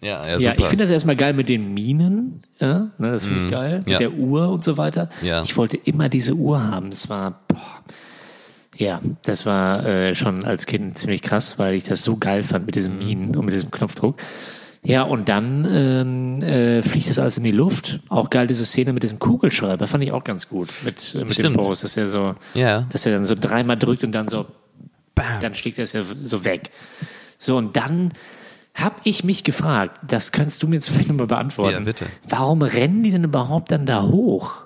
[0.00, 0.54] Ja, ja, Ja, super.
[0.60, 3.86] ich finde das erstmal geil mit den Minen, ja, ne, das finde ich geil, mit
[3.86, 3.92] Mhm.
[3.92, 3.98] Ja.
[3.98, 5.08] der Uhr und so weiter.
[5.22, 5.42] Ja.
[5.42, 7.58] Ich wollte immer diese Uhr haben, das war, boah,
[8.76, 12.66] ja, das war äh, schon als Kind ziemlich krass, weil ich das so geil fand
[12.66, 12.78] mit Mhm.
[12.78, 14.18] diesen Minen und mit diesem Knopfdruck.
[14.88, 18.00] Ja, und dann ähm, äh, fliegt das alles in die Luft.
[18.08, 21.36] Auch geil diese Szene mit diesem Kugelschreiber, fand ich auch ganz gut mit, äh, mit
[21.38, 21.52] dem.
[21.52, 22.86] Boss, dass er so, Ja.
[22.90, 24.46] dass er dann so dreimal drückt und dann so
[25.14, 25.40] Bam.
[25.40, 26.70] dann schlägt er es ja so weg.
[27.38, 28.12] So, und dann
[28.74, 31.74] habe ich mich gefragt, das kannst du mir jetzt vielleicht nochmal beantworten.
[31.74, 32.06] Ja, bitte.
[32.28, 34.62] Warum rennen die denn überhaupt dann da hoch?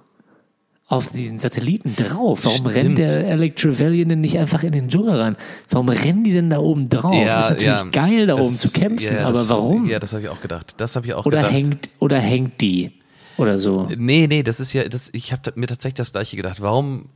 [0.92, 2.44] Auf den Satelliten drauf?
[2.44, 2.74] Warum Stimmt.
[2.74, 5.36] rennt der Alec Trevelyan denn nicht einfach in den Dschungel rein?
[5.70, 7.14] Warum rennen die denn da oben drauf?
[7.14, 9.88] ist natürlich geil, da das- oben zu kämpfen, ja, aber das, warum?
[9.88, 10.74] Ja, das habe ich auch gedacht.
[10.76, 11.52] Das habe ich auch oder gedacht.
[11.54, 12.92] hängt, oder hängt die?
[13.38, 13.88] Oder so.
[13.96, 16.60] Nee, nee, das ist ja, das, ich habe mir tatsächlich das gleiche gedacht.
[16.60, 17.06] Warum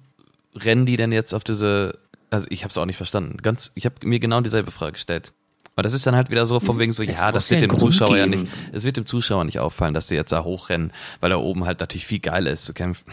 [0.54, 1.98] rennen die denn jetzt auf diese,
[2.30, 3.36] also ich habe es auch nicht verstanden.
[3.42, 5.32] Ganz, ich habe mir genau dieselbe Frage gestellt.
[5.74, 7.64] Aber das ist dann halt wieder so von wegen so, Es ja, das ja wird
[7.70, 8.40] einen dem Zuschauer ja geben.
[8.40, 11.66] nicht, es wird dem Zuschauer nicht auffallen, dass sie jetzt da hochrennen, weil da oben
[11.66, 13.04] halt natürlich viel geiler ist zu kämpfen.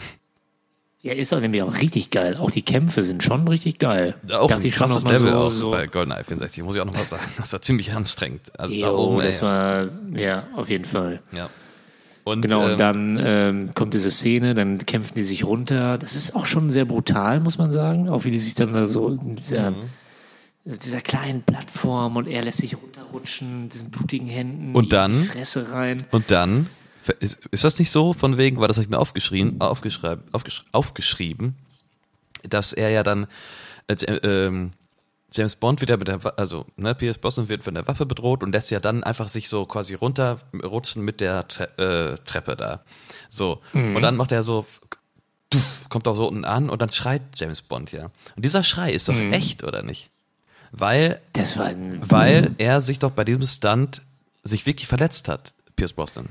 [1.04, 2.36] Ja, ist auch nämlich auch richtig geil.
[2.38, 4.14] Auch die Kämpfe sind schon richtig geil.
[4.32, 5.70] Auch Dachte ein ich schon krasses Level so, auch so.
[5.70, 7.22] bei GoldenEye 64, muss ich auch noch mal sagen.
[7.36, 8.58] Das war ziemlich anstrengend.
[8.58, 9.26] Also da Jo, oben, ey.
[9.26, 11.20] das war, ja, auf jeden Fall.
[11.32, 11.48] ja.
[12.24, 15.98] Und, Genau, ähm, und dann ähm, kommt diese Szene, dann kämpfen die sich runter.
[15.98, 18.08] Das ist auch schon sehr brutal, muss man sagen.
[18.08, 19.82] Auch wie die sich dann da so in dieser, Mhm.
[20.64, 25.12] dieser kleinen Plattform und er lässt sich runterrutschen, diesen blutigen Händen Und dann?
[25.12, 26.06] in die Fresse rein.
[26.12, 26.68] Und dann,
[27.20, 30.64] ist, ist das nicht so von wegen, weil das habe ich mir aufgeschrieben, aufgeschrieben, aufgesch,
[30.72, 31.56] aufgeschrieben,
[32.42, 33.26] dass er ja dann,
[33.88, 34.72] äh, ähm,
[35.32, 38.52] James Bond wieder mit der, also ne, Pierce Brosnan wird von der Waffe bedroht und
[38.52, 42.84] lässt ja dann einfach sich so quasi runterrutschen mit der Tre äh, Treppe da.
[43.30, 43.60] So.
[43.72, 44.64] Und dann macht er so,
[45.50, 48.10] tuff, kommt auch so unten an und dann schreit James Bond ja.
[48.36, 50.10] Und dieser Schrei ist doch echt, oder nicht?
[50.70, 54.02] Weil Das war ein, weil er sich doch bei diesem Stunt
[54.44, 56.28] sich wirklich verletzt hat, Pierce Brosnan.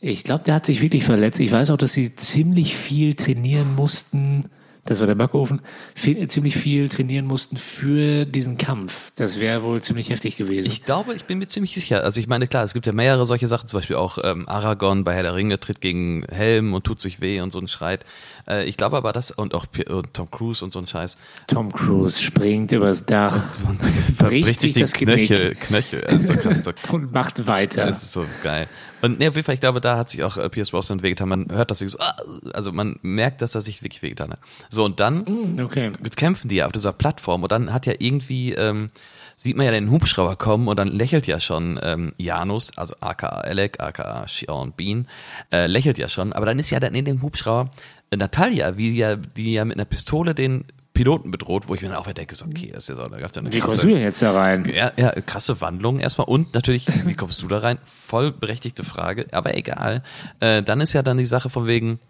[0.00, 1.40] Ich glaube, der hat sich wirklich verletzt.
[1.40, 4.44] Ich weiß auch, dass sie ziemlich viel trainieren mussten.
[4.84, 5.60] Das war der Backofen.
[5.94, 9.12] Viel, ziemlich viel trainieren mussten für diesen Kampf.
[9.16, 10.70] Das wäre wohl ziemlich heftig gewesen.
[10.70, 12.04] Ich glaube, ich bin mir ziemlich sicher.
[12.04, 15.04] Also ich meine, klar, es gibt ja mehrere solche Sachen, zum Beispiel auch ähm, Aragorn
[15.04, 18.06] bei Herr der Ringe tritt gegen Helm und tut sich weh und so ein Schreit.
[18.48, 21.72] Äh, ich glaube aber das, und auch und Tom Cruise und so ein Scheiß, Tom
[21.72, 23.36] Cruise springt übers Dach
[24.16, 25.26] verbricht sich sich die das Genick.
[25.28, 26.00] Knöchel, Knöchel.
[26.02, 26.62] Das ist so krass.
[26.64, 27.86] so- und macht weiter.
[27.86, 28.66] Das ist so geil.
[29.00, 31.28] Und nee, auf jeden Fall, ich glaube, da hat sich auch äh, Pierce Brosnan wehgetan.
[31.28, 32.16] Man hört das wirklich so, ah,
[32.52, 34.40] also man merkt, dass er sich wirklich wehgetan hat.
[34.70, 35.92] So, und dann Okay.
[36.02, 38.90] Jetzt kämpfen die ja auf dieser Plattform und dann hat ja irgendwie, ähm,
[39.36, 43.28] sieht man ja den Hubschrauber kommen und dann lächelt ja schon ähm, Janus, also aka
[43.28, 45.06] Alec, aka Sean Bean,
[45.52, 47.70] äh, lächelt ja schon, aber dann ist ja dann in dem Hubschrauber
[48.16, 51.98] Natalia, wie ja, die ja mit einer Pistole den Piloten bedroht, wo ich mir dann
[51.98, 53.76] auch wieder denke, so, okay, das ist ja so, da gab ja eine Wie kommst
[53.76, 54.64] krasse, du denn jetzt da rein?
[54.64, 57.78] ja, ja, krasse Wandlung erstmal und natürlich, wie kommst du da rein?
[57.84, 60.02] Voll berechtigte Frage, aber egal.
[60.40, 62.00] Äh, dann ist ja dann die Sache von wegen,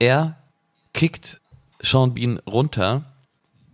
[0.00, 0.36] er
[0.92, 1.40] kickt
[1.80, 3.04] Sean Bean runter,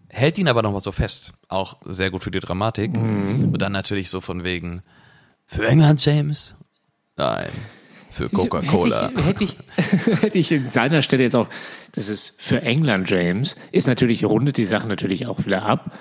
[0.08, 1.32] hält ihn aber noch mal so fest.
[1.48, 2.94] Auch sehr gut für die Dramatik.
[2.96, 4.82] Und dann natürlich so von wegen,
[5.46, 6.54] für England, James?
[7.16, 7.50] Nein,
[8.16, 9.10] für Coca-Cola.
[9.14, 11.48] Hätte ich, hätte, ich, hätte ich in seiner Stelle jetzt auch,
[11.92, 15.96] das ist für England James, ist natürlich, rundet die Sache natürlich auch wieder ab.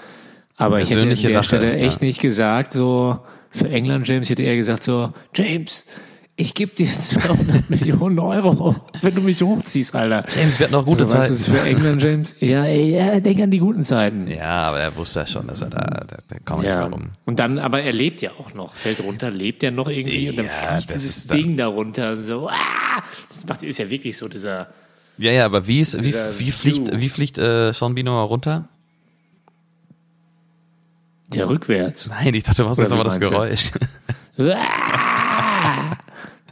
[0.58, 2.08] Aber ich hätte an der Rache, Stelle echt ja.
[2.08, 3.20] nicht gesagt, so,
[3.52, 5.86] für England James, ich hätte eher gesagt, so, James,
[6.38, 10.26] ich gebe dir 200 Millionen Euro, wenn du mich hochziehst, Alter.
[10.36, 11.34] James, wir hatten noch gute also, was Zeiten.
[11.34, 12.36] ist für England James?
[12.42, 14.28] Ja, ja, denk an die guten Zeiten.
[14.28, 16.80] Ja, aber er wusste ja schon, dass er da, da, da kommt nicht Ja.
[16.80, 17.10] mehr rum.
[17.26, 20.38] Und dann, aber er lebt ja auch noch, fällt runter, lebt ja noch irgendwie und
[20.38, 22.54] dann Ja, fliegt das dieses dann- Ding da runter, so, ah!
[23.30, 24.68] Das macht, ist ja wirklich so dieser,
[25.18, 28.68] Ja, ja, aber wie ist, wie, wie fliegt, wie fliegt äh, Sean nochmal runter?
[31.34, 32.10] der rückwärts.
[32.10, 33.30] Nein, ich dachte, was Oder ist aber das du?
[33.30, 33.72] Geräusch?
[34.38, 34.95] Ah!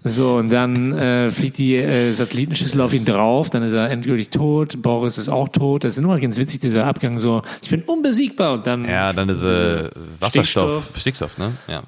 [0.05, 4.29] So, und dann äh, fliegt die äh, Satellitenschüssel auf ihn drauf, dann ist er endgültig
[4.31, 5.83] tot, Boris ist auch tot.
[5.85, 8.83] Das ist immer ganz witzig, dieser Abgang so, ich bin unbesiegbar und dann.
[8.85, 9.89] Ja, dann ist äh,
[10.19, 10.99] Wasserstoff, Stickstoff.
[10.99, 11.53] Stickstoff, ne?
[11.67, 11.83] Ja.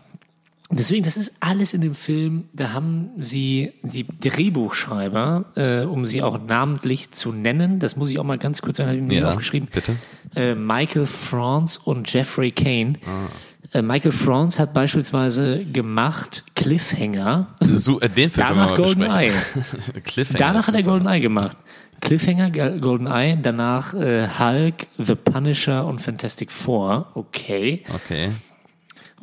[0.72, 6.24] Deswegen, das ist alles in dem Film, da haben sie die Drehbuchschreiber, äh, um sie
[6.24, 9.28] auch namentlich zu nennen, das muss ich auch mal ganz kurz, habe ich mir Ja,
[9.30, 9.96] aufgeschrieben, bitte.
[10.36, 12.94] äh, Michael Franz und Jeffrey Kane.
[13.06, 13.30] Ah.
[13.74, 17.48] Äh, Michael Franz hat beispielsweise gemacht Cliffhanger.
[17.62, 19.32] So, äh, den Film Danach GoldenEye.
[20.04, 20.84] Cliffhanger Danach hat er.
[20.84, 21.58] GoldenEye gemacht.
[22.02, 27.08] Cliffhanger, Ge- GoldenEye, danach äh, Hulk, The Punisher und Fantastic Four.
[27.16, 27.84] Okay.
[27.96, 28.30] Okay.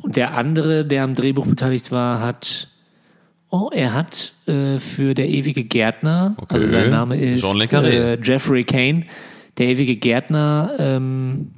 [0.01, 2.67] Und der andere, der am Drehbuch beteiligt war, hat,
[3.49, 6.53] oh, er hat äh, für der ewige Gärtner, Okay.
[6.55, 9.05] also sein Name ist äh, Jeffrey Kane,
[9.59, 11.51] der ewige Gärtner, ähm,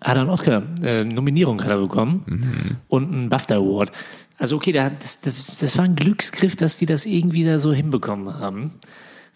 [0.00, 2.76] hat einen Oscar, äh, Nominierung hat er bekommen Mhm.
[2.88, 3.90] und einen BAFTA Award.
[4.38, 7.72] Also okay, da, das, das, das war ein Glücksgriff, dass die das irgendwie da so
[7.72, 8.74] hinbekommen haben.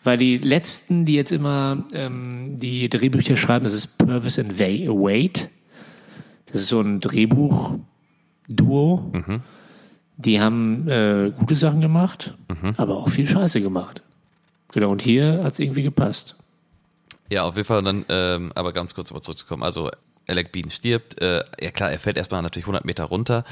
[0.04, 4.88] Weil die letzten, die jetzt immer ähm, die Drehbücher schreiben, das ist Purvis and Wa-
[4.88, 5.48] Wade.
[6.46, 7.00] Das ist so ein
[8.48, 9.12] Drehbuch-Duo.
[10.16, 12.34] Die haben äh, gute Sachen gemacht,
[12.76, 14.02] aber auch viel Scheiße gemacht.
[14.72, 16.36] Genau, und hier hat's irgendwie gepasst.
[17.30, 19.62] Ja, auf jeden Fall dann, ähm, aber ganz kurz aber zurückzukommen.
[19.62, 19.90] Also
[20.32, 21.20] Alec Bean stirbt.
[21.20, 23.44] Äh, ja klar, er fällt erstmal natürlich 100 Meter runter.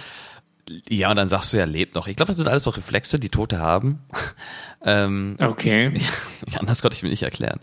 [0.88, 2.06] Ja, und dann sagst du, er lebt noch.
[2.06, 4.00] Ich glaube, das sind alles so Reflexe, die Tote haben.
[4.84, 5.92] ähm, Okay.
[6.58, 7.60] anders konnte ich mir nicht erklären.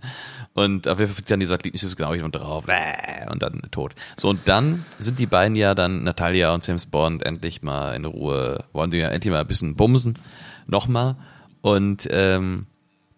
[0.54, 2.66] Und auf jeden Fall fliegt dann die Satellitenschüssel genau hier drauf.
[2.66, 3.94] Bäh, Und dann tot.
[4.18, 8.06] So, und dann sind die beiden ja dann, Natalia und James Bond, endlich mal in
[8.06, 10.18] Ruhe, wollen die ja endlich mal ein bisschen bumsen.
[10.66, 11.16] Nochmal.
[11.62, 12.66] Und ähm,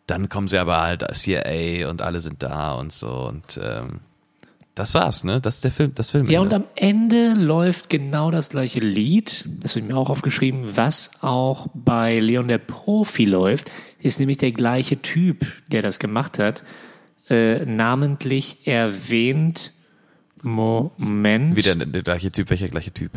[0.05, 3.27] dann kommen sie aber halt, CIA und alle sind da und so.
[3.27, 4.01] Und ähm,
[4.75, 5.41] Das war's, ne?
[5.41, 6.29] Das ist der Film, das Film.
[6.29, 10.77] Ja, und am Ende läuft genau das gleiche Lied, das habe ich mir auch aufgeschrieben,
[10.77, 16.39] was auch bei Leon der Profi läuft, ist nämlich der gleiche Typ, der das gemacht
[16.39, 16.63] hat,
[17.29, 19.73] äh, namentlich erwähnt,
[20.41, 21.55] Moment.
[21.55, 23.11] Wieder der, der gleiche Typ, welcher gleiche Typ?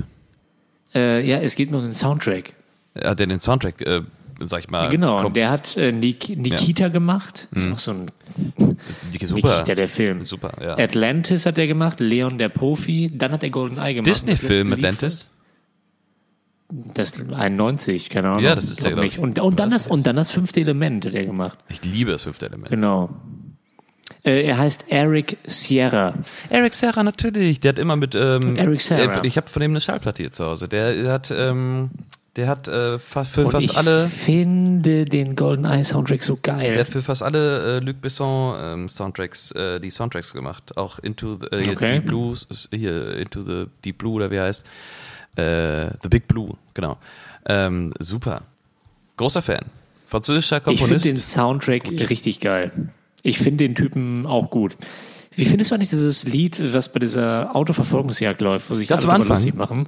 [0.95, 2.55] Äh, ja, es geht nur um den Soundtrack.
[2.95, 4.03] Ja, der den Soundtrack, äh,
[4.47, 4.89] sag ich mal.
[4.91, 7.49] Genau, kom- der hat äh, Nik Nikita gemacht.
[7.53, 8.07] Das ist auch so ein
[9.21, 9.57] super.
[9.59, 10.25] Nikita, der Film.
[10.25, 10.79] Super, ja.
[10.79, 14.07] Atlantis hat er gemacht, Leon der Profi, dann hat er Golden Eye gemacht.
[14.07, 15.31] Disney-Film Atlantis?
[16.95, 18.45] Das 91, keine Ahnung.
[18.45, 19.15] Ja, das ist der, glaub glaub nicht.
[19.17, 19.23] ich.
[19.23, 21.59] Und, und, dann das, und dann das fünfte Element hat er gemacht.
[21.69, 22.71] Ich liebe das fünfte Element.
[22.71, 23.11] Genau.
[24.25, 26.15] Äh, er heißt Eric Sierra.
[26.49, 29.21] Eric Serra natürlich, der hat immer mit ähm, Eric Serra.
[29.23, 30.67] äh, Ich habe von dem eine Schallplatte hier zu Hause.
[30.69, 31.91] Der hat ähm,
[32.37, 36.39] der hat äh, fa- für Und fast ich alle finde den Golden Eye Soundtrack so
[36.43, 36.73] geil.
[36.73, 40.99] der hat für fast alle äh, Luc Besson ähm, Soundtracks äh, die Soundtracks gemacht, auch
[40.99, 41.93] Into the äh, Okay.
[42.01, 42.37] Deep Blue
[42.71, 44.65] hier Into the Deep Blue oder wie er heißt.
[45.37, 46.97] Äh, the Big Blue, genau.
[47.47, 48.43] Ähm, super.
[49.17, 49.65] Großer Fan.
[50.07, 51.05] Französischer ich finde Komponist.
[51.07, 52.71] den Soundtrack richtig geil.
[53.23, 54.77] Ich finde den Typen auch gut.
[55.35, 59.25] Wie findest du eigentlich dieses Lied, was bei dieser Autoverfolgungsjagd läuft, wo sich Ganz alle
[59.25, 59.87] lustig machen?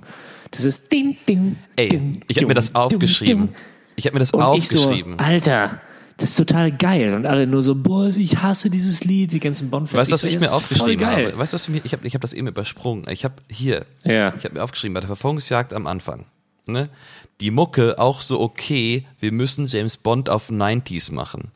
[0.54, 3.48] Das ist Ding, Ding, Ey, Ding, ich habe mir das aufgeschrieben.
[3.48, 3.54] Dum.
[3.96, 5.14] Ich habe mir das Und aufgeschrieben.
[5.14, 5.80] ich so, Alter,
[6.16, 7.14] das ist total geil.
[7.14, 9.94] Und alle nur so, boah, ich hasse dieses Lied, die ganzen Bonfans.
[9.98, 11.36] Weißt du, was so, ich mir aufgeschrieben habe?
[11.38, 13.04] Weißt du, was mir, ich habe ich hab das eben übersprungen.
[13.10, 14.32] Ich habe hier, Ja.
[14.36, 16.26] ich habe mir aufgeschrieben, bei der Verfolgungsjagd am Anfang,
[16.66, 16.88] ne?
[17.40, 21.50] Die Mucke auch so okay, wir müssen James Bond auf 90s machen.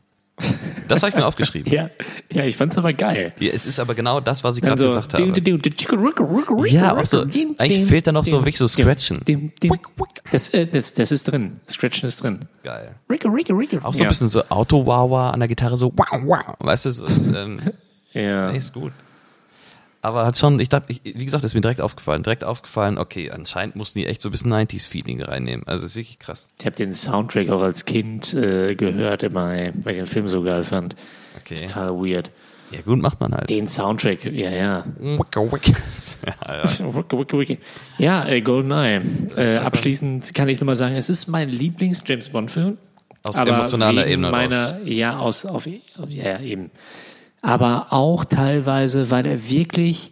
[0.87, 1.71] Das habe ich mir aufgeschrieben.
[1.79, 1.89] Ja,
[2.31, 3.33] ja, ich fand's aber geil.
[3.39, 5.23] Ja, es ist aber genau das, was ich gerade so, gesagt habe.
[6.67, 9.21] Ja, auch so, eigentlich fehlt da noch so wirklich so Scratchen.
[10.31, 11.59] Das, äh, das, das ist drin.
[11.69, 12.39] Scratchen ist drin.
[12.63, 12.95] Geil.
[13.83, 16.55] Auch so ein bisschen so Auto-Wawa an der Gitarre, so wow, wow.
[16.59, 17.59] Weißt du, so ist, ähm,
[18.13, 18.49] Ja.
[18.49, 18.91] ist gut.
[20.01, 22.23] Aber hat schon, ich dachte, wie gesagt, ist mir direkt aufgefallen.
[22.23, 25.67] Direkt aufgefallen, okay, anscheinend mussten die echt so ein bisschen 90s-Feeling reinnehmen.
[25.67, 26.47] Also ist wirklich krass.
[26.57, 30.27] Ich habe den Soundtrack auch als Kind äh, gehört, immer, ey, weil ich den Film
[30.29, 30.95] so geil fand.
[31.41, 31.65] Okay.
[31.65, 32.31] Total weird.
[32.71, 33.49] Ja, gut, macht man halt.
[33.49, 34.83] Den Soundtrack, ja, ja.
[34.99, 35.73] Wicka, wicka.
[36.25, 36.63] ja, ja.
[36.95, 37.57] Wicke, wicke, wicke.
[37.97, 39.01] Ja, äh, GoldenEye.
[39.35, 42.77] Äh, abschließend kann ich nochmal sagen, es ist mein Lieblings-James Bond-Film.
[43.23, 44.75] Aus emotionaler Ebene meiner, raus.
[44.85, 45.67] Ja, aus, auf,
[46.07, 46.71] ja, eben.
[47.41, 50.11] Aber auch teilweise, weil er wirklich,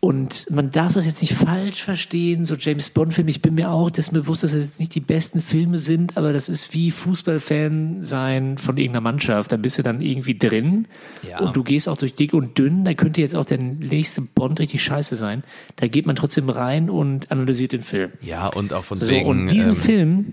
[0.00, 3.90] und man darf das jetzt nicht falsch verstehen, so James Bond-Film, ich bin mir auch
[4.12, 8.04] mir bewusst, dass das jetzt nicht die besten Filme sind, aber das ist wie Fußballfan
[8.04, 9.50] sein von irgendeiner Mannschaft.
[9.50, 10.88] Da bist du dann irgendwie drin
[11.26, 11.38] Ja.
[11.40, 14.60] und du gehst auch durch dick und dünn, da könnte jetzt auch der nächste Bond
[14.60, 15.42] richtig scheiße sein.
[15.76, 18.12] Da geht man trotzdem rein und analysiert den Film.
[18.20, 19.26] ja, und auch von So, wegen.
[19.26, 20.32] und diesen ähm, Film,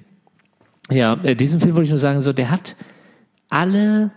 [0.89, 2.75] ja, äh, diesen Film wollte ich nur sagen, so, der hat
[3.49, 4.11] alle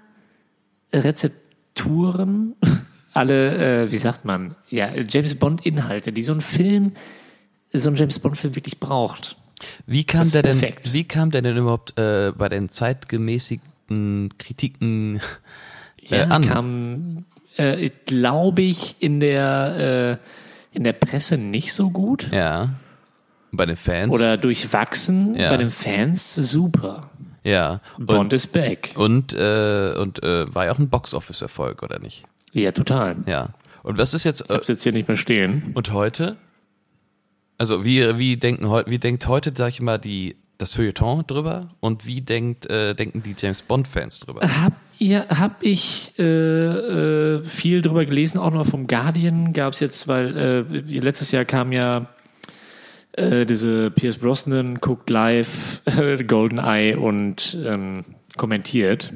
[1.84, 2.54] Rezepturen,
[3.14, 6.92] alle, äh, wie sagt man, ja, James Bond Inhalte, die so ein Film,
[7.72, 9.36] so ein James Bond Film wirklich braucht.
[9.86, 10.92] Wie kam der denn, perfekt.
[10.92, 15.20] wie kam der denn überhaupt äh, bei den zeitgemäßigten Kritiken
[16.10, 16.42] äh, Ja, an?
[16.42, 17.24] kam,
[17.56, 20.20] äh, glaube ich, in der,
[20.72, 22.28] äh, in der Presse nicht so gut.
[22.32, 22.70] ja.
[23.56, 24.12] Bei den Fans?
[24.12, 25.48] Oder durchwachsen, Ja.
[25.48, 27.08] bei den Fans super.
[27.44, 27.80] Ja.
[27.98, 28.90] Bond Und, is back.
[28.96, 32.24] und, äh, und äh, war ja auch ein Box-Office-Erfolg, oder nicht?
[32.52, 33.16] Ja, total.
[33.26, 33.50] Ja.
[33.82, 35.72] Und was ist jetzt, Ich äh, hab's jetzt hier nicht mehr stehen.
[35.74, 36.36] und heute?
[37.58, 42.06] Also wie, wie denken wie denkt heute, sag ich mal, die, das Feuilleton drüber und
[42.06, 44.40] wie denkt, äh, denken die James Bond-Fans drüber?
[44.40, 50.08] Hab, ihr, hab ich äh, äh, viel drüber gelesen, auch noch vom Guardian gab's jetzt,
[50.08, 50.60] weil äh,
[51.00, 52.06] letztes Jahr kam ja
[53.16, 55.82] äh, diese Pierce Brosnan guckt live
[56.26, 58.04] Golden Eye und ähm,
[58.36, 59.12] kommentiert,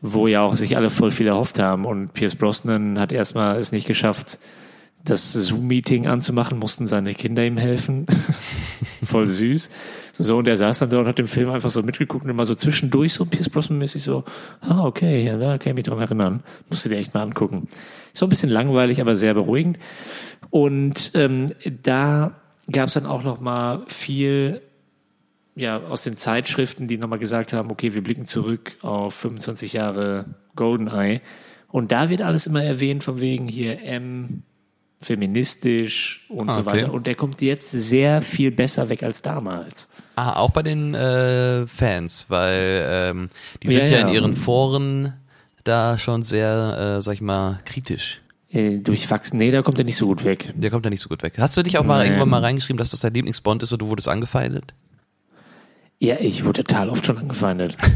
[0.00, 3.72] wo ja auch sich alle voll viel erhofft haben und Pierce Brosnan hat erstmal es
[3.72, 4.38] nicht geschafft,
[5.04, 8.06] das Zoom-Meeting anzumachen, mussten seine Kinder ihm helfen.
[9.02, 9.70] Voll süß.
[10.12, 12.44] So, und er saß dann da und hat den Film einfach so mitgeguckt und immer
[12.44, 14.24] so zwischendurch so Pierce Brosnan-mäßig so,
[14.60, 16.42] ah, okay, ja, da kann ich mich dran erinnern.
[16.68, 17.66] Musste dir echt mal angucken.
[18.12, 19.78] So ein bisschen langweilig, aber sehr beruhigend.
[20.50, 21.46] Und ähm,
[21.82, 22.39] da
[22.70, 24.62] gab es dann auch noch mal viel
[25.56, 30.26] ja, aus den Zeitschriften, die nochmal gesagt haben, okay, wir blicken zurück auf 25 Jahre
[30.56, 31.20] Goldeneye.
[31.68, 34.42] Und da wird alles immer erwähnt, von wegen hier M,
[35.02, 36.70] feministisch und Ah, so okay.
[36.70, 36.92] weiter.
[36.92, 39.88] Und der kommt jetzt sehr viel besser weg als damals.
[40.16, 43.30] Ah, auch bei den äh, Fans, weil ähm,
[43.62, 44.08] die sind Ja, ja, ja.
[44.08, 45.14] in ihren Foren
[45.64, 48.20] da schon sehr, äh, sag ich mal, kritisch.
[48.52, 50.52] Äh, durchwachsen, nee, da kommt er nicht so gut weg.
[50.56, 51.34] Der kommt da nicht so gut weg.
[51.38, 52.06] Hast du dich auch mal Nee.
[52.08, 54.74] irgendwann mal reingeschrieben, dass das dein Lieblingsbond ist und du wurdest angefeindet?
[56.00, 57.76] Ja, ich wurde total oft schon angefeindet.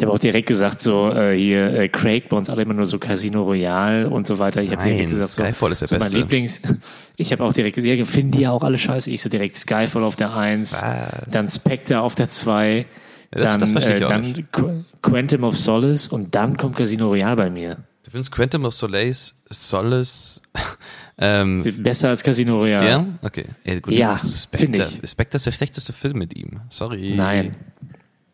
[0.00, 2.86] Ich habe auch direkt gesagt, so äh, hier äh, Craig bei uns alle immer nur
[2.86, 4.62] so Casino Royale und so weiter.
[4.62, 6.16] Ich habe Nein, direkt gesagt, so, Skyfall ist der so mein Beste.
[6.18, 6.62] Lieblings.
[7.16, 9.10] Ich habe auch direkt gesagt, ja, finden die ja auch alle scheiße.
[9.10, 11.28] Ich so direkt Skyfall auf der Eins, Was?
[11.32, 12.86] dann Spectre auf der Zwei,
[13.34, 14.46] Ja, das- dann, das äh, dann.
[14.52, 17.78] Qu Quantum of Solace und dann kommt Casino Royale bei mir.
[18.08, 20.40] Du findest Quantum of Solace, Solace,
[21.18, 22.88] ähm, Besser als Casino Royale.
[22.88, 23.06] ja?
[23.20, 23.44] Okay.
[23.66, 24.16] Ja, gut, Ja,
[24.50, 25.10] finde ich.
[25.10, 26.62] Spectre ist der schlechteste Film mit ihm.
[26.70, 27.12] Sorry.
[27.14, 27.54] Nein.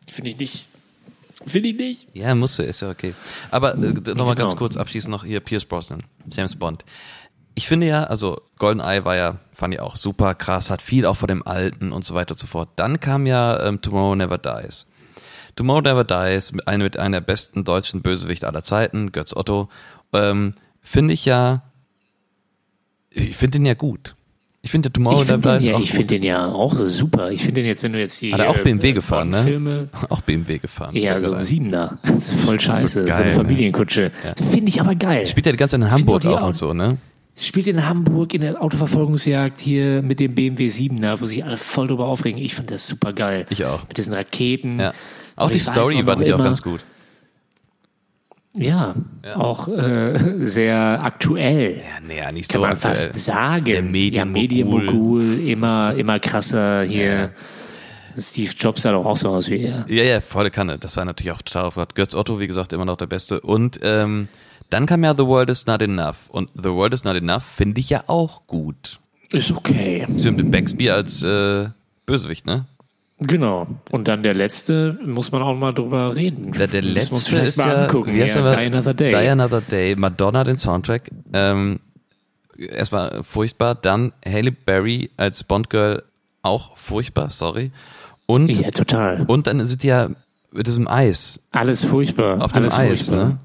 [0.09, 0.69] Finde ich nicht.
[1.45, 2.07] Finde ich nicht.
[2.15, 3.15] Ja, musste, ist ja okay.
[3.51, 3.79] Aber äh,
[4.15, 4.59] nochmal ganz Genau.
[4.61, 6.85] kurz abschließend noch hier Pierce Brosnan, James Bond.
[7.57, 11.17] Ich finde ja, also GoldenEye war ja, fand ich auch super krass, hat viel auch
[11.17, 12.69] vor dem Alten und so weiter und so fort.
[12.77, 14.87] Dann kam ja ähm, Tomorrow Never Dies.
[15.57, 19.69] Tomorrow Never Dies, mit einer mit einer der besten deutschen Bösewichte aller Zeiten, Götz Otto,
[20.13, 21.63] ähm, finde ich ja,
[23.11, 24.17] ich finde den ja gut.
[24.63, 25.97] Ich finde Tomorrow Ich finde Never den, Dies ja, auch ich gut.
[25.99, 27.31] find den ja auch super.
[27.31, 29.43] Ich finde den jetzt, wenn du jetzt die Hat er auch äh, BMW gefahren, ne?
[29.43, 30.97] Filme, Auch BMW gefahren.
[30.97, 31.99] ja, so ein Siebener.
[32.03, 32.89] Das ist voll scheiße.
[32.89, 33.33] So, geil, eine ne?
[33.33, 34.11] Familienkutsche.
[34.51, 35.27] Finde ich aber geil.
[35.27, 36.97] Spielt ja die ganze Zeit in Hamburg auch auch- und so, ne?
[37.37, 41.89] Spielt in Hamburg in der Autoverfolgungsjagd hier mit dem BMW 7er, wo sich alle voll
[41.89, 42.41] drüber aufregen.
[42.41, 43.45] Ich fand das super geil.
[43.51, 43.83] Ich auch.
[43.89, 44.79] Mit diesen Raketen.
[44.79, 44.95] Ja.
[45.37, 46.81] Auch die Story auch fand ich auch ganz gut.
[48.57, 48.95] Ja,
[49.35, 51.79] auch äh, sehr aktuell.
[51.79, 52.95] Ja, nee, ja, nicht Kann so man aktuell.
[52.95, 53.65] fast sagen.
[53.65, 54.43] Der ja, Medienmogul.
[54.43, 57.33] Medienmogul, immer, immer krasser hier.
[58.17, 59.87] Steve Jobs sah doch auch so aus wie er.
[59.89, 60.79] Ja, ja, volle Kanne.
[60.79, 61.97] Das war natürlich auch total aufgehört.
[61.97, 63.41] Götz Otto, wie gesagt, immer noch der Beste.
[63.41, 64.29] Und ähm,
[64.71, 66.29] dann kam ja The World is Not Enough.
[66.31, 69.01] Und The World is Not Enough finde ich ja auch gut.
[69.33, 70.07] Ist okay.
[70.15, 71.71] Sim Baxby als äh,
[72.07, 72.67] Bösewicht, ne?
[73.27, 73.67] Genau.
[73.91, 76.53] Und dann der letzte, muss man auch mal drüber reden.
[76.53, 78.15] Der, der letzte vielleicht ist mal ja, angucken.
[78.17, 78.57] ja, er?
[78.57, 79.11] Die Another Day.
[79.11, 79.95] Die Another Day.
[79.97, 81.11] Madonna den Soundtrack.
[81.33, 81.81] Ähm,
[82.57, 83.75] erstmal furchtbar.
[83.75, 86.03] Dann Halle Berry als Bond-Girl
[86.43, 87.73] auch furchtbar, sorry.
[88.27, 89.25] Und, ja, total.
[89.27, 90.09] und dann sind die ja
[90.53, 91.41] mit diesem Eis.
[91.51, 92.43] Alles furchtbar.
[92.43, 93.29] Auf dem Alles Eis, furchtbar.
[93.29, 93.39] ne?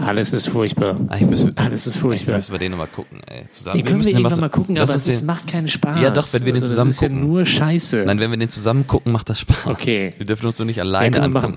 [0.00, 0.96] Alles ist furchtbar.
[1.08, 2.36] Eigentlich müssen, Alles ist furchtbar.
[2.36, 3.44] müssen wir den nochmal gucken, ey.
[3.52, 3.78] Zusammen.
[3.78, 6.00] Den können wir den irgendwann so- mal gucken, aber es den- macht keinen Spaß.
[6.02, 7.26] Ja, doch, wenn wir den also, zusammen Das ist ja gucken.
[7.28, 8.02] nur Scheiße.
[8.06, 9.66] Nein, wenn wir den zusammen gucken, macht das Spaß.
[9.66, 10.14] Okay.
[10.16, 11.56] Wir dürfen uns so nicht Ja, alleine wir angucken.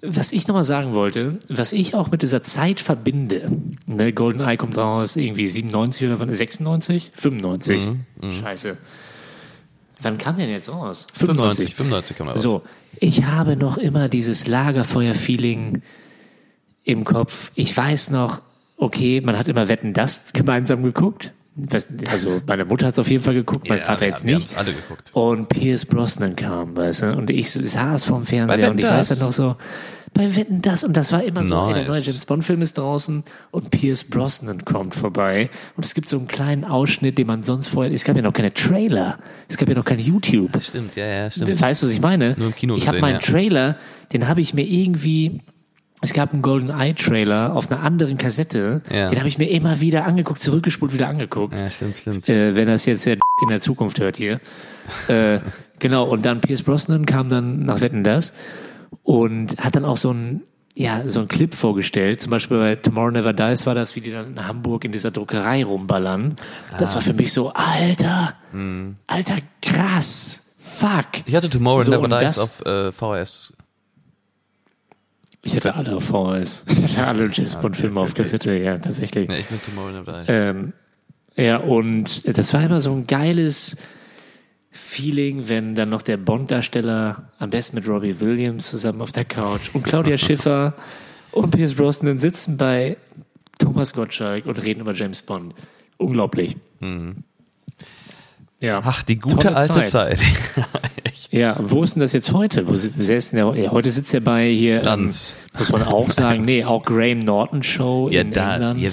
[0.00, 3.50] Was ich nochmal sagen wollte, was ich auch mit dieser Zeit verbinde,
[3.86, 7.10] ne, GoldenEye kommt raus, irgendwie 97 oder wann, 96?
[7.14, 7.82] 95.
[8.20, 8.76] Mhm, Scheiße.
[10.00, 11.08] Wann kam denn jetzt raus?
[11.14, 12.42] 95, 95 kann man raus.
[12.42, 12.62] So,
[13.00, 15.82] ich habe noch immer dieses Lagerfeuer-Feeling
[16.88, 17.50] im Kopf.
[17.54, 18.40] Ich weiß noch,
[18.76, 21.32] okay, man hat immer Wetten, das gemeinsam geguckt.
[22.08, 24.34] Also meine Mutter hat es auf jeden Fall geguckt, mein Ja, Vater wir- jetzt wir
[24.36, 24.56] nicht.
[24.56, 25.10] haben's alle geguckt.
[25.12, 29.10] Und Pierce Brosnan kam, weißt du, und ich saß vorm Fernseher und ich das?
[29.10, 29.56] weiß dann noch so,
[30.14, 31.90] bei Wetten das und das war immer so, ey, der Nice.
[31.96, 36.16] neue James Bond Film ist draußen und Pierce Brosnan kommt vorbei und es gibt so
[36.16, 39.68] einen kleinen Ausschnitt, den man sonst vorher, es gab ja noch keine Trailer, es gab
[39.68, 40.62] ja noch kein YouTube.
[40.62, 41.60] Stimmt, ja, ja, stimmt.
[41.60, 42.34] Weißt du, was ich meine?
[42.38, 43.20] Nur im Kino ich habe meinen ja.
[43.20, 43.76] Trailer,
[44.12, 45.40] den habe ich mir irgendwie.
[46.00, 48.82] Es gab einen Golden Eye Trailer auf einer anderen Kassette.
[48.90, 49.08] Ja.
[49.08, 51.58] Den habe ich mir immer wieder angeguckt, zurückgespult, wieder angeguckt.
[51.58, 52.28] Ja, stimmt, stimmt.
[52.28, 54.40] Äh, wenn das jetzt der in der Zukunft hört hier.
[55.08, 55.38] äh,
[55.80, 58.32] genau, und dann Pierce Brosnan kam dann nach Wetten das
[59.02, 60.42] und hat dann auch so ein
[60.74, 62.20] ja, so ein Clip vorgestellt.
[62.20, 65.10] Zum Beispiel bei Tomorrow Never Dies war das, wie die dann in Hamburg in dieser
[65.10, 66.36] Druckerei rumballern.
[66.78, 66.96] Das Ah.
[66.96, 68.94] war für mich so, Alter, Hm.
[69.08, 71.06] Alter, krass, fuck.
[71.26, 73.54] Ich hatte Tomorrow So, Never Dies das- auf äh, VHS.
[75.42, 76.66] Ich hatte alle auf VHS.
[76.68, 79.28] Ich hatte alle James Bond Filme auf Kassette, ja, tatsächlich.
[79.30, 80.26] Ja, ich mit Tomorrow Never Dies.
[80.28, 80.72] Ähm,
[81.36, 83.76] ja, und das war immer so ein geiles
[84.70, 89.70] Feeling, wenn dann noch der Bond-Darsteller, am besten mit Robbie Williams zusammen auf der Couch
[89.72, 90.74] und Claudia Schiffer
[91.32, 92.96] und Pierce Brosnan sitzen bei
[93.58, 95.54] Thomas Gottschalk und reden über James Bond.
[95.96, 96.56] Unglaublich.
[98.60, 98.80] Ja.
[98.84, 99.88] Ach, die gute alte Zeit.
[99.88, 100.20] Zeit.
[101.30, 102.66] Ja, wo ist denn das jetzt heute?
[102.66, 102.86] Wo ist
[103.32, 105.36] denn der, heute sitzt er bei hier, ähm, Lanz.
[105.58, 108.80] muss man auch sagen, nee, auch Graham Norton Show Ja, in da, England.
[108.80, 108.90] ja,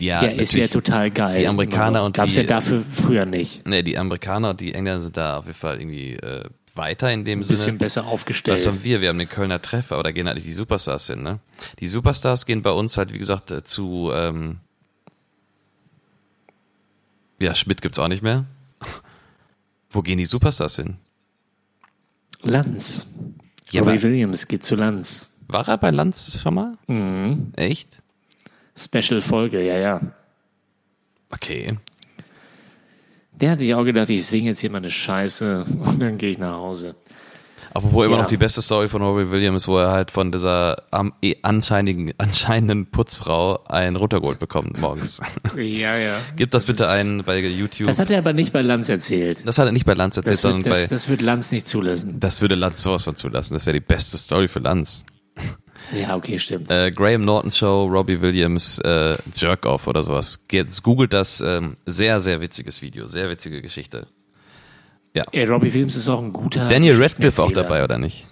[0.00, 1.38] ja, Ja, ist ja total geil.
[1.38, 3.64] Die Amerikaner und Gab's die- ja dafür früher nicht.
[3.64, 6.42] Nee, die Amerikaner und die Engländer sind da auf jeden Fall irgendwie äh,
[6.74, 7.78] weiter in dem Ein bisschen Sinne.
[7.78, 8.58] besser aufgestellt.
[8.58, 9.00] Was haben wir?
[9.00, 11.38] Wir haben den Kölner Treff, aber da gehen halt nicht die Superstars hin, ne?
[11.78, 14.56] Die Superstars gehen bei uns halt, wie gesagt, äh, zu, ähm,
[17.38, 18.46] ja, Schmidt gibt's auch nicht mehr.
[19.90, 20.96] Wo gehen die Superstars hin?
[22.42, 23.06] Lanz.
[23.70, 25.40] Ja, Robbie Williams geht zu Lanz.
[25.48, 26.78] War er bei Lanz schon mal?
[26.86, 27.52] Mhm.
[27.56, 28.00] Echt?
[28.76, 30.00] Special Folge, ja, ja.
[31.30, 31.78] Okay.
[33.32, 36.30] Der hat sich auch gedacht, ich singe jetzt hier mal eine Scheiße und dann gehe
[36.30, 36.94] ich nach Hause.
[37.74, 38.22] Apropos immer Ja.
[38.22, 40.76] noch die beste Story von Robbie Williams, wo er halt von dieser
[41.22, 45.20] eh anscheinigen, anscheinenden Putzfrau ein runtergeholt bekommt morgens.
[45.56, 46.16] Ja, ja.
[46.36, 47.86] Gib das bitte ein bei YouTube.
[47.88, 49.38] Das hat er aber nicht bei Lanz erzählt.
[49.44, 50.88] Das hat er nicht bei Lanz erzählt, Das sondern wird, das, bei.
[50.94, 52.20] das wird Lanz nicht zulassen.
[52.20, 53.54] Das würde Lanz sowas von zulassen.
[53.54, 55.04] Das wäre die beste Story für Lanz.
[55.92, 56.70] Ja, okay, stimmt.
[56.70, 60.44] Äh, Graham Norton Show, Robbie Williams, äh, Jerk Off oder sowas.
[60.48, 61.40] Geht, googelt das.
[61.40, 63.06] Ähm, sehr, sehr witziges Video.
[63.06, 64.06] Sehr witzige Geschichte.
[65.14, 66.68] Ja, Robbie Williams ist auch ein guter.
[66.68, 68.26] Daniel Radcliffe auch dabei, oder nicht?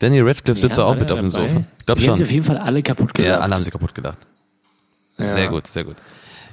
[0.00, 1.30] Daniel Radcliffe sitzt Ja, auch mit auf dem?
[1.30, 1.64] Sofa.
[1.78, 2.34] Ich glaube Die haben sie auf schon.
[2.34, 3.28] jeden Fall alle kaputt gemacht.
[3.28, 4.18] Ja, alle haben sie kaputt gedacht.
[5.18, 5.28] Ja.
[5.28, 5.96] Sehr gut, sehr gut.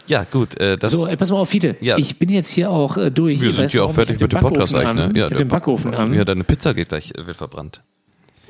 [0.05, 0.59] Ja, gut.
[0.59, 1.75] Äh, das, So, ey, pass mal auf, Fiete.
[1.81, 1.97] Ja.
[1.97, 3.41] Ich bin jetzt hier auch äh, durch.
[3.41, 5.23] wir Ich sind hier auch fertig mit dem Podcast Backofen eigentlich, ne?
[5.25, 6.13] An, mit dem Backofen an.
[6.13, 7.81] Ja, deine Pizza geht gleich, äh, wird verbrannt.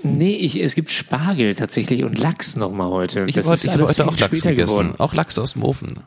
[0.04, 3.26] Nee, ich, es gibt Spargel tatsächlich und Lachs nochmal heute.
[3.28, 4.56] Ich habe heute, ich hab heute auch Lachs gegessen.
[4.56, 4.94] geworden.
[4.98, 6.00] Auch Lachs aus dem Ofen.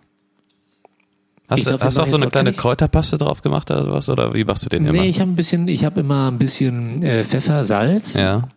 [1.52, 3.84] Hast, Ich du, glaub, hast du auch so eine kleine nicht- Kräuterpaste drauf gemacht oder
[3.84, 4.08] sowas?
[4.08, 4.92] Oder wie machst du den immer?
[5.00, 8.14] Nee, ich habe ein bisschen, ich habe immer ein bisschen äh, Pfeffer, Salz.
[8.14, 8.48] ja.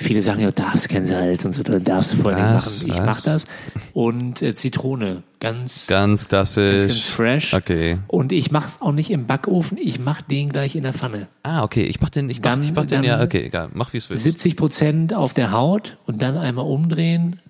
[0.00, 2.86] Viele sagen ja, du darfst kein Salz und so, dann darfst du vorher nicht Was?
[2.86, 2.92] machen.
[2.92, 3.06] Ich Was?
[3.06, 3.46] mach das.
[3.94, 6.72] Und äh, Zitrone, ganz, Ganz klassisch.
[6.84, 7.52] ganz, ganz fresh.
[7.54, 7.98] Okay.
[8.06, 11.26] Und ich mach's auch nicht im Backofen, ich mach den gleich in der Pfanne.
[11.42, 11.82] Ah, okay.
[11.82, 13.70] Ich mach den, ich mach, Dann- ich mach den, ja, okay, egal.
[13.74, 14.22] Mach wie es willst.
[14.22, 17.40] 70 Prozent auf der Haut und dann einmal umdrehen.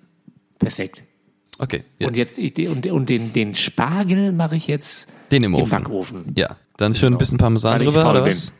[0.57, 1.03] Perfekt.
[1.59, 1.83] Okay.
[1.99, 2.07] Ja.
[2.07, 5.83] Und jetzt ich, und, und den, den Spargel mache ich jetzt Den im im Ofen.
[5.83, 6.33] Backofen.
[6.35, 6.55] Ja.
[6.77, 8.31] Dann schön ein bisschen Parmesan drüber, oder bin.
[8.31, 8.53] was?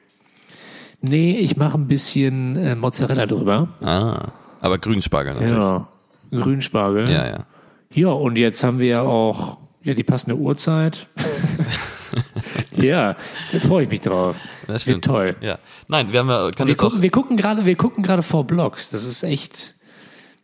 [1.02, 3.70] Nee, ich mache ein bisschen äh, Mozzarella drüber.
[3.82, 4.34] Ah.
[4.60, 5.54] Aber Grünspargel natürlich.
[5.54, 5.88] Ja.
[6.32, 7.10] Grünspargel.
[7.10, 7.46] Ja, ja.
[7.94, 11.08] Ja, und jetzt haben wir ja auch ja, die passende Uhrzeit.
[12.76, 13.16] ja,
[13.54, 14.38] da freue ich mich drauf.
[14.68, 15.06] Das Wird stimmt.
[15.06, 15.36] toll.
[15.40, 15.58] Ja.
[15.88, 18.46] Nein, wir haben ja, können Wir jetzt gucken, wir gucken gerade, wir gucken gerade vor
[18.46, 18.90] Blogs.
[18.90, 19.76] Das ist echt,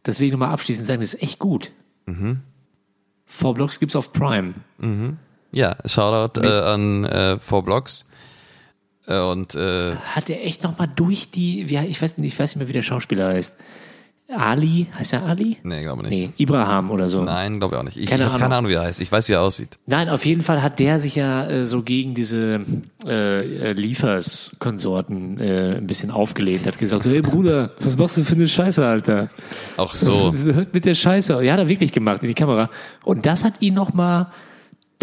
[0.04, 1.72] das will ich nochmal abschließend sagen, das ist echt gut.
[2.06, 2.42] Mhm.
[3.26, 4.54] Four Blocks gibt's auf Prime.
[5.52, 8.08] ja, Shoutout äh, an äh, Four Blocks.
[9.08, 12.56] Äh, und äh, Hat er echt nochmal durch die, wie, ich weiß nicht, ich weiß
[12.56, 13.58] nicht mehr, wie der Schauspieler heißt.
[14.28, 15.58] Ali, heißt er Ali?
[15.62, 16.12] nee, glaube nicht.
[16.12, 17.24] Nee, Ibrahim oder so.
[17.24, 17.98] Nein, glaube ich auch nicht.
[17.98, 18.70] Ich, Keine ich habe keine Ahnung.
[18.70, 19.00] Ahnung, wie er heißt.
[19.02, 19.78] Ich weiß, wie er aussieht.
[19.86, 22.62] Nein, auf jeden Fall hat der sich ja äh, so gegen diese
[23.06, 26.66] äh, äh, Liefers-Konsorten äh, ein bisschen aufgelehnt.
[26.66, 29.30] Hat gesagt so, hey Bruder, was machst du für eine Scheiße, Alter?
[29.78, 30.34] Auch so.
[30.44, 31.44] Hört mit der Scheiße.
[31.44, 32.70] Ja, hat er wirklich gemacht in die Kamera.
[33.04, 34.28] Und das hat ihn nochmal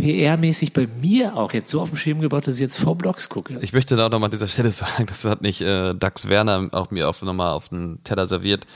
[0.00, 3.28] PR-mäßig bei mir auch jetzt so auf dem Schirm gebracht, dass ich jetzt vor Blogs
[3.28, 3.58] gucke.
[3.60, 6.68] Ich möchte da auch nochmal an dieser Stelle sagen, das hat nicht äh, Dax Werner
[6.72, 8.66] auch mir auf, nochmal auf den Teller serviert.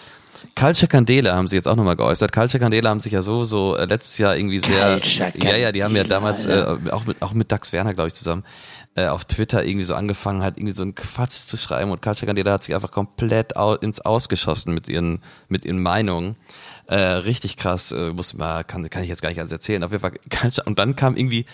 [0.54, 2.32] Calcia Candela haben sie jetzt auch nochmal geäußert.
[2.32, 4.98] Calcia Candela haben sich ja so, so äh, letztes Jahr irgendwie sehr.
[5.42, 8.14] Ja, ja, die haben ja damals, äh, auch mit, auch mit Dax Werner, glaube ich,
[8.14, 8.44] zusammen,
[8.94, 12.26] äh, auf Twitter irgendwie so angefangen hat, irgendwie so einen Quatsch zu schreiben und Calcia
[12.26, 16.36] Candela hat sich einfach komplett au ins Ausgeschossen mit ihren, mit ihren Meinungen.
[16.86, 19.82] Äh, richtig krass, äh, muss mal, kann, kann ich jetzt gar nicht alles erzählen.
[19.84, 20.12] Auf jeden Fall,
[20.64, 21.46] und dann kam irgendwie,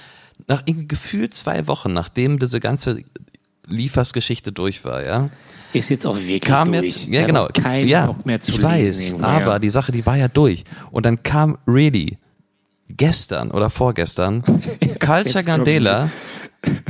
[0.46, 3.02] nach irgendwie gefühlt zwei Wochen, nachdem diese ganze
[3.66, 5.30] Liefers-Geschichte durch war, ja,
[5.72, 6.84] Ist jetzt auch wirklich kam durch.
[6.84, 9.59] jetzt, ja genau, kein ja, Bock mehr zu ich weiß, aber ja.
[9.59, 10.64] die Sache, die war ja durch.
[10.90, 12.18] Und dann kam really
[12.89, 14.43] gestern oder vorgestern
[15.01, 16.10] kommt Gandela,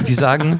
[0.06, 0.58] die sagen,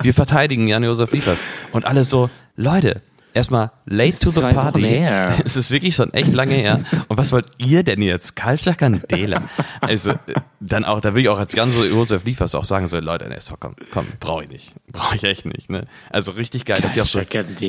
[0.00, 1.42] wir verteidigen Jan-Josef Liefers.
[1.72, 3.02] Und alle so, Leute,
[3.34, 5.04] erstmal late to the party.
[5.44, 6.80] Es ist wirklich schon echt lange her.
[7.08, 8.36] Und was wollt ihr denn jetzt?
[8.36, 9.42] Culture Candela.
[9.80, 10.16] Also, äh,
[10.60, 13.56] dann auch, da will ich auch als Jan-Josef Liefers auch sagen, so, Leute, nee, so,
[13.58, 14.74] komm, komm, brauche ich nicht.
[14.92, 15.86] Brauche ich echt nicht, ne?
[16.10, 17.20] Also richtig geil, dass die auch so,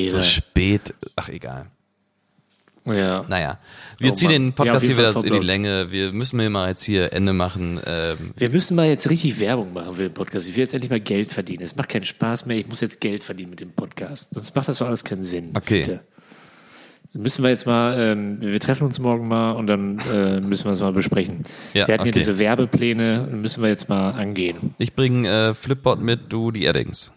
[0.06, 1.66] so spät, ach egal.
[2.86, 3.24] Ja.
[3.28, 3.58] Naja,
[3.98, 4.32] wir Oh ziehen Mann.
[4.34, 5.46] den Ja, Podcast jeden hier wieder in die.
[5.46, 5.90] Länge.
[5.90, 7.80] Wir müssen mir mal jetzt hier Ende machen.
[7.84, 10.48] Ähm, Wir müssen mal jetzt richtig Werbung machen für den Podcast.
[10.48, 11.62] Ich will jetzt endlich mal Geld verdienen.
[11.62, 12.56] Es macht keinen Spaß mehr.
[12.58, 14.34] Ich muss jetzt Geld verdienen mit dem Podcast.
[14.34, 15.50] Sonst macht das doch alles keinen Sinn.
[15.54, 15.80] Okay.
[15.80, 16.00] Bitte.
[17.12, 20.72] Müssen wir jetzt mal, ähm, wir treffen uns morgen mal und dann äh, müssen wir
[20.72, 21.44] es mal besprechen.
[21.72, 22.10] Ja, wir hatten okay.
[22.10, 24.74] ja diese Werbepläne, müssen wir jetzt mal angehen.
[24.76, 27.12] ich bringe äh, Flipboard mit, du die Eddings.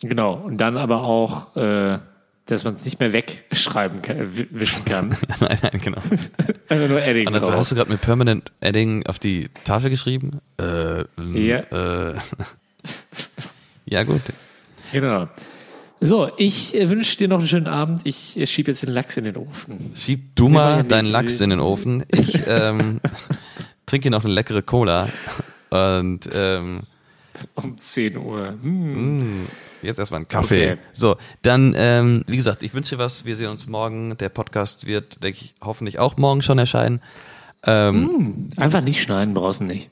[0.00, 0.34] Genau.
[0.34, 1.98] Und dann aber auch, äh,
[2.46, 5.16] dass man es nicht mehr wegschreiben kann, äh, wi- wischen kann.
[5.40, 5.98] nein, nein, genau.
[6.68, 7.54] Einfach nur Edding Und dann drauf.
[7.54, 10.40] hast du gerade mit Permanent Edding auf die Tafel geschrieben?
[10.58, 11.04] Äh,
[11.34, 11.58] Ja.
[11.58, 12.14] Äh,
[13.86, 14.22] ja, gut.
[14.92, 15.28] Genau.
[16.00, 18.00] So, ich äh, wünsche dir noch einen schönen Abend.
[18.04, 19.92] Ich äh, schiebe jetzt den Lachs in den Ofen.
[19.94, 22.02] Schieb du mal deinen Lachs in den Ofen.
[22.10, 23.00] Ich ähm,
[23.86, 25.08] trinke hier noch eine leckere Cola.
[25.70, 26.80] Und ähm,
[27.54, 28.48] Um 10 Uhr.
[28.62, 29.46] Hm.
[29.82, 30.72] Jetzt erstmal einen Kaffee.
[30.72, 30.80] Okay.
[30.92, 33.24] So, dann, ähm, wie gesagt, ich wünsche dir was.
[33.24, 34.16] Wir sehen uns morgen.
[34.18, 37.00] Der Podcast wird, denke ich, hoffentlich auch morgen schon erscheinen.
[37.64, 39.90] Ähm, Einfach nicht schneiden, brauchst du nicht.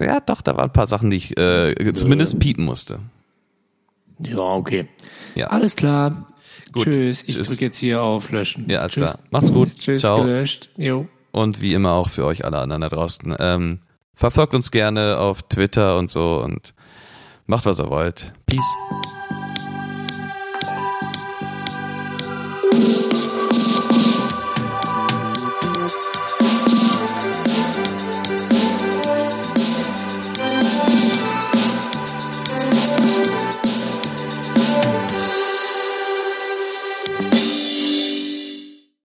[0.00, 3.00] Ja, doch, da waren ein paar Sachen, die ich äh, zumindest piepen musste.
[4.20, 4.88] Ja, okay.
[5.34, 5.48] Ja.
[5.48, 6.26] Alles klar.
[6.72, 6.84] Gut.
[6.84, 7.24] Tschüss.
[7.26, 8.68] Ich drücke jetzt hier auf Löschen.
[8.68, 9.12] Ja, alles Tschüss.
[9.12, 9.18] klar.
[9.30, 9.76] Macht's gut.
[9.78, 10.22] Tschüss, Ciao.
[10.22, 10.70] gelöscht.
[10.76, 11.06] Jo.
[11.32, 13.34] Und wie immer auch für euch alle anderen da draußen.
[13.38, 13.78] Ähm,
[14.18, 16.74] Verfolgt uns gerne auf Twitter und so und
[17.46, 18.32] macht, was ihr wollt.
[18.46, 18.58] Peace.